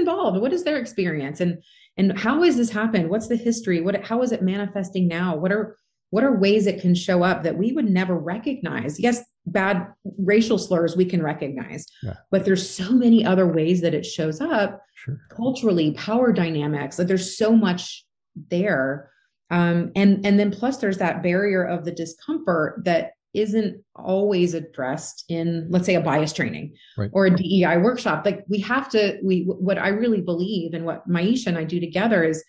involved? 0.04 0.39
What 0.39 0.54
is 0.54 0.63
their 0.63 0.78
experience? 0.78 1.39
And 1.39 1.62
and 1.98 2.18
how 2.18 2.42
has 2.44 2.56
this 2.56 2.70
happened 2.70 3.10
what's 3.10 3.28
the 3.28 3.36
history 3.36 3.82
what 3.82 4.04
how 4.04 4.22
is 4.22 4.32
it 4.32 4.42
manifesting 4.42 5.08
now 5.08 5.36
what 5.36 5.52
are 5.52 5.78
what 6.10 6.24
are 6.24 6.38
ways 6.38 6.68
it 6.68 6.82
can 6.82 6.94
show 6.94 7.24
up 7.24 7.44
that 7.44 7.58
we 7.58 7.72
would 7.72 7.89
never 7.89 8.18
recognize 8.18 9.00
yes 9.00 9.22
bad 9.46 9.88
racial 10.18 10.58
slurs 10.58 10.96
we 10.96 11.06
can 11.06 11.22
recognize 11.22 11.86
yeah. 12.02 12.16
but 12.32 12.46
there's 12.46 12.68
so 12.68 12.92
many 12.92 13.26
other 13.26 13.48
ways 13.48 13.82
that 13.82 13.94
it 13.94 14.06
shows 14.06 14.39
up 14.39 14.82
sure. 14.96 15.20
culturally 15.30 15.92
power 15.94 16.32
dynamics 16.32 16.98
like 16.98 17.08
there's 17.08 17.38
so 17.38 17.56
much 17.56 18.06
there 18.50 19.10
um, 19.52 19.92
and 19.96 20.26
and 20.26 20.39
then 20.39 20.50
plus 20.50 20.78
there's 20.78 20.98
that 20.98 21.22
barrier 21.22 21.63
of 21.63 21.86
the 21.86 21.92
discomfort 21.92 22.82
that 22.86 23.12
isn't 23.34 23.84
always 23.96 24.54
addressed 24.54 25.26
in 25.28 25.67
let's 25.69 25.86
say 25.86 25.96
a 25.96 26.02
bias 26.02 26.34
training 26.34 26.76
right. 26.98 27.10
or 27.13 27.26
a 27.26 27.36
DEI 27.36 27.78
workshop. 27.78 28.26
Like 28.26 28.46
we 28.48 28.60
have 28.60 28.89
to 28.89 29.19
we 29.24 29.43
what 29.43 29.78
I 29.78 29.89
really 29.89 30.22
believe 30.22 30.74
and 30.74 30.86
what 30.86 31.08
Maiysha 31.08 31.48
and 31.48 31.58
I 31.58 31.63
do 31.63 31.80
together 31.80 32.24
is 32.24 32.43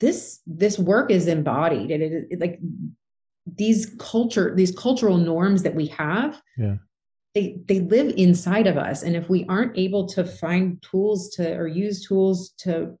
this 0.00 0.40
this 0.46 0.78
work 0.78 1.10
is 1.10 1.26
embodied. 1.26 1.90
And 1.90 2.02
it, 2.02 2.26
it 2.30 2.40
like 2.40 2.60
these 3.56 3.94
culture 3.98 4.54
these 4.54 4.74
cultural 4.76 5.16
norms 5.16 5.62
that 5.62 5.74
we 5.74 5.86
have 5.86 6.40
yeah. 6.56 6.76
they 7.34 7.60
they 7.66 7.80
live 7.80 8.14
inside 8.16 8.66
of 8.66 8.76
us. 8.76 9.02
And 9.02 9.16
if 9.16 9.28
we 9.28 9.44
aren't 9.48 9.76
able 9.76 10.06
to 10.10 10.24
find 10.24 10.80
tools 10.82 11.30
to 11.36 11.54
or 11.54 11.66
use 11.66 12.06
tools 12.06 12.50
to 12.58 12.96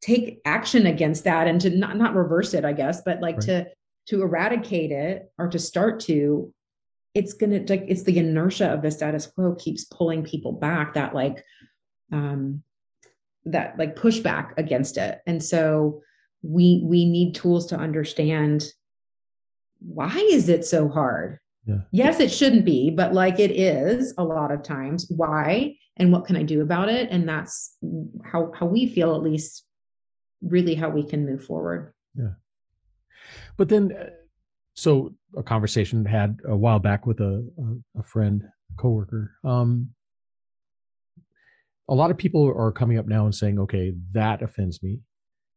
take 0.00 0.40
action 0.44 0.86
against 0.86 1.24
that 1.24 1.48
and 1.48 1.60
to 1.60 1.70
not 1.70 1.96
not 1.96 2.14
reverse 2.14 2.54
it 2.54 2.64
i 2.64 2.72
guess 2.72 3.02
but 3.04 3.20
like 3.20 3.36
right. 3.36 3.44
to 3.44 3.66
to 4.06 4.22
eradicate 4.22 4.90
it 4.90 5.30
or 5.38 5.48
to 5.48 5.58
start 5.58 6.00
to 6.00 6.52
it's 7.14 7.32
gonna 7.32 7.60
like 7.68 7.84
it's 7.88 8.04
the 8.04 8.18
inertia 8.18 8.72
of 8.72 8.82
the 8.82 8.90
status 8.90 9.26
quo 9.26 9.54
keeps 9.56 9.84
pulling 9.84 10.24
people 10.24 10.52
back 10.52 10.94
that 10.94 11.14
like 11.14 11.44
um 12.12 12.62
that 13.44 13.78
like 13.78 13.96
pushback 13.96 14.52
against 14.56 14.96
it 14.96 15.20
and 15.26 15.42
so 15.42 16.00
we 16.42 16.82
we 16.84 17.04
need 17.04 17.34
tools 17.34 17.66
to 17.66 17.76
understand 17.76 18.64
why 19.80 20.14
is 20.30 20.48
it 20.48 20.64
so 20.64 20.88
hard 20.88 21.38
yeah. 21.66 21.78
yes 21.90 22.20
it 22.20 22.30
shouldn't 22.30 22.64
be 22.64 22.90
but 22.90 23.12
like 23.12 23.38
it 23.38 23.50
is 23.50 24.14
a 24.18 24.24
lot 24.24 24.50
of 24.52 24.62
times 24.62 25.06
why 25.08 25.74
and 25.96 26.12
what 26.12 26.24
can 26.24 26.36
i 26.36 26.42
do 26.42 26.60
about 26.60 26.88
it 26.88 27.08
and 27.10 27.28
that's 27.28 27.76
how 28.24 28.52
how 28.54 28.66
we 28.66 28.86
feel 28.86 29.14
at 29.14 29.22
least 29.22 29.64
really 30.42 30.74
how 30.74 30.88
we 30.88 31.02
can 31.02 31.26
move 31.26 31.44
forward. 31.44 31.92
Yeah. 32.14 32.34
But 33.56 33.68
then, 33.68 33.92
uh, 33.92 34.10
so 34.74 35.14
a 35.36 35.42
conversation 35.42 36.04
had 36.04 36.38
a 36.46 36.56
while 36.56 36.78
back 36.78 37.06
with 37.06 37.20
a, 37.20 37.46
a, 37.58 38.00
a 38.00 38.02
friend, 38.02 38.44
a 38.44 38.80
coworker. 38.80 39.32
Um, 39.44 39.90
a 41.88 41.94
lot 41.94 42.10
of 42.10 42.18
people 42.18 42.46
are 42.46 42.70
coming 42.70 42.98
up 42.98 43.06
now 43.06 43.24
and 43.24 43.34
saying, 43.34 43.58
okay, 43.58 43.94
that 44.12 44.42
offends 44.42 44.82
me, 44.82 45.00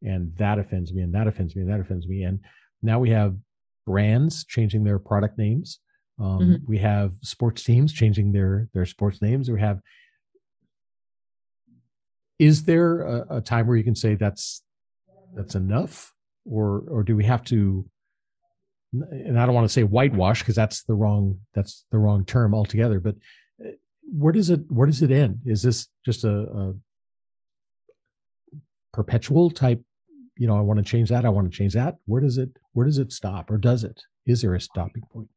and 0.02 0.36
that 0.38 0.58
offends 0.60 0.94
me, 0.94 1.04
and 1.04 1.14
that 1.14 1.28
offends 1.28 1.56
me, 1.56 1.62
and 1.62 1.72
that 1.72 1.80
offends 1.80 2.08
me. 2.08 2.24
And 2.24 2.40
now 2.82 3.00
we 3.00 3.10
have 3.10 3.36
brands 3.86 4.46
changing 4.46 4.84
their 4.84 4.98
product 4.98 5.38
names. 5.38 5.80
Um, 6.20 6.40
mm-hmm. 6.40 6.56
We 6.68 6.78
have 6.80 7.14
sports 7.22 7.64
teams 7.64 7.94
changing 7.94 8.32
their 8.32 8.70
their 8.74 8.86
sports 8.86 9.22
names. 9.22 9.50
We 9.50 9.60
have. 9.60 9.82
Is 12.40 12.64
there 12.64 13.02
a, 13.02 13.38
a 13.38 13.42
time 13.42 13.68
where 13.68 13.78
you 13.78 13.84
can 13.84 13.96
say 13.96 14.16
that's 14.16 14.64
that's 15.36 15.56
enough, 15.56 16.14
or 16.46 16.84
or 16.90 17.04
do 17.04 17.16
we 17.16 17.24
have 17.26 17.44
to? 17.46 17.86
And 18.94 19.40
I 19.40 19.46
don't 19.46 19.56
want 19.56 19.66
to 19.66 19.74
say 19.74 19.84
whitewash 19.84 20.40
because 20.40 20.56
that's 20.56 20.84
the 20.84 20.94
wrong 20.94 21.40
that's 21.54 21.86
the 21.92 21.98
wrong 21.98 22.26
term 22.26 22.54
altogether. 22.54 23.00
But 23.00 23.16
uh, 23.64 23.72
where 24.04 24.34
does 24.34 24.50
it 24.50 24.62
where 24.70 24.88
does 24.88 25.02
it 25.02 25.12
end? 25.12 25.40
Is 25.46 25.62
this 25.62 25.88
just 26.06 26.24
a, 26.24 26.42
a 26.42 26.74
perpetual 28.94 29.50
type? 29.50 29.82
You 30.38 30.48
know, 30.48 30.58
I 30.58 30.62
want 30.62 30.80
to 30.80 30.86
change 30.86 31.10
that. 31.10 31.26
I 31.26 31.30
want 31.30 31.50
to 31.52 31.58
change 31.58 31.74
that. 31.74 31.96
Where 32.06 32.22
does 32.22 32.38
it 32.38 32.50
where 32.74 32.86
does 32.86 32.98
it 32.98 33.12
stop, 33.12 33.50
or 33.52 33.58
does 33.58 33.84
it? 33.84 34.02
Is 34.26 34.42
there 34.42 34.56
a 34.56 34.62
stopping 34.62 35.04
point? 35.12 35.30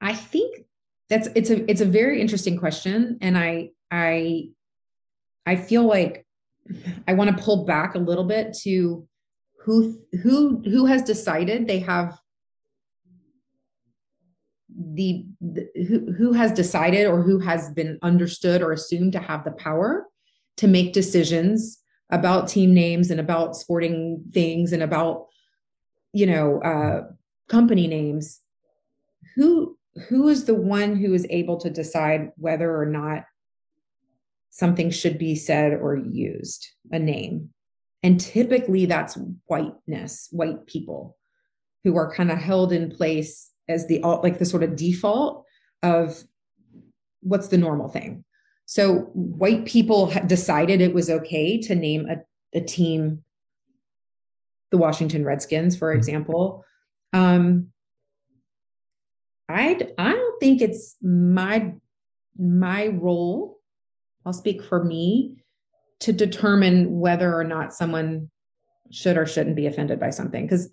I 0.00 0.14
think 0.14 0.64
that's 1.08 1.28
it's 1.34 1.50
a 1.50 1.68
it's 1.70 1.80
a 1.80 1.86
very 1.86 2.20
interesting 2.20 2.58
question, 2.58 3.18
and 3.20 3.36
I 3.36 3.70
I 3.90 4.50
I 5.46 5.56
feel 5.56 5.84
like 5.84 6.26
I 7.06 7.14
want 7.14 7.36
to 7.36 7.42
pull 7.42 7.64
back 7.64 7.94
a 7.94 7.98
little 7.98 8.24
bit 8.24 8.56
to 8.62 9.06
who 9.60 9.98
who 10.22 10.62
who 10.64 10.86
has 10.86 11.02
decided 11.02 11.66
they 11.66 11.80
have 11.80 12.18
the, 14.80 15.26
the, 15.40 15.68
who, 15.88 16.12
who 16.12 16.32
has 16.32 16.52
decided 16.52 17.06
or 17.06 17.22
who 17.22 17.40
has 17.40 17.70
been 17.70 17.98
understood 18.02 18.62
or 18.62 18.72
assumed 18.72 19.12
to 19.12 19.18
have 19.18 19.44
the 19.44 19.50
power 19.50 20.06
to 20.58 20.68
make 20.68 20.92
decisions 20.92 21.78
about 22.10 22.48
team 22.48 22.74
names 22.74 23.10
and 23.10 23.18
about 23.18 23.56
sporting 23.56 24.22
things 24.32 24.72
and 24.72 24.82
about 24.82 25.26
you 26.12 26.26
know 26.26 26.60
uh, 26.62 27.02
company 27.48 27.86
names. 27.86 28.40
Who 29.36 29.76
who 30.08 30.28
is 30.28 30.44
the 30.44 30.54
one 30.54 30.96
who 30.96 31.12
is 31.14 31.26
able 31.28 31.58
to 31.58 31.70
decide 31.70 32.30
whether 32.36 32.76
or 32.76 32.86
not 32.86 33.24
something 34.50 34.90
should 34.90 35.18
be 35.18 35.34
said 35.34 35.72
or 35.72 35.96
used 35.96 36.68
a 36.90 36.98
name. 36.98 37.50
And 38.02 38.20
typically 38.20 38.86
that's 38.86 39.18
whiteness 39.46 40.28
white 40.30 40.66
people 40.66 41.16
who 41.84 41.96
are 41.96 42.12
kind 42.12 42.30
of 42.30 42.38
held 42.38 42.72
in 42.72 42.90
place 42.90 43.50
as 43.68 43.86
the 43.86 44.00
like 44.00 44.38
the 44.38 44.46
sort 44.46 44.62
of 44.62 44.76
default 44.76 45.44
of 45.82 46.22
what's 47.20 47.48
the 47.48 47.58
normal 47.58 47.88
thing. 47.88 48.24
So 48.66 49.10
white 49.14 49.64
people 49.64 50.12
decided 50.26 50.80
it 50.80 50.94
was 50.94 51.10
okay 51.10 51.60
to 51.62 51.74
name 51.74 52.06
a, 52.08 52.16
a 52.56 52.60
team 52.60 53.24
the 54.70 54.78
washington 54.78 55.24
redskins 55.24 55.76
for 55.76 55.90
mm-hmm. 55.90 55.98
example. 55.98 56.64
Um 57.12 57.68
i 59.48 59.80
i 59.96 60.12
don't 60.12 60.40
think 60.40 60.60
it's 60.60 60.96
my 61.02 61.72
my 62.38 62.88
role 62.88 63.57
i'll 64.28 64.34
speak 64.34 64.62
for 64.62 64.84
me 64.84 65.34
to 66.00 66.12
determine 66.12 67.00
whether 67.00 67.34
or 67.34 67.42
not 67.42 67.74
someone 67.74 68.30
should 68.90 69.16
or 69.16 69.26
shouldn't 69.26 69.56
be 69.56 69.66
offended 69.66 69.98
by 69.98 70.10
something 70.10 70.44
because 70.44 70.70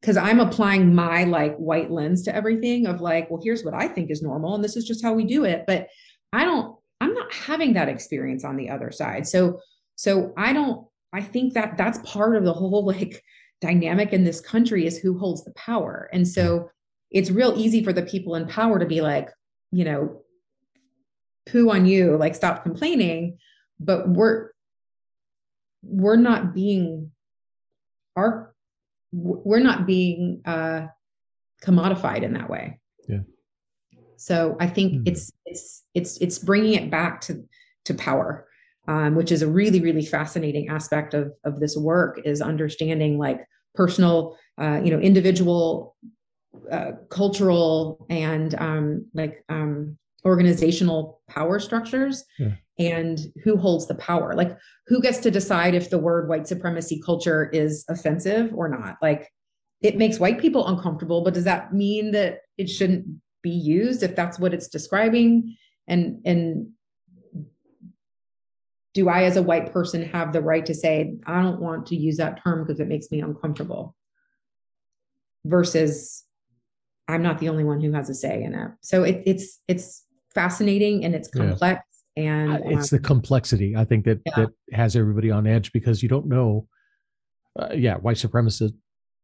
because 0.00 0.16
I'm 0.16 0.40
applying 0.40 0.94
my 0.94 1.24
like 1.24 1.56
white 1.56 1.90
lens 1.90 2.22
to 2.24 2.34
everything 2.34 2.86
of 2.86 3.00
like, 3.00 3.30
well, 3.30 3.40
here's 3.42 3.64
what 3.64 3.74
I 3.74 3.88
think 3.88 4.10
is 4.10 4.22
normal 4.22 4.54
and 4.54 4.62
this 4.62 4.76
is 4.76 4.84
just 4.84 5.02
how 5.02 5.12
we 5.12 5.24
do 5.24 5.44
it. 5.44 5.64
But 5.66 5.88
I 6.32 6.44
don't, 6.44 6.76
I'm 7.00 7.14
not 7.14 7.32
having 7.32 7.72
that 7.72 7.88
experience 7.88 8.44
on 8.44 8.56
the 8.56 8.70
other 8.70 8.90
side. 8.90 9.26
So, 9.26 9.60
so 9.96 10.32
I 10.36 10.52
don't, 10.52 10.86
I 11.12 11.22
think 11.22 11.54
that 11.54 11.76
that's 11.76 11.98
part 12.04 12.36
of 12.36 12.44
the 12.44 12.52
whole 12.52 12.84
like 12.86 13.22
dynamic 13.60 14.12
in 14.12 14.22
this 14.22 14.40
country 14.40 14.86
is 14.86 14.98
who 14.98 15.18
holds 15.18 15.44
the 15.44 15.54
power. 15.54 16.08
And 16.12 16.28
so 16.28 16.70
it's 17.10 17.30
real 17.30 17.54
easy 17.56 17.82
for 17.82 17.92
the 17.92 18.02
people 18.02 18.34
in 18.36 18.46
power 18.46 18.78
to 18.78 18.86
be 18.86 19.00
like, 19.00 19.30
you 19.72 19.84
know, 19.84 20.22
poo 21.46 21.70
on 21.70 21.86
you, 21.86 22.16
like 22.16 22.34
stop 22.34 22.62
complaining. 22.62 23.38
But 23.78 24.08
we're, 24.08 24.50
we're 25.82 26.16
not 26.16 26.54
being 26.54 27.12
our 28.16 28.54
we're 29.12 29.60
not 29.60 29.86
being 29.86 30.42
uh, 30.44 30.86
commodified 31.62 32.22
in 32.22 32.34
that 32.34 32.50
way. 32.50 32.78
Yeah. 33.08 33.20
So 34.16 34.56
I 34.60 34.66
think 34.66 34.92
mm-hmm. 34.92 35.02
it's 35.06 35.32
it's 35.44 35.84
it's 35.94 36.18
it's 36.18 36.38
bringing 36.38 36.74
it 36.74 36.90
back 36.90 37.20
to 37.22 37.44
to 37.84 37.94
power, 37.94 38.46
um, 38.88 39.14
which 39.14 39.32
is 39.32 39.42
a 39.42 39.48
really 39.48 39.80
really 39.80 40.04
fascinating 40.04 40.68
aspect 40.68 41.14
of 41.14 41.32
of 41.44 41.60
this 41.60 41.76
work 41.76 42.20
is 42.24 42.42
understanding 42.42 43.18
like 43.18 43.46
personal, 43.74 44.36
uh, 44.58 44.80
you 44.82 44.90
know, 44.90 44.98
individual, 44.98 45.96
uh, 46.70 46.92
cultural, 47.10 48.06
and 48.10 48.54
um, 48.56 49.06
like 49.14 49.44
um, 49.48 49.96
organizational 50.24 51.20
power 51.28 51.58
structures. 51.60 52.24
Yeah 52.38 52.52
and 52.78 53.32
who 53.42 53.56
holds 53.56 53.86
the 53.86 53.94
power. 53.94 54.34
Like 54.34 54.56
who 54.86 55.00
gets 55.00 55.18
to 55.18 55.30
decide 55.30 55.74
if 55.74 55.90
the 55.90 55.98
word 55.98 56.28
white 56.28 56.46
supremacy 56.46 57.00
culture 57.04 57.48
is 57.52 57.84
offensive 57.88 58.52
or 58.54 58.68
not? 58.68 58.96
Like 59.00 59.32
it 59.80 59.96
makes 59.96 60.18
white 60.18 60.40
people 60.40 60.66
uncomfortable 60.66 61.22
but 61.22 61.34
does 61.34 61.44
that 61.44 61.72
mean 61.72 62.10
that 62.12 62.40
it 62.58 62.68
shouldn't 62.68 63.06
be 63.42 63.50
used 63.50 64.02
if 64.02 64.16
that's 64.16 64.38
what 64.38 64.54
it's 64.54 64.68
describing? 64.68 65.56
And 65.88 66.20
and 66.24 66.70
do 68.92 69.10
i 69.10 69.24
as 69.24 69.36
a 69.36 69.42
white 69.42 69.72
person 69.74 70.02
have 70.02 70.32
the 70.32 70.40
right 70.40 70.64
to 70.64 70.72
say 70.74 71.14
i 71.26 71.42
don't 71.42 71.60
want 71.60 71.84
to 71.84 71.94
use 71.94 72.16
that 72.16 72.42
term 72.42 72.64
because 72.64 72.80
it 72.80 72.88
makes 72.88 73.10
me 73.10 73.20
uncomfortable 73.20 73.94
versus 75.44 76.24
i'm 77.06 77.22
not 77.22 77.38
the 77.38 77.50
only 77.50 77.62
one 77.62 77.78
who 77.78 77.92
has 77.92 78.08
a 78.08 78.14
say 78.14 78.42
in 78.42 78.54
it? 78.54 78.70
So 78.80 79.04
it, 79.04 79.22
it's 79.26 79.60
it's 79.68 80.05
fascinating 80.36 81.04
and 81.04 81.14
it's 81.14 81.28
complex 81.28 81.82
and 82.16 82.52
uh, 82.52 82.58
it's 82.66 82.92
um, 82.92 82.98
the 82.98 83.02
complexity 83.02 83.74
i 83.74 83.84
think 83.84 84.04
that 84.04 84.20
yeah. 84.26 84.32
that 84.36 84.50
has 84.72 84.94
everybody 84.94 85.30
on 85.30 85.46
edge 85.46 85.72
because 85.72 86.02
you 86.02 86.08
don't 86.08 86.26
know 86.26 86.68
uh, 87.58 87.72
yeah 87.74 87.96
white 87.96 88.18
supremacist 88.18 88.74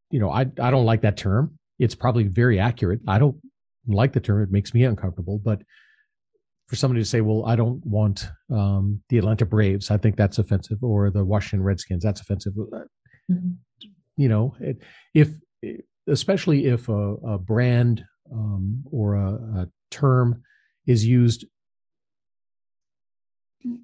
you 0.09 0.19
know 0.19 0.31
i 0.31 0.41
i 0.41 0.69
don't 0.71 0.85
like 0.85 1.01
that 1.01 1.17
term. 1.17 1.57
It's 1.79 1.95
probably 1.95 2.25
very 2.25 2.59
accurate. 2.59 3.01
I 3.07 3.17
don't 3.17 3.35
like 3.87 4.13
the 4.13 4.19
term. 4.19 4.43
It 4.43 4.51
makes 4.51 4.73
me 4.73 4.83
uncomfortable 4.83 5.39
but 5.43 5.61
for 6.67 6.75
somebody 6.75 7.01
to 7.01 7.05
say 7.05 7.21
well 7.21 7.45
i 7.45 7.55
don't 7.55 7.85
want 7.85 8.29
um, 8.51 9.01
the 9.09 9.17
atlanta 9.17 9.45
braves 9.45 9.91
i 9.91 9.97
think 9.97 10.15
that's 10.15 10.39
offensive 10.39 10.77
or 10.81 11.11
the 11.11 11.23
washington 11.23 11.63
redskins 11.63 12.03
that's 12.03 12.21
offensive. 12.21 12.53
Uh, 12.57 12.79
mm-hmm. 13.31 13.51
you 14.17 14.29
know 14.29 14.55
it, 14.59 14.77
if 15.13 15.29
especially 16.07 16.65
if 16.65 16.89
a, 16.89 17.15
a 17.33 17.37
brand 17.37 18.03
um, 18.31 18.83
or 18.91 19.15
a, 19.15 19.33
a 19.61 19.67
term 19.91 20.41
is 20.85 21.05
used 21.05 21.45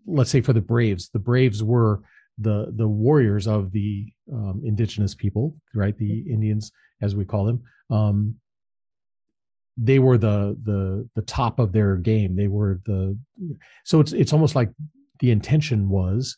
let's 0.05 0.29
say 0.29 0.41
for 0.41 0.53
the 0.53 0.61
Braves, 0.61 1.09
the 1.09 1.19
Braves 1.19 1.63
were 1.63 2.01
the 2.37 2.71
the 2.75 2.87
warriors 2.87 3.47
of 3.47 3.71
the 3.71 4.07
um, 4.31 4.61
indigenous 4.63 5.15
people, 5.15 5.55
right? 5.73 5.97
The 5.97 6.19
Indians, 6.29 6.71
as 7.01 7.15
we 7.15 7.25
call 7.25 7.45
them. 7.45 7.63
Um, 7.89 8.35
they 9.77 9.99
were 9.99 10.17
the 10.17 10.57
the 10.63 11.07
the 11.15 11.21
top 11.21 11.59
of 11.59 11.71
their 11.71 11.95
game. 11.95 12.35
They 12.35 12.47
were 12.47 12.81
the 12.85 13.17
so 13.83 13.99
it's 13.99 14.13
it's 14.13 14.33
almost 14.33 14.55
like 14.55 14.69
the 15.19 15.31
intention 15.31 15.89
was 15.89 16.37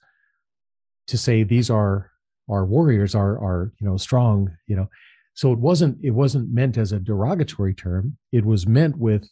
to 1.08 1.18
say 1.18 1.44
these 1.44 1.70
are 1.70 2.12
our 2.50 2.66
warriors 2.66 3.16
are 3.16 3.38
are 3.38 3.74
you 3.80 3.88
know 3.88 3.98
strong 3.98 4.52
you 4.68 4.76
know 4.76 4.90
so 5.34 5.52
it 5.52 5.60
wasn't 5.60 5.98
it 6.04 6.12
wasn't 6.12 6.52
meant 6.52 6.78
as 6.78 6.92
a 6.92 7.00
derogatory 7.00 7.74
term 7.74 8.18
it 8.32 8.44
was 8.44 8.66
meant 8.66 8.98
with 8.98 9.28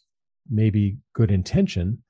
maybe 0.48 0.96
good 1.14 1.30
intention 1.30 2.02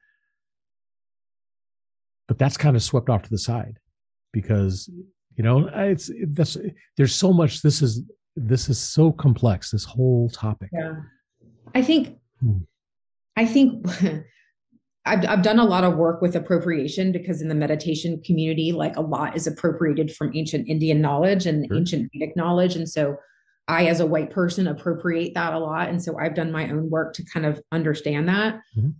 but 2.30 2.38
that's 2.38 2.56
kind 2.56 2.76
of 2.76 2.82
swept 2.82 3.10
off 3.10 3.22
to 3.22 3.30
the 3.30 3.38
side 3.38 3.76
because 4.32 4.88
you 5.36 5.42
know 5.42 5.68
it's 5.74 6.10
that's 6.28 6.56
there's 6.96 7.14
so 7.14 7.32
much 7.32 7.60
this 7.60 7.82
is 7.82 8.02
this 8.36 8.68
is 8.68 8.78
so 8.78 9.10
complex 9.10 9.70
this 9.72 9.84
whole 9.84 10.30
topic 10.30 10.70
yeah 10.72 10.94
i 11.74 11.82
think 11.82 12.18
hmm. 12.40 12.58
i 13.36 13.44
think 13.44 13.84
I've, 15.06 15.26
I've 15.26 15.42
done 15.42 15.58
a 15.58 15.64
lot 15.64 15.82
of 15.82 15.96
work 15.96 16.20
with 16.20 16.36
appropriation 16.36 17.10
because 17.10 17.40
in 17.40 17.48
the 17.48 17.54
meditation 17.54 18.22
community 18.24 18.70
like 18.70 18.96
a 18.96 19.00
lot 19.00 19.34
is 19.34 19.46
appropriated 19.46 20.14
from 20.14 20.30
ancient 20.36 20.68
indian 20.68 21.00
knowledge 21.00 21.46
and 21.46 21.66
sure. 21.66 21.76
ancient 21.76 22.10
vedic 22.12 22.36
knowledge 22.36 22.76
and 22.76 22.88
so 22.88 23.16
i 23.70 23.86
as 23.86 24.00
a 24.00 24.06
white 24.06 24.30
person 24.30 24.66
appropriate 24.66 25.32
that 25.34 25.54
a 25.54 25.58
lot 25.58 25.88
and 25.88 26.02
so 26.02 26.18
i've 26.18 26.34
done 26.34 26.50
my 26.52 26.68
own 26.70 26.90
work 26.90 27.14
to 27.14 27.24
kind 27.24 27.46
of 27.46 27.60
understand 27.72 28.28
that 28.28 28.60
mm-hmm 28.76 28.90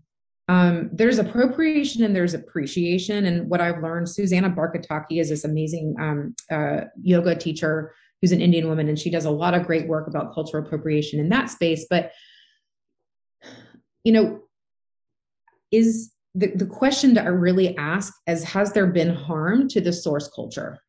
um, 0.51 0.91
there's 0.93 1.19
appropriation 1.19 2.03
and 2.03 2.17
there's 2.17 2.35
appreciation. 2.35 3.27
And 3.27 3.49
what 3.49 3.61
I've 3.61 3.81
learned, 3.81 4.09
Susanna 4.09 4.51
Barkataki 4.51 5.21
is 5.21 5.29
this 5.29 5.45
amazing 5.45 5.95
um, 6.01 6.35
uh, 6.51 6.87
yoga 7.01 7.37
teacher 7.37 7.95
who's 8.21 8.33
an 8.33 8.41
Indian 8.41 8.67
woman, 8.67 8.89
and 8.89 8.99
she 8.99 9.11
does 9.11 9.27
a 9.27 9.31
lot 9.31 9.55
of 9.55 9.65
great 9.65 9.87
work 9.87 10.09
about 10.09 10.35
cultural 10.35 10.67
appropriation 10.67 11.21
in 11.21 11.29
that 11.29 11.51
space. 11.51 11.87
But 11.89 12.11
you 14.03 14.11
know, 14.11 14.41
is 15.71 16.11
the, 16.35 16.49
the 16.49 16.67
question 16.67 17.15
to 17.15 17.21
really 17.21 17.77
ask 17.77 18.13
is 18.27 18.43
has 18.43 18.73
there 18.73 18.89
been 18.89 19.15
harm 19.15 19.69
to 19.69 19.81
the 19.81 19.93
source 19.93 20.29
culture 20.35 20.81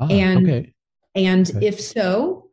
Ah, 0.00 0.06
and 0.08 0.48
okay. 0.48 0.74
and 1.14 1.50
Okay. 1.50 1.66
if 1.66 1.78
so 1.78 2.47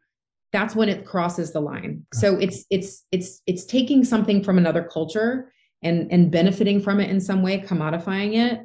that's 0.56 0.76
when 0.80 0.90
it 0.94 1.06
crosses 1.06 1.52
the 1.52 1.60
line 1.72 1.94
so 2.14 2.28
it's 2.46 2.66
it's 2.70 3.06
it's 3.12 3.42
it's 3.46 3.66
taking 3.66 4.04
something 4.04 4.40
from 4.44 4.58
another 4.58 4.84
culture 4.98 5.52
and 5.84 5.98
and 6.14 6.32
benefiting 6.32 6.80
from 6.86 7.00
it 7.04 7.10
in 7.10 7.20
some 7.20 7.42
way 7.44 7.60
commodifying 7.60 8.32
it 8.46 8.62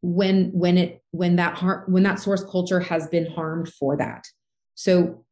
when 0.00 0.36
when 0.62 0.78
it 0.78 1.02
when 1.10 1.36
that 1.36 1.54
har- 1.62 1.84
when 1.86 2.02
that 2.02 2.18
source 2.18 2.42
culture 2.44 2.80
has 2.80 3.06
been 3.08 3.26
harmed 3.36 3.68
for 3.78 3.96
that 3.96 4.24
so 4.74 5.24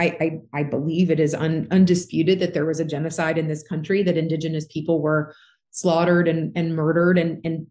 I, 0.00 0.40
I, 0.54 0.60
I 0.60 0.62
believe 0.62 1.10
it 1.10 1.20
is 1.20 1.34
un, 1.34 1.68
undisputed 1.70 2.40
that 2.40 2.54
there 2.54 2.64
was 2.64 2.80
a 2.80 2.86
genocide 2.86 3.36
in 3.36 3.48
this 3.48 3.62
country, 3.62 4.02
that 4.04 4.16
indigenous 4.16 4.66
people 4.66 5.02
were 5.02 5.34
slaughtered 5.72 6.26
and, 6.26 6.52
and 6.56 6.74
murdered 6.74 7.18
and, 7.18 7.38
and 7.44 7.66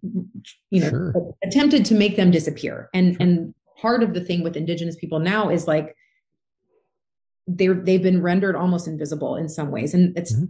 you 0.69 0.81
know 0.81 0.89
Sure. 0.89 1.35
attempted 1.43 1.85
to 1.85 1.95
make 1.95 2.15
them 2.17 2.29
disappear. 2.29 2.89
And 2.93 3.17
and 3.19 3.53
part 3.81 4.03
of 4.03 4.13
the 4.13 4.21
thing 4.21 4.43
with 4.43 4.55
indigenous 4.55 4.95
people 4.95 5.19
now 5.19 5.49
is 5.49 5.67
like 5.67 5.95
they're 7.57 7.73
they've 7.73 8.03
been 8.03 8.21
rendered 8.21 8.55
almost 8.55 8.87
invisible 8.87 9.35
in 9.35 9.49
some 9.49 9.71
ways. 9.71 9.93
And 9.93 10.17
it's 10.17 10.33
Mhm. 10.35 10.49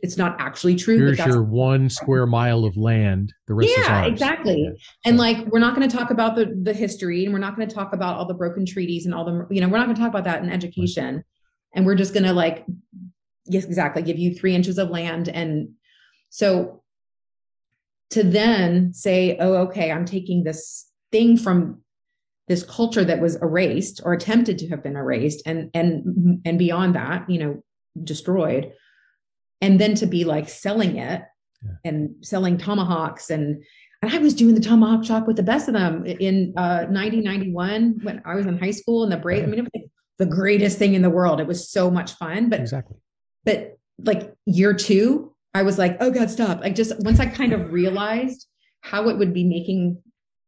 it's 0.00 0.16
not 0.16 0.36
actually 0.38 0.74
true. 0.74 0.98
Here's 0.98 1.18
your 1.18 1.42
one 1.42 1.88
square 1.88 2.26
mile 2.26 2.64
of 2.64 2.76
land. 2.76 3.32
The 3.46 3.54
rest 3.54 3.72
yeah 3.76 4.04
exactly 4.04 4.62
Yeah. 4.62 4.70
and 5.04 5.16
like 5.18 5.46
we're 5.46 5.58
not 5.60 5.74
going 5.76 5.88
to 5.88 5.96
talk 5.96 6.10
about 6.10 6.34
the 6.36 6.46
the 6.62 6.72
history 6.72 7.24
and 7.24 7.32
we're 7.32 7.40
not 7.40 7.56
going 7.56 7.68
to 7.68 7.74
talk 7.74 7.92
about 7.92 8.16
all 8.16 8.26
the 8.26 8.34
broken 8.34 8.64
treaties 8.66 9.06
and 9.06 9.14
all 9.14 9.24
the 9.24 9.46
you 9.50 9.60
know 9.60 9.68
we're 9.68 9.78
not 9.78 9.86
going 9.86 9.96
to 9.96 10.00
talk 10.02 10.10
about 10.10 10.24
that 10.24 10.42
in 10.42 10.50
education 10.50 11.22
and 11.74 11.84
we're 11.86 11.94
just 11.94 12.12
going 12.14 12.24
to 12.24 12.32
like 12.32 12.64
yes 13.46 13.64
exactly 13.64 14.02
give 14.02 14.18
you 14.18 14.34
three 14.34 14.54
inches 14.54 14.78
of 14.78 14.90
land 14.90 15.28
and 15.28 15.70
so 16.30 16.82
to 18.10 18.22
then 18.22 18.92
say 18.92 19.36
oh 19.38 19.54
okay 19.66 19.90
i'm 19.92 20.04
taking 20.04 20.44
this 20.44 20.90
thing 21.12 21.36
from 21.36 21.80
this 22.48 22.62
culture 22.62 23.04
that 23.04 23.20
was 23.20 23.36
erased 23.36 24.00
or 24.04 24.12
attempted 24.12 24.58
to 24.58 24.68
have 24.68 24.82
been 24.82 24.96
erased 24.96 25.42
and 25.46 25.70
and 25.74 26.40
and 26.44 26.58
beyond 26.58 26.94
that 26.94 27.28
you 27.28 27.38
know 27.38 27.62
destroyed 28.02 28.72
and 29.60 29.80
then 29.80 29.94
to 29.94 30.06
be 30.06 30.24
like 30.24 30.48
selling 30.48 30.96
it 30.98 31.22
and 31.84 32.14
selling 32.22 32.58
tomahawks 32.58 33.30
and 33.30 33.64
and 34.02 34.12
I 34.12 34.18
was 34.18 34.34
doing 34.34 34.54
the 34.54 34.60
tomahawk 34.60 35.04
chop 35.04 35.26
with 35.26 35.36
the 35.36 35.42
best 35.42 35.68
of 35.68 35.74
them 35.74 36.04
in 36.04 36.52
uh 36.58 36.84
1991 36.90 38.00
when 38.02 38.20
I 38.26 38.34
was 38.34 38.46
in 38.46 38.58
high 38.58 38.72
school 38.72 39.02
and 39.02 39.10
the 39.10 39.16
break. 39.16 39.42
I 39.42 39.46
mean, 39.46 39.60
it 39.60 39.62
was 39.62 39.70
like 39.74 39.90
the 40.18 40.26
greatest 40.26 40.78
thing 40.78 40.92
in 40.92 41.00
the 41.00 41.08
world. 41.08 41.40
It 41.40 41.46
was 41.46 41.70
so 41.70 41.90
much 41.90 42.12
fun. 42.12 42.50
But 42.50 42.60
Exactly. 42.60 42.98
but 43.44 43.78
like 43.98 44.34
year 44.44 44.74
two, 44.74 45.34
I 45.54 45.62
was 45.62 45.78
like, 45.78 45.96
oh 46.00 46.10
God, 46.10 46.30
stop. 46.30 46.60
Like 46.60 46.74
just 46.74 46.92
once 47.00 47.18
I 47.18 47.26
kind 47.26 47.54
of 47.54 47.72
realized 47.72 48.46
how 48.82 49.08
it 49.08 49.16
would 49.16 49.32
be 49.32 49.44
making, 49.44 50.02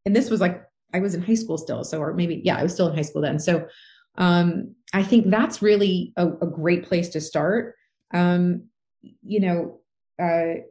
and 0.04 0.14
this 0.14 0.28
was 0.28 0.40
like 0.40 0.62
I 0.96 1.00
was 1.00 1.14
in 1.14 1.22
high 1.22 1.34
school 1.42 1.58
still. 1.58 1.84
So 1.84 1.98
or 2.00 2.14
maybe, 2.14 2.40
yeah, 2.44 2.56
I 2.56 2.62
was 2.62 2.72
still 2.72 2.88
in 2.88 2.96
high 2.96 3.02
school 3.10 3.22
then. 3.22 3.38
So 3.38 3.66
um 4.18 4.74
I 4.92 5.02
think 5.02 5.30
that's 5.30 5.60
really 5.60 6.12
a, 6.16 6.26
a 6.28 6.46
great 6.46 6.82
place 6.88 7.08
to 7.10 7.20
start. 7.20 7.74
Um, 8.14 8.64
you 9.34 9.40
know, 9.44 9.80
uh 10.26 10.62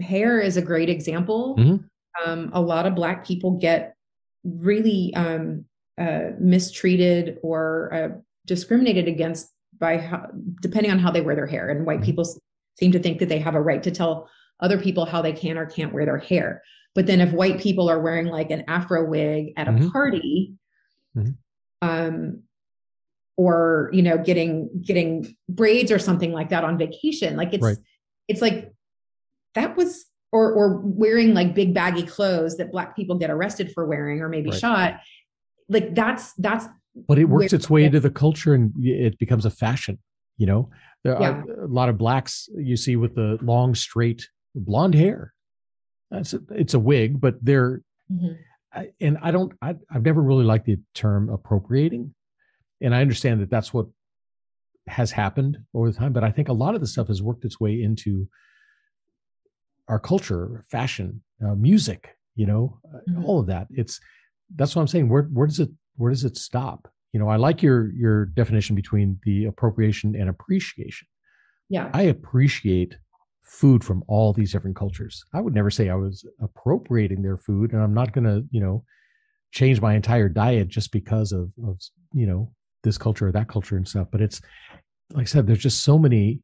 hair 0.00 0.40
is 0.40 0.56
a 0.56 0.62
great 0.62 0.90
example. 0.90 1.56
Mhm. 1.58 1.84
Um, 2.24 2.50
a 2.52 2.60
lot 2.60 2.86
of 2.86 2.94
Black 2.94 3.26
people 3.26 3.52
get 3.68 3.96
really 4.44 5.12
um, 5.14 5.64
uh, 5.98 6.30
mistreated 6.38 7.38
or 7.42 7.92
uh, 7.94 8.08
discriminated 8.46 9.08
against 9.08 9.52
by 9.78 9.98
how, 9.98 10.26
depending 10.60 10.92
on 10.92 10.98
how 10.98 11.10
they 11.10 11.20
wear 11.20 11.36
their 11.36 11.46
hair. 11.46 11.68
And 11.70 11.86
white 11.86 12.00
Mhm. 12.00 12.04
people 12.04 12.24
seem 12.78 12.92
to 12.92 12.98
think 12.98 13.18
that 13.20 13.28
they 13.28 13.38
have 13.38 13.54
a 13.54 13.60
right 13.60 13.82
to 13.82 13.90
tell 13.90 14.28
other 14.60 14.78
people 14.78 15.04
how 15.04 15.22
they 15.22 15.32
can 15.32 15.56
or 15.56 15.66
can't 15.66 15.92
wear 15.94 16.04
their 16.04 16.18
hair. 16.18 16.62
But 16.94 17.06
then 17.06 17.20
if 17.20 17.32
white 17.32 17.60
people 17.60 17.88
are 17.90 18.00
wearing 18.00 18.26
like 18.26 18.50
an 18.50 18.64
Afro 18.68 19.04
wig 19.04 19.52
at 19.56 19.66
a 19.68 19.72
Mhm. 19.72 19.90
party, 19.92 20.54
Mhm. 21.16 21.36
um, 21.82 22.42
or 23.36 23.90
you 23.92 24.02
know, 24.02 24.16
getting 24.18 24.70
getting 24.82 25.36
braids 25.48 25.90
or 25.90 25.98
something 25.98 26.32
like 26.32 26.50
that 26.50 26.62
on 26.64 26.78
vacation, 26.78 27.36
like 27.36 27.52
it's 27.52 27.64
Right. 27.64 27.78
it's 28.28 28.40
like 28.40 28.72
that 29.54 29.76
was 29.76 30.06
or 30.32 30.52
or 30.52 30.78
wearing 30.80 31.34
like 31.34 31.54
big 31.54 31.74
baggy 31.74 32.04
clothes 32.04 32.56
that 32.58 32.70
black 32.70 32.94
people 32.96 33.16
get 33.18 33.30
arrested 33.30 33.72
for 33.72 33.86
wearing 33.86 34.20
or 34.20 34.28
maybe 34.28 34.50
Right. 34.50 34.58
shot 34.60 35.00
like 35.68 35.94
that's 35.94 36.32
that's 36.34 36.66
But 37.08 37.18
it 37.18 37.24
works 37.24 37.52
its 37.52 37.68
way 37.68 37.82
into 37.84 37.98
the 37.98 38.10
culture 38.10 38.54
and 38.54 38.72
it 38.84 39.18
becomes 39.18 39.44
a 39.44 39.50
fashion. 39.50 39.98
You 40.36 40.46
know, 40.46 40.70
there 41.02 41.20
Yeah. 41.20 41.42
are 41.42 41.64
a 41.64 41.66
lot 41.66 41.88
of 41.88 41.98
blacks 41.98 42.48
you 42.56 42.76
see 42.76 42.94
with 42.94 43.16
the 43.16 43.36
long, 43.42 43.74
straight 43.74 44.28
blonde 44.54 44.94
hair. 44.94 45.33
That's 46.14 46.32
a, 46.34 46.40
it's 46.50 46.74
a 46.74 46.78
wig, 46.78 47.20
but 47.20 47.34
they're 47.42 47.82
I, 48.72 48.88
and 49.00 49.18
I 49.22 49.30
don't, 49.30 49.52
I, 49.62 49.76
I've 49.90 50.02
never 50.02 50.20
really 50.20 50.44
liked 50.44 50.66
the 50.66 50.78
term 50.94 51.28
appropriating. 51.28 52.14
And 52.80 52.94
I 52.94 53.00
understand 53.02 53.40
that 53.40 53.48
that's 53.50 53.72
what 53.72 53.86
has 54.88 55.10
happened 55.12 55.58
over 55.72 55.90
the 55.90 55.96
time, 55.96 56.12
but 56.12 56.24
I 56.24 56.30
think 56.30 56.48
a 56.48 56.52
lot 56.52 56.74
of 56.74 56.80
the 56.80 56.86
stuff 56.86 57.08
has 57.08 57.22
worked 57.22 57.44
its 57.44 57.58
way 57.60 57.82
into 57.82 58.28
our 59.88 59.98
culture, 59.98 60.64
fashion, 60.70 61.22
uh, 61.44 61.54
music, 61.54 62.16
you 62.34 62.46
know, 62.46 62.80
uh, 62.92 62.98
Mhm. 63.08 63.24
all 63.24 63.38
of 63.40 63.46
that. 63.46 63.68
It's, 63.70 64.00
that's 64.56 64.74
what 64.74 64.82
I'm 64.82 64.88
saying. 64.88 65.08
Where, 65.08 65.24
where 65.24 65.46
does 65.46 65.60
it, 65.60 65.70
where 65.96 66.10
does 66.10 66.24
it 66.24 66.36
stop? 66.36 66.88
You 67.12 67.20
know, 67.20 67.28
I 67.28 67.36
like 67.36 67.62
your, 67.62 67.92
your 67.92 68.26
definition 68.26 68.74
between 68.74 69.18
the 69.24 69.44
appropriation 69.46 70.14
and 70.16 70.28
appreciation. 70.28 71.06
yeah 71.68 71.90
I 71.94 72.02
appreciate 72.02 72.96
food 73.44 73.84
from 73.84 74.02
all 74.08 74.32
these 74.32 74.52
different 74.52 74.76
cultures. 74.76 75.22
I 75.32 75.40
would 75.40 75.54
never 75.54 75.70
say 75.70 75.88
I 75.88 75.94
was 75.94 76.26
appropriating 76.40 77.22
their 77.22 77.36
food, 77.36 77.72
and 77.72 77.82
I'm 77.82 77.94
not 77.94 78.12
going 78.12 78.24
to, 78.24 78.44
you 78.50 78.60
know, 78.60 78.84
change 79.52 79.80
my 79.80 79.94
entire 79.94 80.28
diet 80.28 80.68
just 80.68 80.90
because 80.90 81.30
of, 81.32 81.52
of, 81.64 81.78
you 82.12 82.26
know, 82.26 82.50
this 82.82 82.98
culture 82.98 83.28
or 83.28 83.32
that 83.32 83.48
culture 83.48 83.76
and 83.76 83.86
stuff. 83.86 84.08
But 84.10 84.20
it's 84.20 84.40
like 85.12 85.22
I 85.22 85.26
said, 85.26 85.46
there's 85.46 85.58
just 85.62 85.84
so 85.84 85.98
many 85.98 86.40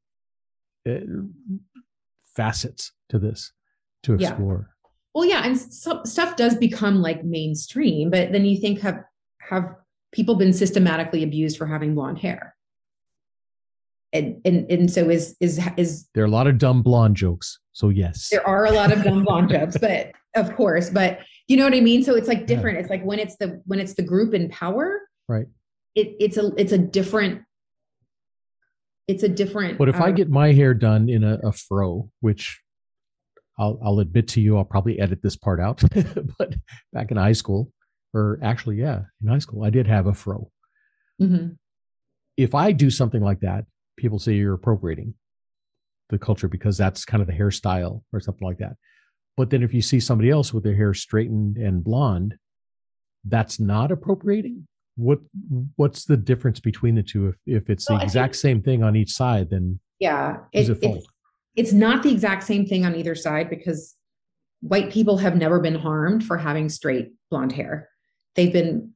uh, 0.89 1.01
facets 2.37 2.93
to 3.09 3.19
this 3.19 3.53
to 4.05 4.17
Yeah. 4.19 4.29
explore. 4.31 4.71
well 5.15 5.25
yeah 5.27 5.43
and 5.45 5.59
some 5.59 6.05
stuff 6.07 6.37
does 6.37 6.55
become 6.55 7.03
like 7.03 7.25
mainstream 7.25 8.09
but 8.11 8.33
then 8.33 8.45
you 8.45 8.59
think 8.61 8.81
have 8.81 9.03
have 9.41 9.75
people 10.13 10.37
been 10.37 10.53
systematically 10.53 11.23
abused 11.25 11.59
for 11.59 11.67
having 11.67 11.95
blonde 11.95 12.19
hair 12.19 12.55
and 14.13 14.41
and 14.45 14.71
and 14.71 14.91
so 14.91 15.09
is 15.09 15.37
is 15.41 15.61
is 15.77 16.09
There 16.15 16.25
are 16.25 16.27
a 16.27 16.31
lot 16.31 16.47
of 16.47 16.59
dumb 16.59 16.83
blonde 16.83 17.17
jokes. 17.17 17.59
So 17.73 17.89
yes, 17.89 18.29
there 18.31 18.47
are 18.47 18.67
a 18.67 18.73
lot 18.73 18.93
of 18.93 19.03
dumb 19.05 19.25
blonde 19.25 19.51
jokes 19.55 19.79
but 19.79 20.13
of 20.37 20.55
course 20.55 20.91
but 20.91 21.21
you 21.49 21.57
know 21.57 21.65
what 21.65 21.75
i 21.75 21.81
mean 21.81 22.03
so 22.05 22.15
it's 22.15 22.29
like 22.29 22.47
different 22.47 22.79
it's 22.79 22.89
like 22.91 23.03
when 23.05 23.19
it's 23.19 23.37
the 23.37 23.61
when 23.67 23.81
it's 23.81 23.95
the 23.95 24.03
group 24.03 24.33
in 24.35 24.49
power 24.51 25.01
Right. 25.29 25.47
it 25.97 26.15
it's 26.21 26.37
a 26.37 26.53
it's 26.57 26.71
a 26.73 26.79
different 26.79 27.43
it's 29.09 29.25
a 29.25 29.29
different 29.29 29.77
But 29.79 29.89
if 29.89 30.01
I 30.01 30.09
uh, 30.11 30.13
get 30.13 30.29
my 30.31 30.53
hair 30.53 30.73
done 30.73 31.09
in 31.09 31.25
a, 31.25 31.35
a 31.43 31.51
fro, 31.53 32.09
which 32.21 32.61
I'll, 33.59 33.77
I'll 33.85 33.99
admit 33.99 34.29
to 34.29 34.41
you, 34.41 34.57
I'll 34.57 34.65
probably 34.65 35.01
edit 35.01 35.21
this 35.21 35.35
part 35.37 35.59
out. 35.59 35.83
but 36.39 36.55
back 36.93 37.11
in 37.11 37.17
high 37.17 37.33
school, 37.33 37.73
or 38.15 38.39
actually, 38.41 38.77
yeah, 38.77 39.03
in 39.21 39.27
high 39.29 39.41
school, 39.41 39.65
I 39.65 39.71
did 39.71 39.89
have 39.89 40.07
a 40.07 40.15
fro. 40.15 40.51
mhm. 41.21 41.57
If 42.37 42.55
I 42.55 42.71
do 42.71 42.89
something 42.89 43.21
like 43.21 43.41
that, 43.41 43.65
people 44.01 44.19
say 44.19 44.33
you're 44.35 44.55
appropriating 44.55 45.15
the 46.09 46.19
culture 46.19 46.49
because 46.49 46.77
that's 46.77 47.05
kind 47.05 47.21
of 47.21 47.27
the 47.29 47.33
hairstyle 47.35 48.03
or 48.13 48.19
something 48.21 48.47
like 48.47 48.59
that. 48.59 48.73
But 49.37 49.51
then 49.51 49.63
if 49.63 49.73
you 49.73 49.83
see 49.83 50.01
somebody 50.01 50.31
else 50.31 50.53
with 50.53 50.65
their 50.65 50.75
hair 50.75 50.93
straightened 50.95 51.57
and 51.57 51.85
blonde, 51.85 52.35
that's 53.25 53.61
not 53.61 53.93
appropriating. 53.93 54.67
What 54.97 55.21
what's 55.77 56.05
the 56.05 56.17
difference 56.17 56.59
between 56.61 56.95
the 56.95 57.03
two? 57.03 57.29
If 57.29 57.37
if 57.47 57.71
it's 57.71 57.89
Well, 57.89 57.99
the 57.99 58.03
I 58.03 58.05
exact 58.05 58.35
think- 58.35 58.41
same 58.41 58.63
thing 58.63 58.83
on 58.83 58.97
each 58.97 59.13
side, 59.13 59.51
then 59.51 59.79
yeah 60.01 60.39
it- 60.53 60.67
fault? 60.81 60.97
it's 60.97 61.07
it's 61.57 61.73
not 61.73 62.03
the 62.03 62.11
exact 62.11 62.43
same 62.45 62.65
thing 62.67 62.85
on 62.87 62.95
either 62.97 63.15
side 63.15 63.49
because 63.51 63.95
white 64.61 64.91
people 64.91 65.19
have 65.19 65.37
never 65.37 65.61
been 65.61 65.75
harmed 65.75 66.25
for 66.25 66.37
having 66.39 66.69
straight 66.69 67.13
blonde 67.31 67.53
hair. 67.53 67.89
They've 68.35 68.53
been 68.53 68.93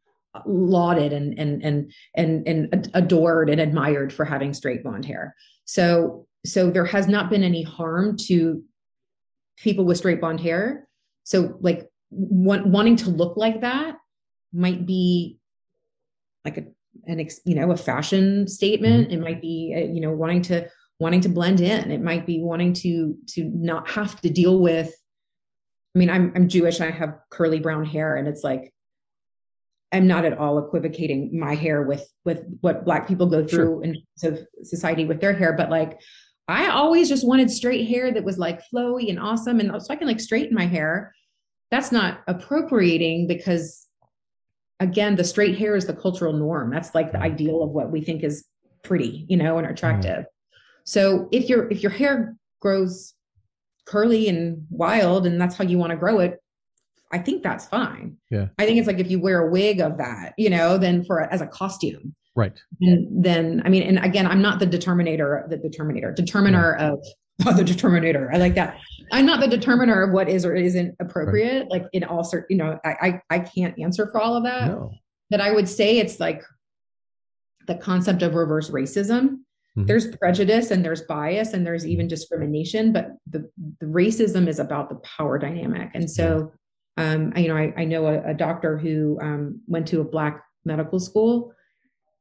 lauded 0.46 1.12
and 1.12 1.38
and 1.38 1.62
and 1.62 1.92
and 2.14 2.48
and 2.48 2.90
adored 2.94 3.50
and 3.50 3.60
admired 3.60 4.12
for 4.12 4.24
having 4.24 4.52
straight 4.52 4.82
blonde 4.82 5.04
hair. 5.04 5.34
So 5.64 6.26
so 6.44 6.70
there 6.70 6.84
has 6.84 7.08
not 7.08 7.30
been 7.30 7.42
any 7.42 7.62
harm 7.62 8.16
to 8.26 8.62
people 9.56 9.84
with 9.84 9.98
straight 9.98 10.20
blonde 10.20 10.40
hair. 10.40 10.88
So 11.24 11.56
like 11.60 11.88
want, 12.10 12.66
wanting 12.66 12.96
to 12.96 13.10
look 13.10 13.36
like 13.36 13.60
that 13.62 13.96
might 14.52 14.86
be 14.86 15.38
like 16.44 16.58
a 16.58 16.64
an 17.06 17.20
ex, 17.20 17.40
you 17.44 17.54
know 17.54 17.70
a 17.70 17.76
fashion 17.76 18.46
statement. 18.46 19.12
It 19.12 19.20
might 19.20 19.40
be 19.40 19.74
uh, 19.76 19.92
you 19.92 20.00
know 20.00 20.12
wanting 20.12 20.42
to 20.42 20.68
wanting 20.98 21.20
to 21.22 21.28
blend 21.28 21.60
in. 21.60 21.90
It 21.90 22.02
might 22.02 22.26
be 22.26 22.42
wanting 22.42 22.72
to 22.74 23.16
to 23.30 23.44
not 23.54 23.88
have 23.90 24.20
to 24.20 24.30
deal 24.30 24.60
with. 24.60 24.92
I 25.94 25.98
mean, 25.98 26.10
I'm 26.10 26.32
I'm 26.34 26.48
Jewish. 26.48 26.80
I 26.80 26.90
have 26.90 27.18
curly 27.30 27.60
brown 27.60 27.84
hair, 27.84 28.16
and 28.16 28.28
it's 28.28 28.44
like 28.44 28.73
I'm 29.94 30.08
not 30.08 30.24
at 30.24 30.36
all 30.36 30.58
equivocating 30.58 31.38
my 31.38 31.54
hair 31.54 31.82
with 31.82 32.04
with 32.24 32.42
what 32.62 32.84
Black 32.84 33.06
people 33.06 33.26
go 33.26 33.46
through 33.46 33.82
in 33.82 33.94
terms 34.20 34.40
of 34.40 34.66
society 34.66 35.04
with 35.04 35.20
their 35.20 35.32
hair, 35.32 35.52
but 35.52 35.70
like 35.70 36.00
I 36.48 36.68
always 36.68 37.08
just 37.08 37.24
wanted 37.24 37.48
straight 37.48 37.86
hair 37.86 38.12
that 38.12 38.24
was 38.24 38.36
like 38.36 38.60
flowy 38.68 39.08
and 39.08 39.20
awesome. 39.20 39.60
And 39.60 39.70
so 39.80 39.94
I 39.94 39.96
can 39.96 40.08
like 40.08 40.18
straighten 40.18 40.52
my 40.52 40.66
hair. 40.66 41.14
That's 41.70 41.92
not 41.92 42.22
appropriating 42.26 43.28
because 43.28 43.86
again, 44.80 45.14
the 45.14 45.22
straight 45.22 45.56
hair 45.56 45.76
is 45.76 45.86
the 45.86 45.94
cultural 45.94 46.32
norm. 46.32 46.70
That's 46.70 46.92
like 46.92 47.12
the 47.12 47.20
ideal 47.20 47.62
of 47.62 47.70
what 47.70 47.92
we 47.92 48.00
think 48.00 48.24
is 48.24 48.44
pretty, 48.82 49.26
you 49.28 49.36
know, 49.36 49.58
and 49.58 49.66
attractive. 49.68 50.24
Mm. 50.24 50.26
So 50.84 51.28
if 51.30 51.48
your 51.48 51.70
if 51.70 51.84
your 51.84 51.92
hair 51.92 52.36
grows 52.60 53.14
curly 53.86 54.28
and 54.28 54.66
wild 54.70 55.24
and 55.24 55.40
that's 55.40 55.54
how 55.54 55.64
you 55.64 55.78
want 55.78 55.92
to 55.92 55.96
grow 55.96 56.18
it, 56.18 56.40
I 57.14 57.18
think 57.18 57.44
that's 57.44 57.66
fine. 57.66 58.16
Yeah. 58.28 58.48
I 58.58 58.66
think 58.66 58.76
it's 58.76 58.88
like 58.88 58.98
if 58.98 59.08
you 59.08 59.20
wear 59.20 59.46
a 59.46 59.50
wig 59.50 59.80
of 59.80 59.98
that, 59.98 60.34
you 60.36 60.50
know, 60.50 60.76
then 60.76 61.04
for 61.04 61.20
as 61.32 61.40
a 61.40 61.46
costume. 61.46 62.12
Right. 62.34 62.60
And 62.80 63.24
then 63.24 63.62
I 63.64 63.68
mean, 63.68 63.84
and 63.84 64.04
again, 64.04 64.26
I'm 64.26 64.42
not 64.42 64.58
the 64.58 64.66
determinator, 64.66 65.48
the 65.48 65.56
determinator, 65.56 66.12
determiner 66.12 66.76
yeah. 66.76 66.88
of 66.88 66.98
oh, 67.46 67.52
the 67.56 67.62
determinator. 67.62 68.34
I 68.34 68.38
like 68.38 68.56
that. 68.56 68.78
I'm 69.12 69.26
not 69.26 69.38
the 69.38 69.46
determiner 69.46 70.02
of 70.02 70.12
what 70.12 70.28
is 70.28 70.44
or 70.44 70.56
isn't 70.56 70.96
appropriate. 71.00 71.68
Right. 71.70 71.82
Like 71.82 71.84
in 71.92 72.02
all 72.02 72.24
certain, 72.24 72.46
you 72.50 72.56
know, 72.56 72.80
I, 72.84 73.20
I 73.30 73.36
I 73.36 73.38
can't 73.38 73.78
answer 73.78 74.08
for 74.10 74.20
all 74.20 74.36
of 74.36 74.42
that. 74.42 74.66
No. 74.66 74.90
But 75.30 75.40
I 75.40 75.52
would 75.52 75.68
say 75.68 75.98
it's 75.98 76.18
like 76.18 76.42
the 77.68 77.76
concept 77.76 78.22
of 78.22 78.34
reverse 78.34 78.70
racism. 78.70 79.38
Mm-hmm. 79.76 79.86
There's 79.86 80.16
prejudice 80.16 80.72
and 80.72 80.84
there's 80.84 81.02
bias 81.02 81.52
and 81.52 81.64
there's 81.64 81.86
even 81.86 82.08
discrimination, 82.08 82.92
but 82.92 83.10
the, 83.30 83.48
the 83.80 83.86
racism 83.86 84.48
is 84.48 84.58
about 84.58 84.88
the 84.88 84.96
power 84.96 85.38
dynamic. 85.38 85.90
And 85.94 86.08
so, 86.08 86.52
um, 86.96 87.32
you 87.36 87.48
know, 87.48 87.56
I, 87.56 87.72
I 87.76 87.84
know 87.84 88.06
a, 88.06 88.30
a 88.30 88.34
doctor 88.34 88.78
who 88.78 89.18
um, 89.20 89.60
went 89.66 89.88
to 89.88 90.00
a 90.00 90.04
black 90.04 90.44
medical 90.64 90.98
school 90.98 91.54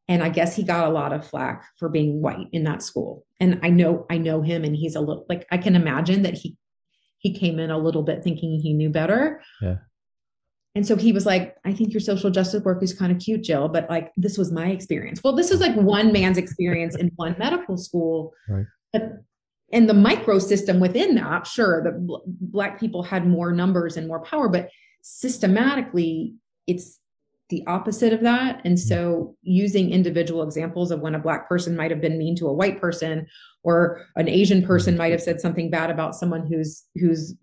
and 0.08 0.24
i 0.24 0.30
guess 0.30 0.56
he 0.56 0.64
got 0.64 0.88
a 0.88 0.92
lot 0.92 1.14
of 1.14 1.28
flack 1.28 1.66
for 1.78 1.90
being 1.90 2.22
white 2.22 2.48
in 2.52 2.64
that 2.64 2.84
school. 2.84 3.26
And 3.40 3.60
i 3.64 3.70
know 3.70 4.06
i 4.10 4.18
know 4.18 4.42
him 4.42 4.64
and 4.64 4.76
he's 4.76 4.96
a 4.96 5.00
little 5.00 5.26
like 5.30 5.46
i 5.52 5.58
can 5.58 5.76
imagine 5.76 6.24
that 6.24 6.34
he 6.34 6.58
he 7.20 7.34
came 7.34 7.60
in 7.60 7.72
a 7.72 7.78
little 7.78 8.04
bit 8.04 8.24
thinking 8.24 8.60
he 8.60 8.74
knew 8.74 8.90
better. 8.90 9.42
Yeah. 9.62 9.78
And 10.76 10.86
so 10.86 10.96
he 10.96 11.14
was 11.14 11.26
like 11.26 11.56
i 11.66 11.74
think 11.74 11.94
your 11.94 12.02
social 12.02 12.30
justice 12.30 12.64
work 12.64 12.84
is 12.84 12.94
kind 12.94 13.12
of 13.12 13.20
cute 13.20 13.44
jill 13.44 13.68
but 13.70 13.90
like 13.90 14.12
this 14.18 14.38
was 14.38 14.52
my 14.52 14.68
experience. 14.68 15.22
Well 15.24 15.36
this 15.36 15.52
is 15.52 15.62
like 15.62 15.76
one 15.76 16.12
man's 16.12 16.38
experience 16.38 16.96
in 16.96 17.12
one 17.16 17.36
medical 17.38 17.78
school. 17.78 18.34
Right. 18.50 18.66
But 18.92 19.04
in 19.74 19.88
the 19.88 19.94
micro 19.94 20.40
system 20.40 20.80
within 20.80 21.16
that 21.16 21.46
sure 21.46 21.84
the 21.84 22.22
black 22.40 22.80
people 22.80 23.04
had 23.04 23.28
more 23.28 23.52
numbers 23.52 23.98
and 23.98 24.08
more 24.08 24.22
power 24.22 24.48
but 24.48 24.70
systematically 25.02 26.34
it's 26.68 27.00
the 27.54 27.64
opposite 27.68 28.14
of 28.14 28.22
that. 28.22 28.62
And 28.66 28.78
mm. 28.78 28.82
so 28.82 29.36
using 29.44 29.92
individual 29.92 30.42
examples 30.42 30.90
of 30.90 31.02
when 31.02 31.14
a 31.14 31.20
black 31.20 31.48
person 31.48 31.76
might 31.76 31.92
have 31.92 32.02
been 32.02 32.18
mean 32.18 32.36
to 32.38 32.48
a 32.48 32.54
white 32.54 32.82
person 32.82 33.28
or 33.64 34.06
an 34.16 34.28
Asian 34.28 34.66
person 34.66 34.98
might 34.98 35.12
have 35.12 35.22
said 35.22 35.40
something 35.40 35.70
bad 35.70 35.92
about 35.92 36.16
someone 36.16 36.48
who's 36.48 36.84
who's 36.96 37.36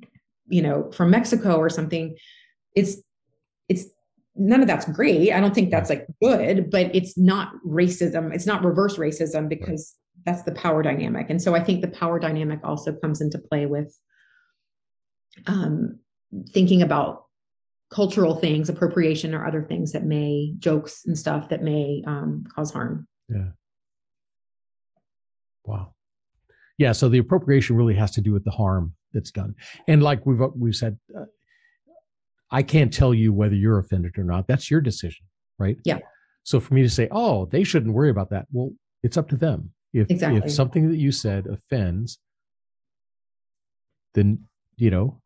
you 0.48 0.62
know 0.62 0.90
from 0.90 1.10
Mexico 1.10 1.56
or 1.56 1.70
something 1.70 2.16
it's 2.74 2.96
it's 3.68 3.86
none 4.34 4.60
of 4.60 4.66
that's 4.66 4.90
great. 4.90 5.32
I 5.32 5.38
don't 5.38 5.54
think 5.54 5.70
that's 5.70 5.90
like 5.90 6.06
good, 6.20 6.70
but 6.70 6.94
it's 6.94 7.16
not 7.16 7.52
racism. 7.64 8.34
It's 8.34 8.46
not 8.46 8.64
reverse 8.64 8.96
racism 8.96 9.48
because 9.48 9.94
that's 10.24 10.42
the 10.42 10.52
power 10.52 10.82
dynamic. 10.82 11.30
And 11.30 11.40
so 11.40 11.54
I 11.54 11.62
think 11.62 11.80
the 11.80 11.88
power 11.88 12.18
dynamic 12.18 12.60
also 12.62 12.92
comes 12.92 13.20
into 13.20 13.38
play 13.38 13.66
with 13.66 13.96
um, 15.46 15.98
thinking 16.50 16.82
about 16.82 17.24
cultural 17.90 18.36
things, 18.36 18.68
appropriation 18.68 19.34
or 19.34 19.46
other 19.46 19.62
things 19.62 19.92
that 19.92 20.04
may 20.04 20.52
jokes 20.58 21.04
and 21.06 21.18
stuff 21.18 21.48
that 21.48 21.62
may 21.62 22.02
um, 22.06 22.44
cause 22.54 22.72
harm. 22.72 23.06
Yeah. 23.28 23.48
Wow. 25.64 25.94
Yeah. 26.78 26.92
So 26.92 27.08
the 27.08 27.18
appropriation 27.18 27.76
really 27.76 27.94
has 27.94 28.12
to 28.12 28.20
do 28.20 28.32
with 28.32 28.44
the 28.44 28.50
harm 28.50 28.94
that's 29.12 29.32
done, 29.32 29.54
and 29.88 30.02
like 30.02 30.24
we've 30.24 30.40
we've 30.56 30.76
said, 30.76 30.98
uh, 31.16 31.24
I 32.50 32.62
can't 32.62 32.92
tell 32.92 33.12
you 33.12 33.32
whether 33.32 33.54
you're 33.54 33.78
offended 33.78 34.16
or 34.18 34.24
not. 34.24 34.46
That's 34.46 34.70
your 34.70 34.80
decision, 34.80 35.26
right? 35.58 35.76
Yeah. 35.84 35.98
So 36.44 36.58
for 36.58 36.74
me 36.74 36.82
to 36.82 36.88
say, 36.90 37.08
oh, 37.10 37.46
they 37.46 37.64
shouldn't 37.64 37.92
worry 37.92 38.10
about 38.10 38.30
that. 38.30 38.46
Well, 38.52 38.72
it's 39.02 39.16
up 39.16 39.28
to 39.28 39.36
them. 39.36 39.72
If 39.92 40.10
exactly. 40.10 40.40
if 40.44 40.52
something 40.52 40.90
that 40.90 40.98
you 40.98 41.12
said 41.12 41.46
offends, 41.46 42.18
then 44.14 44.46
you 44.76 44.90
know, 44.90 45.20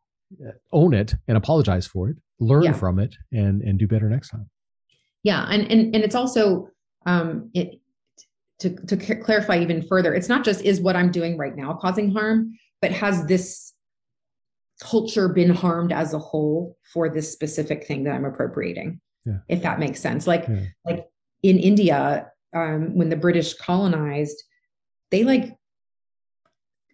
own 0.71 0.93
it 0.93 1.15
and 1.27 1.37
apologize 1.37 1.87
for 1.87 2.09
it 2.09 2.17
learn 2.39 2.63
yeah. 2.63 2.73
from 2.73 2.99
it 2.99 3.15
and 3.31 3.61
and 3.61 3.79
do 3.79 3.87
better 3.87 4.09
next 4.09 4.29
time 4.29 4.49
yeah 5.23 5.45
and 5.49 5.69
and, 5.71 5.95
and 5.95 6.03
it's 6.03 6.15
also 6.15 6.67
um 7.05 7.49
it 7.53 7.79
to, 8.59 8.69
to 8.69 8.97
clarify 8.97 9.57
even 9.59 9.81
further 9.81 10.13
it's 10.13 10.29
not 10.29 10.43
just 10.43 10.61
is 10.61 10.81
what 10.81 10.95
i'm 10.95 11.11
doing 11.11 11.37
right 11.37 11.55
now 11.55 11.73
causing 11.73 12.11
harm 12.11 12.53
but 12.81 12.91
has 12.91 13.25
this 13.27 13.73
culture 14.81 15.29
been 15.29 15.49
harmed 15.49 15.93
as 15.93 16.13
a 16.13 16.19
whole 16.19 16.77
for 16.93 17.07
this 17.07 17.31
specific 17.31 17.85
thing 17.85 18.03
that 18.03 18.13
i'm 18.13 18.25
appropriating 18.25 18.99
yeah. 19.25 19.37
if 19.47 19.61
that 19.61 19.79
makes 19.79 20.01
sense 20.01 20.27
like 20.27 20.45
yeah. 20.47 20.63
like 20.85 21.05
in 21.43 21.57
india 21.59 22.29
um, 22.53 22.95
when 22.95 23.09
the 23.09 23.15
british 23.15 23.53
colonized 23.53 24.43
they 25.11 25.23
like 25.23 25.55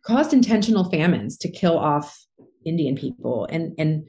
caused 0.03 0.34
intentional 0.34 0.89
famines 0.89 1.38
to 1.38 1.49
kill 1.49 1.78
off 1.78 2.26
indian 2.66 2.95
people 2.95 3.47
and 3.49 3.74
and 3.78 4.07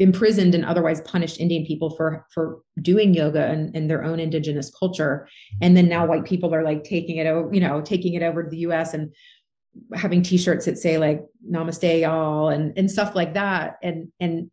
imprisoned 0.00 0.54
and 0.54 0.64
otherwise 0.64 1.02
punished 1.02 1.38
Indian 1.38 1.64
people 1.64 1.90
for 1.90 2.26
for 2.32 2.62
doing 2.80 3.12
yoga 3.12 3.44
and, 3.44 3.76
and 3.76 3.88
their 3.88 4.02
own 4.02 4.18
indigenous 4.18 4.70
culture. 4.70 5.28
And 5.60 5.76
then 5.76 5.88
now 5.88 6.06
white 6.06 6.24
people 6.24 6.52
are 6.54 6.64
like 6.64 6.82
taking 6.84 7.18
it 7.18 7.26
over, 7.26 7.54
you 7.54 7.60
know, 7.60 7.82
taking 7.82 8.14
it 8.14 8.22
over 8.22 8.42
to 8.42 8.48
the 8.48 8.56
US 8.68 8.94
and 8.94 9.14
having 9.94 10.22
t-shirts 10.22 10.64
that 10.64 10.78
say 10.78 10.96
like 10.96 11.22
namaste 11.48 12.00
y'all 12.00 12.48
and 12.48 12.76
and 12.78 12.90
stuff 12.90 13.14
like 13.14 13.34
that. 13.34 13.76
And 13.82 14.10
and 14.18 14.50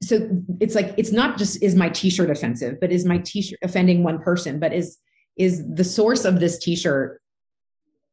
so 0.00 0.30
it's 0.60 0.76
like 0.76 0.94
it's 0.96 1.12
not 1.12 1.36
just 1.36 1.60
is 1.60 1.74
my 1.74 1.88
t-shirt 1.88 2.30
offensive, 2.30 2.78
but 2.80 2.92
is 2.92 3.04
my 3.04 3.18
t-shirt 3.18 3.58
offending 3.62 4.04
one 4.04 4.20
person, 4.20 4.60
but 4.60 4.72
is 4.72 4.96
is 5.36 5.64
the 5.74 5.84
source 5.84 6.24
of 6.24 6.38
this 6.38 6.56
t-shirt 6.58 7.19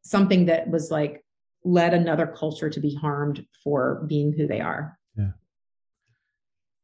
something 0.07 0.45
that 0.45 0.69
was 0.69 0.89
like 0.89 1.23
led 1.63 1.93
another 1.93 2.27
culture 2.27 2.69
to 2.69 2.79
be 2.79 2.95
harmed 2.95 3.45
for 3.63 4.05
being 4.07 4.31
who 4.31 4.47
they 4.47 4.61
are. 4.61 4.97
Yeah. 5.17 5.31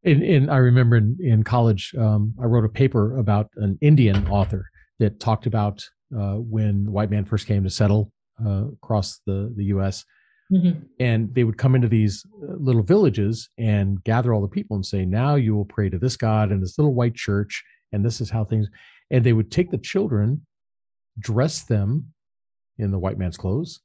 And, 0.04 0.22
and 0.24 0.52
I 0.52 0.58
remember 0.58 0.98
in, 0.98 1.18
in 1.22 1.44
college, 1.44 1.94
um, 1.98 2.34
I 2.42 2.46
wrote 2.46 2.66
a 2.66 2.70
paper 2.70 3.18
about 3.18 3.50
an 3.56 3.78
Indian 3.82 4.28
author 4.28 4.70
that 5.00 5.20
talked 5.20 5.46
about 5.46 5.84
uh, 6.16 6.36
when 6.36 6.86
the 6.86 6.92
white 6.92 7.10
man 7.10 7.26
first 7.26 7.48
came 7.48 7.64
to 7.64 7.70
settle 7.70 8.12
uh, 8.46 8.66
across 8.74 9.22
the, 9.26 9.54
the 9.56 9.66
US. 9.66 10.04
Mm-hmm. 10.52 10.80
And 11.00 11.34
they 11.34 11.46
would 11.46 11.58
come 11.58 11.76
into 11.76 11.88
these 11.88 12.26
uh, 12.44 12.56
little 12.60 12.84
villages 12.84 13.50
and 13.58 14.04
gather 14.04 14.34
all 14.34 14.42
the 14.42 14.48
people 14.48 14.76
and 14.76 14.86
say, 14.86 15.06
Now 15.06 15.36
you 15.36 15.56
will 15.56 15.66
pray 15.66 15.90
to 15.90 15.98
this 15.98 16.18
God 16.18 16.52
in 16.52 16.60
this 16.60 16.78
little 16.78 16.94
white 16.94 17.16
church. 17.16 17.64
And 17.94 18.04
this 18.04 18.20
is 18.20 18.30
how 18.30 18.44
things, 18.44 18.68
and 19.10 19.24
they 19.24 19.34
would 19.34 19.50
take 19.50 19.72
the 19.72 19.78
children, 19.78 20.46
dress 21.20 21.64
them 21.64 22.14
in 22.78 22.92
the 22.92 23.00
white 23.00 23.18
man's 23.18 23.38
clothes, 23.38 23.82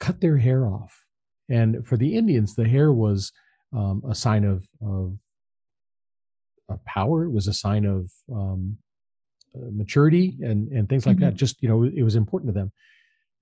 cut 0.00 0.20
their 0.20 0.36
hair 0.36 0.66
off. 0.66 0.98
And 1.48 1.86
for 1.86 1.96
the 1.96 2.16
Indians, 2.16 2.54
the 2.54 2.68
hair 2.68 2.92
was 2.92 3.32
um, 3.72 4.02
a 4.08 4.14
sign 4.14 4.44
of, 4.44 4.66
of 4.80 5.16
of 6.68 6.84
power. 6.84 7.24
It 7.24 7.30
was 7.30 7.48
a 7.48 7.52
sign 7.52 7.84
of 7.84 8.10
um, 8.32 8.78
uh, 9.54 9.70
maturity 9.70 10.38
and 10.42 10.68
and 10.68 10.88
things 10.88 11.06
like 11.06 11.16
mm-hmm. 11.16 11.26
that. 11.26 11.34
Just 11.34 11.62
you 11.62 11.68
know, 11.68 11.82
it 11.84 12.02
was 12.02 12.16
important 12.16 12.50
to 12.50 12.58
them. 12.58 12.72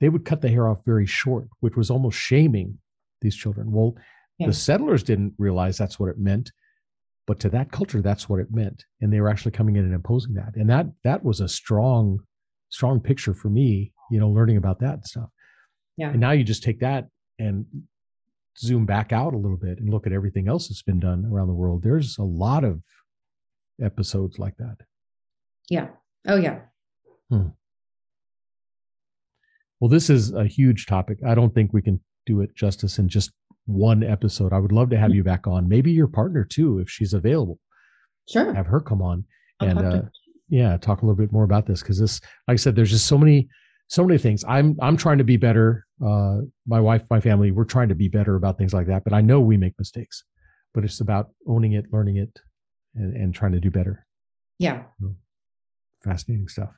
They 0.00 0.08
would 0.08 0.24
cut 0.24 0.40
the 0.40 0.48
hair 0.48 0.68
off 0.68 0.84
very 0.84 1.06
short, 1.06 1.48
which 1.60 1.76
was 1.76 1.90
almost 1.90 2.18
shaming 2.18 2.78
these 3.20 3.36
children. 3.36 3.70
Well, 3.70 3.96
yeah. 4.38 4.46
the 4.46 4.52
settlers 4.52 5.02
didn't 5.02 5.34
realize 5.38 5.76
that's 5.76 6.00
what 6.00 6.08
it 6.08 6.18
meant, 6.18 6.52
but 7.26 7.38
to 7.40 7.50
that 7.50 7.70
culture, 7.70 8.00
that's 8.00 8.28
what 8.28 8.40
it 8.40 8.50
meant, 8.50 8.84
and 9.00 9.12
they 9.12 9.20
were 9.20 9.28
actually 9.28 9.52
coming 9.52 9.76
in 9.76 9.84
and 9.84 9.94
imposing 9.94 10.34
that. 10.34 10.56
And 10.56 10.68
that 10.70 10.86
that 11.04 11.24
was 11.24 11.40
a 11.40 11.48
strong, 11.48 12.20
strong 12.70 13.00
picture 13.00 13.34
for 13.34 13.48
me. 13.48 13.92
You 14.10 14.20
know, 14.20 14.28
learning 14.28 14.56
about 14.56 14.80
that 14.80 14.94
and 14.94 15.04
stuff. 15.04 15.28
Yeah. 15.96 16.10
And 16.10 16.20
now 16.20 16.32
you 16.32 16.44
just 16.44 16.62
take 16.62 16.80
that 16.80 17.08
and 17.38 17.66
zoom 18.58 18.86
back 18.86 19.12
out 19.12 19.34
a 19.34 19.38
little 19.38 19.56
bit 19.56 19.78
and 19.78 19.90
look 19.90 20.06
at 20.06 20.12
everything 20.12 20.48
else 20.48 20.68
that's 20.68 20.82
been 20.82 21.00
done 21.00 21.26
around 21.30 21.48
the 21.48 21.54
world. 21.54 21.82
There's 21.82 22.18
a 22.18 22.22
lot 22.22 22.64
of 22.64 22.80
episodes 23.82 24.38
like 24.38 24.56
that. 24.58 24.76
Yeah. 25.68 25.88
Oh, 26.26 26.36
yeah. 26.36 26.60
Hmm. 27.30 27.48
Well, 29.78 29.88
this 29.88 30.10
is 30.10 30.32
a 30.32 30.44
huge 30.44 30.86
topic. 30.86 31.18
I 31.26 31.34
don't 31.34 31.54
think 31.54 31.72
we 31.72 31.80
can 31.80 32.00
do 32.26 32.42
it 32.42 32.54
justice 32.54 32.98
in 32.98 33.08
just 33.08 33.30
one 33.66 34.02
episode. 34.02 34.52
I 34.52 34.58
would 34.58 34.72
love 34.72 34.90
to 34.90 34.98
have 34.98 35.14
you 35.14 35.24
back 35.24 35.46
on. 35.46 35.68
Maybe 35.68 35.90
your 35.90 36.08
partner 36.08 36.44
too, 36.44 36.78
if 36.80 36.90
she's 36.90 37.14
available. 37.14 37.58
Sure. 38.28 38.52
Have 38.52 38.66
her 38.66 38.80
come 38.80 39.00
on 39.00 39.24
I'll 39.60 39.68
and 39.68 39.78
uh, 39.78 40.02
yeah, 40.48 40.76
talk 40.76 41.02
a 41.02 41.06
little 41.06 41.16
bit 41.16 41.32
more 41.32 41.44
about 41.44 41.66
this 41.66 41.80
because 41.80 41.98
this, 41.98 42.20
like 42.46 42.54
I 42.54 42.56
said, 42.56 42.76
there's 42.76 42.90
just 42.90 43.06
so 43.06 43.16
many, 43.16 43.48
so 43.90 44.06
many 44.06 44.18
things. 44.18 44.44
I'm 44.48 44.78
I'm 44.80 44.96
trying 44.96 45.18
to 45.18 45.24
be 45.24 45.36
better. 45.36 45.84
Uh, 46.04 46.42
my 46.66 46.80
wife, 46.80 47.02
my 47.10 47.20
family, 47.20 47.50
we're 47.50 47.64
trying 47.64 47.88
to 47.88 47.94
be 47.94 48.08
better 48.08 48.36
about 48.36 48.56
things 48.56 48.72
like 48.72 48.86
that. 48.86 49.04
But 49.04 49.12
I 49.12 49.20
know 49.20 49.40
we 49.40 49.56
make 49.56 49.74
mistakes. 49.78 50.24
But 50.72 50.84
it's 50.84 51.00
about 51.00 51.30
owning 51.48 51.72
it, 51.72 51.86
learning 51.92 52.16
it, 52.16 52.38
and, 52.94 53.16
and 53.16 53.34
trying 53.34 53.52
to 53.52 53.60
do 53.60 53.72
better. 53.72 54.06
Yeah. 54.60 54.84
So, 55.00 55.16
fascinating 56.04 56.46
stuff. 56.46 56.70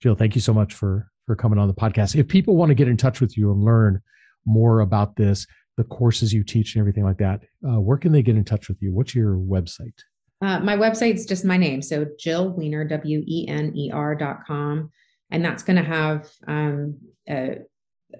Jill, 0.00 0.14
thank 0.14 0.34
you 0.34 0.40
so 0.40 0.54
much 0.54 0.72
for 0.72 1.10
for 1.26 1.36
coming 1.36 1.58
on 1.58 1.68
the 1.68 1.74
podcast. 1.74 2.16
If 2.16 2.28
people 2.28 2.56
want 2.56 2.70
to 2.70 2.74
get 2.74 2.88
in 2.88 2.96
touch 2.96 3.20
with 3.20 3.36
you 3.36 3.52
and 3.52 3.62
learn 3.62 4.00
more 4.46 4.80
about 4.80 5.16
this, 5.16 5.46
the 5.76 5.84
courses 5.84 6.32
you 6.32 6.42
teach 6.42 6.74
and 6.74 6.80
everything 6.80 7.04
like 7.04 7.18
that, 7.18 7.42
uh, 7.68 7.78
where 7.80 7.98
can 7.98 8.12
they 8.12 8.22
get 8.22 8.36
in 8.36 8.44
touch 8.44 8.68
with 8.68 8.80
you? 8.80 8.92
What's 8.92 9.14
your 9.14 9.36
website? 9.36 9.98
Uh, 10.40 10.60
my 10.60 10.76
website's 10.76 11.26
just 11.26 11.44
my 11.44 11.58
name. 11.58 11.82
So 11.82 12.06
Jill 12.18 12.54
Wener, 12.54 12.88
W 12.88 13.22
E 13.26 13.46
N 13.48 13.76
E 13.76 13.90
R 13.92 14.14
dot 14.14 14.40
com. 14.46 14.90
And 15.30 15.44
that's 15.44 15.62
going 15.62 15.76
to 15.76 15.82
have 15.82 16.30
um, 16.46 16.98
a, 17.28 17.58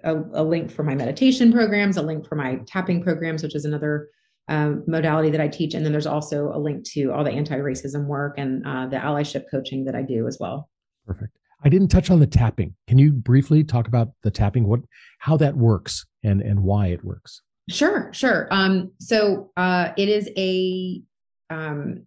a, 0.03 0.17
a, 0.33 0.43
link 0.43 0.71
for 0.71 0.83
my 0.83 0.95
meditation 0.95 1.53
programs, 1.53 1.97
a 1.97 2.03
link 2.03 2.27
for 2.27 2.35
my 2.35 2.61
tapping 2.67 3.03
programs, 3.03 3.43
which 3.43 3.55
is 3.55 3.65
another 3.65 4.09
um, 4.49 4.85
modality 4.87 5.31
that 5.31 5.41
I 5.41 5.49
teach. 5.49 5.75
And 5.75 5.85
then 5.85 5.93
there's 5.93 6.07
also 6.07 6.51
a 6.53 6.59
link 6.59 6.85
to 6.91 7.13
all 7.13 7.25
the 7.25 7.31
anti 7.31 7.57
racism 7.57 8.07
work 8.07 8.35
and 8.39 8.67
uh, 8.67 8.87
the 8.87 8.97
allyship 8.97 9.45
coaching 9.51 9.85
that 9.85 9.95
I 9.95 10.03
do 10.03 10.27
as 10.27 10.39
well. 10.41 10.69
Perfect. 11.07 11.37
I 11.65 11.69
didn't 11.69 11.89
touch 11.89 12.11
on 12.11 12.21
the 12.21 12.27
tapping. 12.27 12.75
Can 12.89 12.99
you 12.99 13.13
briefly 13.13 13.65
talk 13.65 13.89
about 13.89 14.11
the 14.23 14.31
tapping, 14.31 14.67
what, 14.67 14.81
how 15.19 15.37
that 15.39 15.57
works 15.57 16.05
and, 16.23 16.43
and 16.43 16.63
why 16.63 16.89
it 16.89 17.03
works? 17.03 17.41
Sure, 17.71 18.11
sure. 18.13 18.49
Um, 18.51 18.93
so 19.01 19.51
uh, 19.57 19.93
it 19.97 20.11
is 20.11 20.29
a 20.37 21.01
um, 21.49 22.07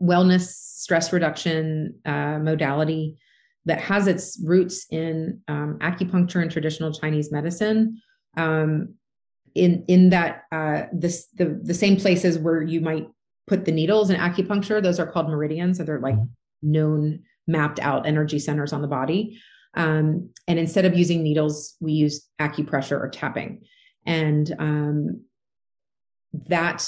wellness 0.00 0.46
stress 0.46 1.12
reduction 1.12 1.96
uh, 2.06 2.38
modality 2.38 3.18
that 3.68 3.80
has 3.80 4.06
its 4.06 4.40
roots 4.42 4.86
in 4.90 5.40
um, 5.46 5.78
acupuncture 5.80 6.42
and 6.42 6.50
traditional 6.50 6.92
Chinese 6.92 7.30
medicine. 7.30 8.00
Um, 8.36 8.94
in 9.54 9.84
in 9.88 10.10
that 10.10 10.44
uh, 10.52 10.82
this 10.92 11.26
the 11.34 11.60
the 11.62 11.74
same 11.74 11.96
places 11.96 12.38
where 12.38 12.62
you 12.62 12.80
might 12.80 13.08
put 13.46 13.64
the 13.64 13.72
needles 13.72 14.10
in 14.10 14.20
acupuncture, 14.20 14.82
those 14.82 14.98
are 14.98 15.10
called 15.10 15.28
meridians, 15.28 15.78
so 15.78 15.84
they're 15.84 16.00
like 16.00 16.14
mm-hmm. 16.14 16.72
known 16.72 17.20
mapped 17.46 17.80
out 17.80 18.06
energy 18.06 18.38
centers 18.38 18.72
on 18.72 18.82
the 18.82 18.88
body. 18.88 19.40
Um, 19.74 20.30
and 20.46 20.58
instead 20.58 20.84
of 20.84 20.96
using 20.96 21.22
needles, 21.22 21.76
we 21.80 21.92
use 21.92 22.26
acupressure 22.40 23.00
or 23.00 23.08
tapping. 23.08 23.62
And 24.06 24.54
um, 24.58 25.22
that 26.48 26.86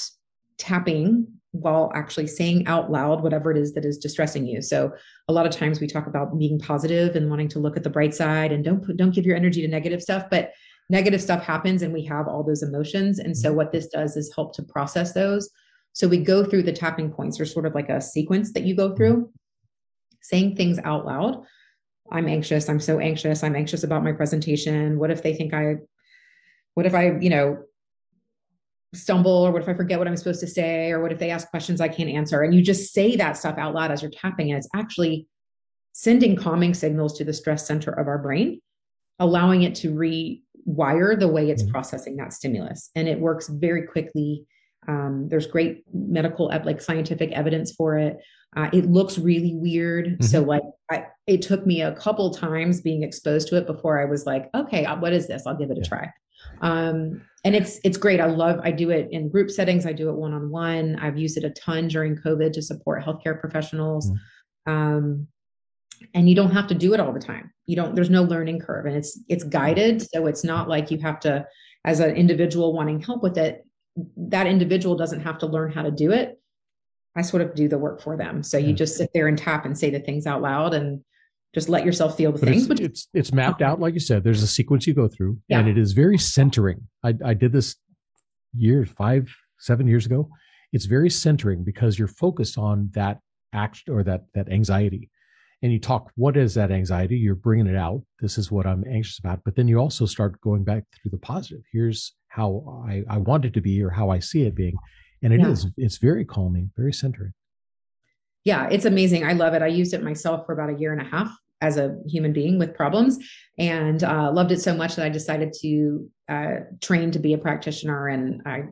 tapping 0.57 1.27
while 1.51 1.91
actually 1.93 2.27
saying 2.27 2.65
out 2.67 2.91
loud 2.91 3.21
whatever 3.21 3.51
it 3.51 3.57
is 3.57 3.73
that 3.73 3.83
is 3.83 3.97
distressing 3.97 4.47
you. 4.47 4.61
So 4.61 4.91
a 5.27 5.33
lot 5.33 5.45
of 5.45 5.51
times 5.51 5.79
we 5.79 5.87
talk 5.87 6.07
about 6.07 6.37
being 6.37 6.59
positive 6.59 7.15
and 7.15 7.29
wanting 7.29 7.49
to 7.49 7.59
look 7.59 7.75
at 7.75 7.83
the 7.83 7.89
bright 7.89 8.13
side 8.13 8.51
and 8.51 8.63
don't 8.63 8.85
put, 8.85 8.97
don't 8.97 9.13
give 9.13 9.25
your 9.25 9.35
energy 9.35 9.61
to 9.61 9.67
negative 9.67 10.01
stuff, 10.01 10.25
but 10.31 10.53
negative 10.89 11.21
stuff 11.21 11.43
happens 11.43 11.81
and 11.81 11.93
we 11.93 12.05
have 12.05 12.27
all 12.27 12.43
those 12.43 12.63
emotions. 12.63 13.19
And 13.19 13.37
so 13.37 13.49
mm-hmm. 13.49 13.57
what 13.57 13.71
this 13.71 13.87
does 13.87 14.15
is 14.15 14.33
help 14.33 14.55
to 14.55 14.63
process 14.63 15.13
those. 15.13 15.49
So 15.93 16.07
we 16.07 16.19
go 16.19 16.45
through 16.45 16.63
the 16.63 16.71
tapping 16.71 17.11
points. 17.11 17.37
There's 17.37 17.53
sort 17.53 17.65
of 17.65 17.75
like 17.75 17.89
a 17.89 17.99
sequence 17.99 18.53
that 18.53 18.63
you 18.63 18.75
go 18.75 18.87
mm-hmm. 18.87 18.97
through, 18.97 19.31
saying 20.21 20.55
things 20.55 20.79
out 20.85 21.05
loud. 21.05 21.43
I'm 22.11 22.27
anxious. 22.27 22.69
I'm 22.69 22.79
so 22.79 22.99
anxious. 22.99 23.43
I'm 23.43 23.55
anxious 23.55 23.83
about 23.83 24.03
my 24.03 24.13
presentation. 24.13 24.99
What 24.99 25.11
if 25.11 25.21
they 25.21 25.33
think 25.33 25.53
I, 25.53 25.75
what 26.75 26.85
if 26.85 26.93
I, 26.93 27.17
you 27.19 27.29
know, 27.29 27.63
stumble 28.93 29.31
or 29.31 29.51
what 29.51 29.61
if 29.61 29.69
I 29.69 29.73
forget 29.73 29.97
what 29.97 30.07
I'm 30.07 30.17
supposed 30.17 30.41
to 30.41 30.47
say 30.47 30.91
or 30.91 31.01
what 31.01 31.11
if 31.11 31.19
they 31.19 31.31
ask 31.31 31.49
questions 31.49 31.79
I 31.81 31.87
can't 31.87 32.09
answer? 32.09 32.41
And 32.41 32.53
you 32.53 32.61
just 32.61 32.93
say 32.93 33.15
that 33.15 33.37
stuff 33.37 33.57
out 33.57 33.73
loud 33.73 33.91
as 33.91 34.01
you're 34.01 34.11
tapping 34.11 34.51
and 34.51 34.57
it's 34.57 34.69
actually 34.75 35.27
sending 35.93 36.35
calming 36.35 36.73
signals 36.73 37.17
to 37.17 37.23
the 37.23 37.33
stress 37.33 37.65
center 37.65 37.91
of 37.91 38.07
our 38.07 38.17
brain 38.17 38.59
allowing 39.21 39.61
it 39.61 39.75
to 39.75 39.91
rewire 39.91 41.17
the 41.17 41.27
way 41.27 41.49
it's 41.49 41.61
mm-hmm. 41.61 41.71
processing 41.71 42.17
that 42.17 42.33
stimulus. 42.33 42.89
And 42.95 43.07
it 43.07 43.19
works 43.19 43.47
very 43.47 43.85
quickly. 43.85 44.45
Um, 44.87 45.27
there's 45.29 45.45
great 45.45 45.83
medical 45.93 46.51
like 46.65 46.81
scientific 46.81 47.31
evidence 47.31 47.71
for 47.71 47.97
it. 47.97 48.17
Uh, 48.57 48.69
it 48.73 48.89
looks 48.89 49.19
really 49.19 49.53
weird. 49.55 50.07
Mm-hmm. 50.07 50.23
so 50.23 50.41
like 50.41 50.63
I, 50.89 51.05
it 51.27 51.43
took 51.43 51.65
me 51.67 51.83
a 51.83 51.93
couple 51.93 52.31
times 52.31 52.81
being 52.81 53.03
exposed 53.03 53.47
to 53.49 53.57
it 53.57 53.65
before 53.65 54.01
i 54.01 54.05
was 54.05 54.25
like 54.25 54.49
okay 54.53 54.83
uh, 54.83 54.97
what 54.97 55.13
is 55.13 55.27
this? 55.27 55.43
I'll 55.45 55.55
give 55.55 55.69
it 55.69 55.77
a 55.77 55.81
yeah. 55.81 55.87
try 55.87 56.13
um, 56.61 57.21
and 57.43 57.55
it's 57.55 57.79
it's 57.83 57.97
great. 57.97 58.19
I 58.19 58.27
love. 58.27 58.59
I 58.63 58.71
do 58.71 58.91
it 58.91 59.07
in 59.11 59.29
group 59.29 59.49
settings. 59.49 59.85
I 59.85 59.93
do 59.93 60.09
it 60.09 60.15
one 60.15 60.33
on 60.33 60.51
one. 60.51 60.97
I've 60.97 61.17
used 61.17 61.37
it 61.37 61.43
a 61.43 61.49
ton 61.49 61.87
during 61.87 62.15
COVID 62.15 62.53
to 62.53 62.61
support 62.61 63.03
healthcare 63.03 63.39
professionals. 63.39 64.11
Mm. 64.67 64.71
Um, 64.71 65.27
and 66.13 66.29
you 66.29 66.35
don't 66.35 66.51
have 66.51 66.67
to 66.67 66.75
do 66.75 66.93
it 66.93 66.99
all 66.99 67.13
the 67.13 67.19
time. 67.19 67.51
You 67.65 67.75
don't. 67.75 67.95
There's 67.95 68.09
no 68.09 68.23
learning 68.23 68.59
curve, 68.59 68.85
and 68.85 68.95
it's 68.95 69.19
it's 69.27 69.43
guided. 69.43 70.01
So 70.01 70.27
it's 70.27 70.43
not 70.43 70.69
like 70.69 70.91
you 70.91 70.99
have 70.99 71.19
to, 71.21 71.45
as 71.85 71.99
an 71.99 72.15
individual 72.15 72.73
wanting 72.73 73.01
help 73.01 73.23
with 73.23 73.37
it, 73.37 73.65
that 74.17 74.47
individual 74.47 74.95
doesn't 74.95 75.21
have 75.21 75.37
to 75.39 75.47
learn 75.47 75.71
how 75.71 75.81
to 75.83 75.91
do 75.91 76.11
it. 76.11 76.39
I 77.15 77.23
sort 77.23 77.41
of 77.41 77.55
do 77.55 77.67
the 77.67 77.77
work 77.77 78.01
for 78.01 78.15
them. 78.15 78.41
So 78.41 78.57
you 78.57 78.73
just 78.73 78.97
sit 78.97 79.09
there 79.13 79.27
and 79.27 79.37
tap 79.37 79.65
and 79.65 79.77
say 79.77 79.89
the 79.89 79.99
things 79.99 80.25
out 80.25 80.41
loud, 80.41 80.73
and 80.73 81.03
just 81.53 81.69
let 81.69 81.85
yourself 81.85 82.15
feel 82.15 82.31
the 82.31 82.39
but 82.39 82.49
things. 82.49 82.69
It's, 82.69 82.79
it's, 82.79 83.07
it's 83.13 83.33
mapped 83.33 83.61
out, 83.61 83.79
like 83.79 83.93
you 83.93 83.99
said. 83.99 84.23
There's 84.23 84.43
a 84.43 84.47
sequence 84.47 84.87
you 84.87 84.93
go 84.93 85.07
through, 85.07 85.37
yeah. 85.47 85.59
and 85.59 85.67
it 85.67 85.77
is 85.77 85.91
very 85.91 86.17
centering. 86.17 86.87
I, 87.03 87.13
I 87.25 87.33
did 87.33 87.51
this 87.51 87.75
years, 88.55 88.89
five, 88.89 89.33
seven 89.59 89.87
years 89.87 90.05
ago. 90.05 90.29
It's 90.71 90.85
very 90.85 91.09
centering 91.09 91.63
because 91.63 91.99
you're 91.99 92.07
focused 92.07 92.57
on 92.57 92.89
that 92.93 93.19
act 93.53 93.89
or 93.89 94.03
that 94.03 94.21
that 94.33 94.49
anxiety, 94.49 95.09
and 95.61 95.73
you 95.73 95.79
talk. 95.79 96.09
What 96.15 96.37
is 96.37 96.53
that 96.53 96.71
anxiety? 96.71 97.17
You're 97.17 97.35
bringing 97.35 97.67
it 97.67 97.75
out. 97.75 98.01
This 98.21 98.37
is 98.37 98.49
what 98.49 98.65
I'm 98.65 98.85
anxious 98.89 99.19
about. 99.19 99.41
But 99.43 99.55
then 99.55 99.67
you 99.67 99.77
also 99.77 100.05
start 100.05 100.39
going 100.39 100.63
back 100.63 100.83
through 100.95 101.11
the 101.11 101.17
positive. 101.17 101.63
Here's 101.73 102.13
how 102.29 102.85
I 102.87 103.03
I 103.09 103.17
want 103.17 103.43
it 103.43 103.53
to 103.55 103.61
be, 103.61 103.83
or 103.83 103.89
how 103.89 104.09
I 104.09 104.19
see 104.19 104.43
it 104.43 104.55
being, 104.55 104.77
and 105.21 105.33
it 105.33 105.41
yeah. 105.41 105.49
is. 105.49 105.67
It's 105.75 105.97
very 105.97 106.23
calming, 106.23 106.71
very 106.77 106.93
centering 106.93 107.33
yeah, 108.43 108.67
it's 108.71 108.85
amazing. 108.85 109.23
I 109.23 109.33
love 109.33 109.53
it. 109.53 109.61
I 109.61 109.67
used 109.67 109.93
it 109.93 110.01
myself 110.01 110.45
for 110.45 110.53
about 110.53 110.71
a 110.71 110.73
year 110.73 110.91
and 110.93 111.01
a 111.01 111.05
half 111.05 111.31
as 111.61 111.77
a 111.77 111.97
human 112.07 112.33
being 112.33 112.57
with 112.57 112.75
problems 112.75 113.17
and 113.57 114.03
uh, 114.03 114.31
loved 114.31 114.51
it 114.51 114.61
so 114.61 114.75
much 114.75 114.95
that 114.95 115.05
I 115.05 115.09
decided 115.09 115.53
to 115.61 116.09
uh, 116.29 116.55
train 116.81 117.11
to 117.11 117.19
be 117.19 117.33
a 117.33 117.37
practitioner 117.37 118.07
and 118.07 118.41
I 118.45 118.63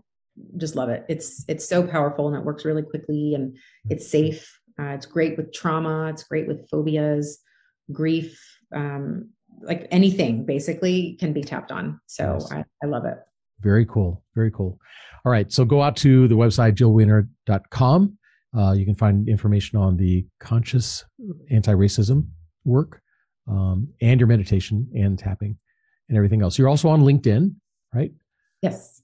just 0.58 0.76
love 0.76 0.90
it. 0.90 1.06
It's 1.10 1.44
it's 1.48 1.68
so 1.68 1.86
powerful 1.86 2.28
and 2.28 2.36
it 2.36 2.44
works 2.44 2.66
really 2.66 2.84
quickly 2.84 3.36
and 3.36 3.58
it's 3.90 4.10
safe. 4.10 4.60
Uh, 4.80 4.94
it's 4.94 5.06
great 5.06 5.38
with 5.38 5.54
trauma. 5.54 6.08
It's 6.08 6.24
great 6.24 6.48
with 6.48 6.70
phobias, 6.70 7.40
grief, 7.92 8.40
um, 8.74 9.30
like 9.62 9.88
anything 9.92 10.46
basically 10.46 11.18
can 11.20 11.34
be 11.34 11.42
tapped 11.42 11.72
on. 11.72 12.00
So 12.08 12.38
yes. 12.40 12.52
I, 12.52 12.64
I 12.84 12.88
love 12.88 13.06
it. 13.06 13.18
Very 13.60 13.86
cool. 13.86 14.24
Very 14.36 14.52
cool. 14.52 14.80
All 15.26 15.32
right. 15.32 15.52
So 15.52 15.66
go 15.66 15.82
out 15.82 15.98
to 15.98 16.30
the 16.30 16.36
website, 16.36 16.76
jillwener.com 16.76 18.18
uh, 18.58 18.74
you 18.74 18.86
can 18.86 18.96
find 18.96 19.30
information 19.30 19.78
on 19.78 19.96
the 19.98 20.26
conscious 20.40 21.06
anti-racism 21.52 22.26
work 22.66 23.02
um, 23.48 23.88
and 24.02 24.20
your 24.20 24.28
meditation 24.28 24.88
and 24.96 25.18
tapping 25.18 25.58
and 26.08 26.18
everything 26.18 26.42
else. 26.42 26.58
You're 26.58 26.70
also 26.70 26.90
on 26.90 27.02
LinkedIn, 27.02 27.56
right? 27.94 28.12
Yes. 28.62 29.02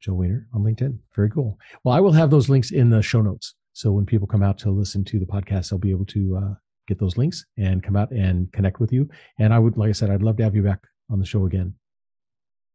Joe 0.00 0.14
Wener 0.14 0.46
on 0.54 0.62
LinkedIn. 0.62 0.98
Very 1.14 1.30
cool. 1.30 1.58
Well, 1.84 1.94
I 1.94 2.00
will 2.00 2.12
have 2.12 2.30
those 2.30 2.48
links 2.48 2.70
in 2.70 2.90
the 2.90 3.02
show 3.02 3.20
notes. 3.20 3.54
So 3.72 3.92
when 3.92 4.06
people 4.06 4.26
come 4.26 4.42
out 4.42 4.56
to 4.58 4.70
listen 4.70 5.04
to 5.04 5.18
the 5.18 5.26
podcast, 5.26 5.70
they'll 5.70 5.78
be 5.78 5.90
able 5.90 6.06
to 6.06 6.36
uh, 6.36 6.54
get 6.88 6.98
those 6.98 7.16
links 7.16 7.44
and 7.58 7.82
come 7.82 7.96
out 7.96 8.10
and 8.10 8.50
connect 8.52 8.80
with 8.80 8.92
you. 8.92 9.08
And 9.38 9.52
I 9.52 9.58
would, 9.58 9.76
like 9.76 9.88
I 9.90 9.92
said, 9.92 10.10
I'd 10.10 10.22
love 10.22 10.36
to 10.38 10.44
have 10.44 10.54
you 10.54 10.62
back 10.62 10.80
on 11.10 11.18
the 11.18 11.26
show 11.26 11.44
again. 11.44 11.74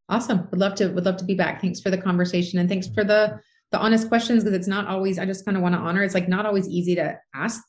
Awesome. 0.09 0.47
Would 0.51 0.59
love 0.59 0.75
to, 0.75 0.89
would 0.89 1.05
love 1.05 1.17
to 1.17 1.25
be 1.25 1.35
back. 1.35 1.61
Thanks 1.61 1.79
for 1.79 1.89
the 1.89 1.97
conversation 1.97 2.59
and 2.59 2.69
thanks 2.69 2.87
for 2.87 3.03
the 3.03 3.39
the 3.71 3.77
honest 3.77 4.07
questions 4.07 4.43
because 4.43 4.57
it's 4.57 4.67
not 4.67 4.87
always 4.87 5.19
i 5.19 5.25
just 5.25 5.45
kind 5.45 5.55
of 5.55 5.63
want 5.63 5.75
to 5.75 5.79
honor 5.79 6.03
it's 6.03 6.13
like 6.13 6.27
not 6.27 6.45
always 6.45 6.67
easy 6.67 6.95
to 6.95 7.17
ask 7.35 7.61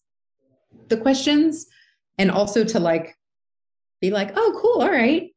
the 0.88 0.96
questions 0.96 1.66
and 2.20 2.30
also 2.30 2.64
to 2.64 2.78
like 2.78 3.16
be 4.00 4.10
like 4.10 4.32
oh 4.36 4.58
cool 4.60 4.82
all 4.82 4.90
right 4.90 5.30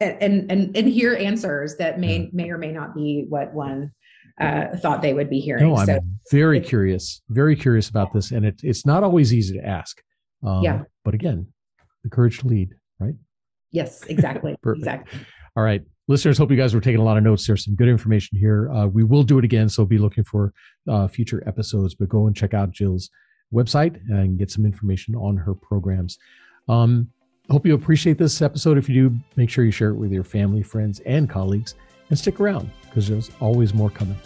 and 0.00 0.50
and 0.50 0.76
and 0.76 0.88
hear 0.88 1.14
answers 1.14 1.76
that 1.76 2.00
may 2.00 2.30
may 2.32 2.50
or 2.50 2.58
may 2.58 2.72
not 2.72 2.94
be 2.94 3.26
what 3.28 3.52
one 3.52 3.92
uh, 4.40 4.74
thought 4.78 5.02
they 5.02 5.12
would 5.12 5.28
be 5.28 5.38
hearing. 5.38 5.68
No, 5.68 5.76
I'm 5.76 5.86
so, 5.86 5.98
very 6.30 6.60
curious, 6.60 7.20
very 7.28 7.54
curious 7.54 7.90
about 7.90 8.14
this, 8.14 8.30
and 8.30 8.46
it, 8.46 8.58
it's 8.62 8.86
not 8.86 9.04
always 9.04 9.34
easy 9.34 9.58
to 9.58 9.66
ask. 9.66 10.00
Um, 10.42 10.62
yeah, 10.62 10.84
but 11.04 11.12
again, 11.12 11.46
the 12.04 12.08
courage 12.08 12.38
to 12.38 12.46
lead, 12.46 12.74
right? 12.98 13.14
Yes, 13.70 14.02
exactly, 14.04 14.56
exactly. 14.66 15.20
All 15.56 15.62
right, 15.62 15.82
listeners, 16.08 16.38
hope 16.38 16.50
you 16.50 16.56
guys 16.56 16.72
were 16.72 16.80
taking 16.80 17.00
a 17.00 17.04
lot 17.04 17.18
of 17.18 17.22
notes. 17.22 17.46
There's 17.46 17.66
some 17.66 17.74
good 17.74 17.88
information 17.88 18.38
here. 18.38 18.70
Uh, 18.72 18.86
we 18.86 19.04
will 19.04 19.24
do 19.24 19.38
it 19.38 19.44
again, 19.44 19.68
so 19.68 19.84
be 19.84 19.98
looking 19.98 20.24
for 20.24 20.54
uh, 20.88 21.06
future 21.06 21.42
episodes. 21.46 21.94
But 21.94 22.08
go 22.08 22.26
and 22.26 22.34
check 22.34 22.54
out 22.54 22.70
Jill's 22.70 23.10
website 23.52 24.00
and 24.08 24.38
get 24.38 24.50
some 24.50 24.64
information 24.64 25.14
on 25.14 25.36
her 25.36 25.54
programs. 25.54 26.18
Um, 26.68 27.10
hope 27.50 27.66
you 27.66 27.74
appreciate 27.74 28.18
this 28.18 28.42
episode. 28.42 28.78
If 28.78 28.88
you 28.88 29.10
do, 29.10 29.16
make 29.36 29.50
sure 29.50 29.64
you 29.64 29.70
share 29.70 29.90
it 29.90 29.96
with 29.96 30.12
your 30.12 30.24
family, 30.24 30.62
friends, 30.62 31.00
and 31.00 31.28
colleagues, 31.28 31.74
and 32.08 32.18
stick 32.18 32.40
around 32.40 32.70
because 32.84 33.08
there's 33.08 33.30
always 33.40 33.74
more 33.74 33.90
coming. 33.90 34.16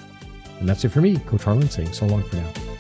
And 0.60 0.68
that's 0.68 0.84
it 0.84 0.90
for 0.90 1.00
me, 1.00 1.16
Coach 1.18 1.44
Harlan, 1.44 1.68
saying 1.68 1.92
so 1.92 2.06
long 2.06 2.22
for 2.22 2.36
now. 2.36 2.73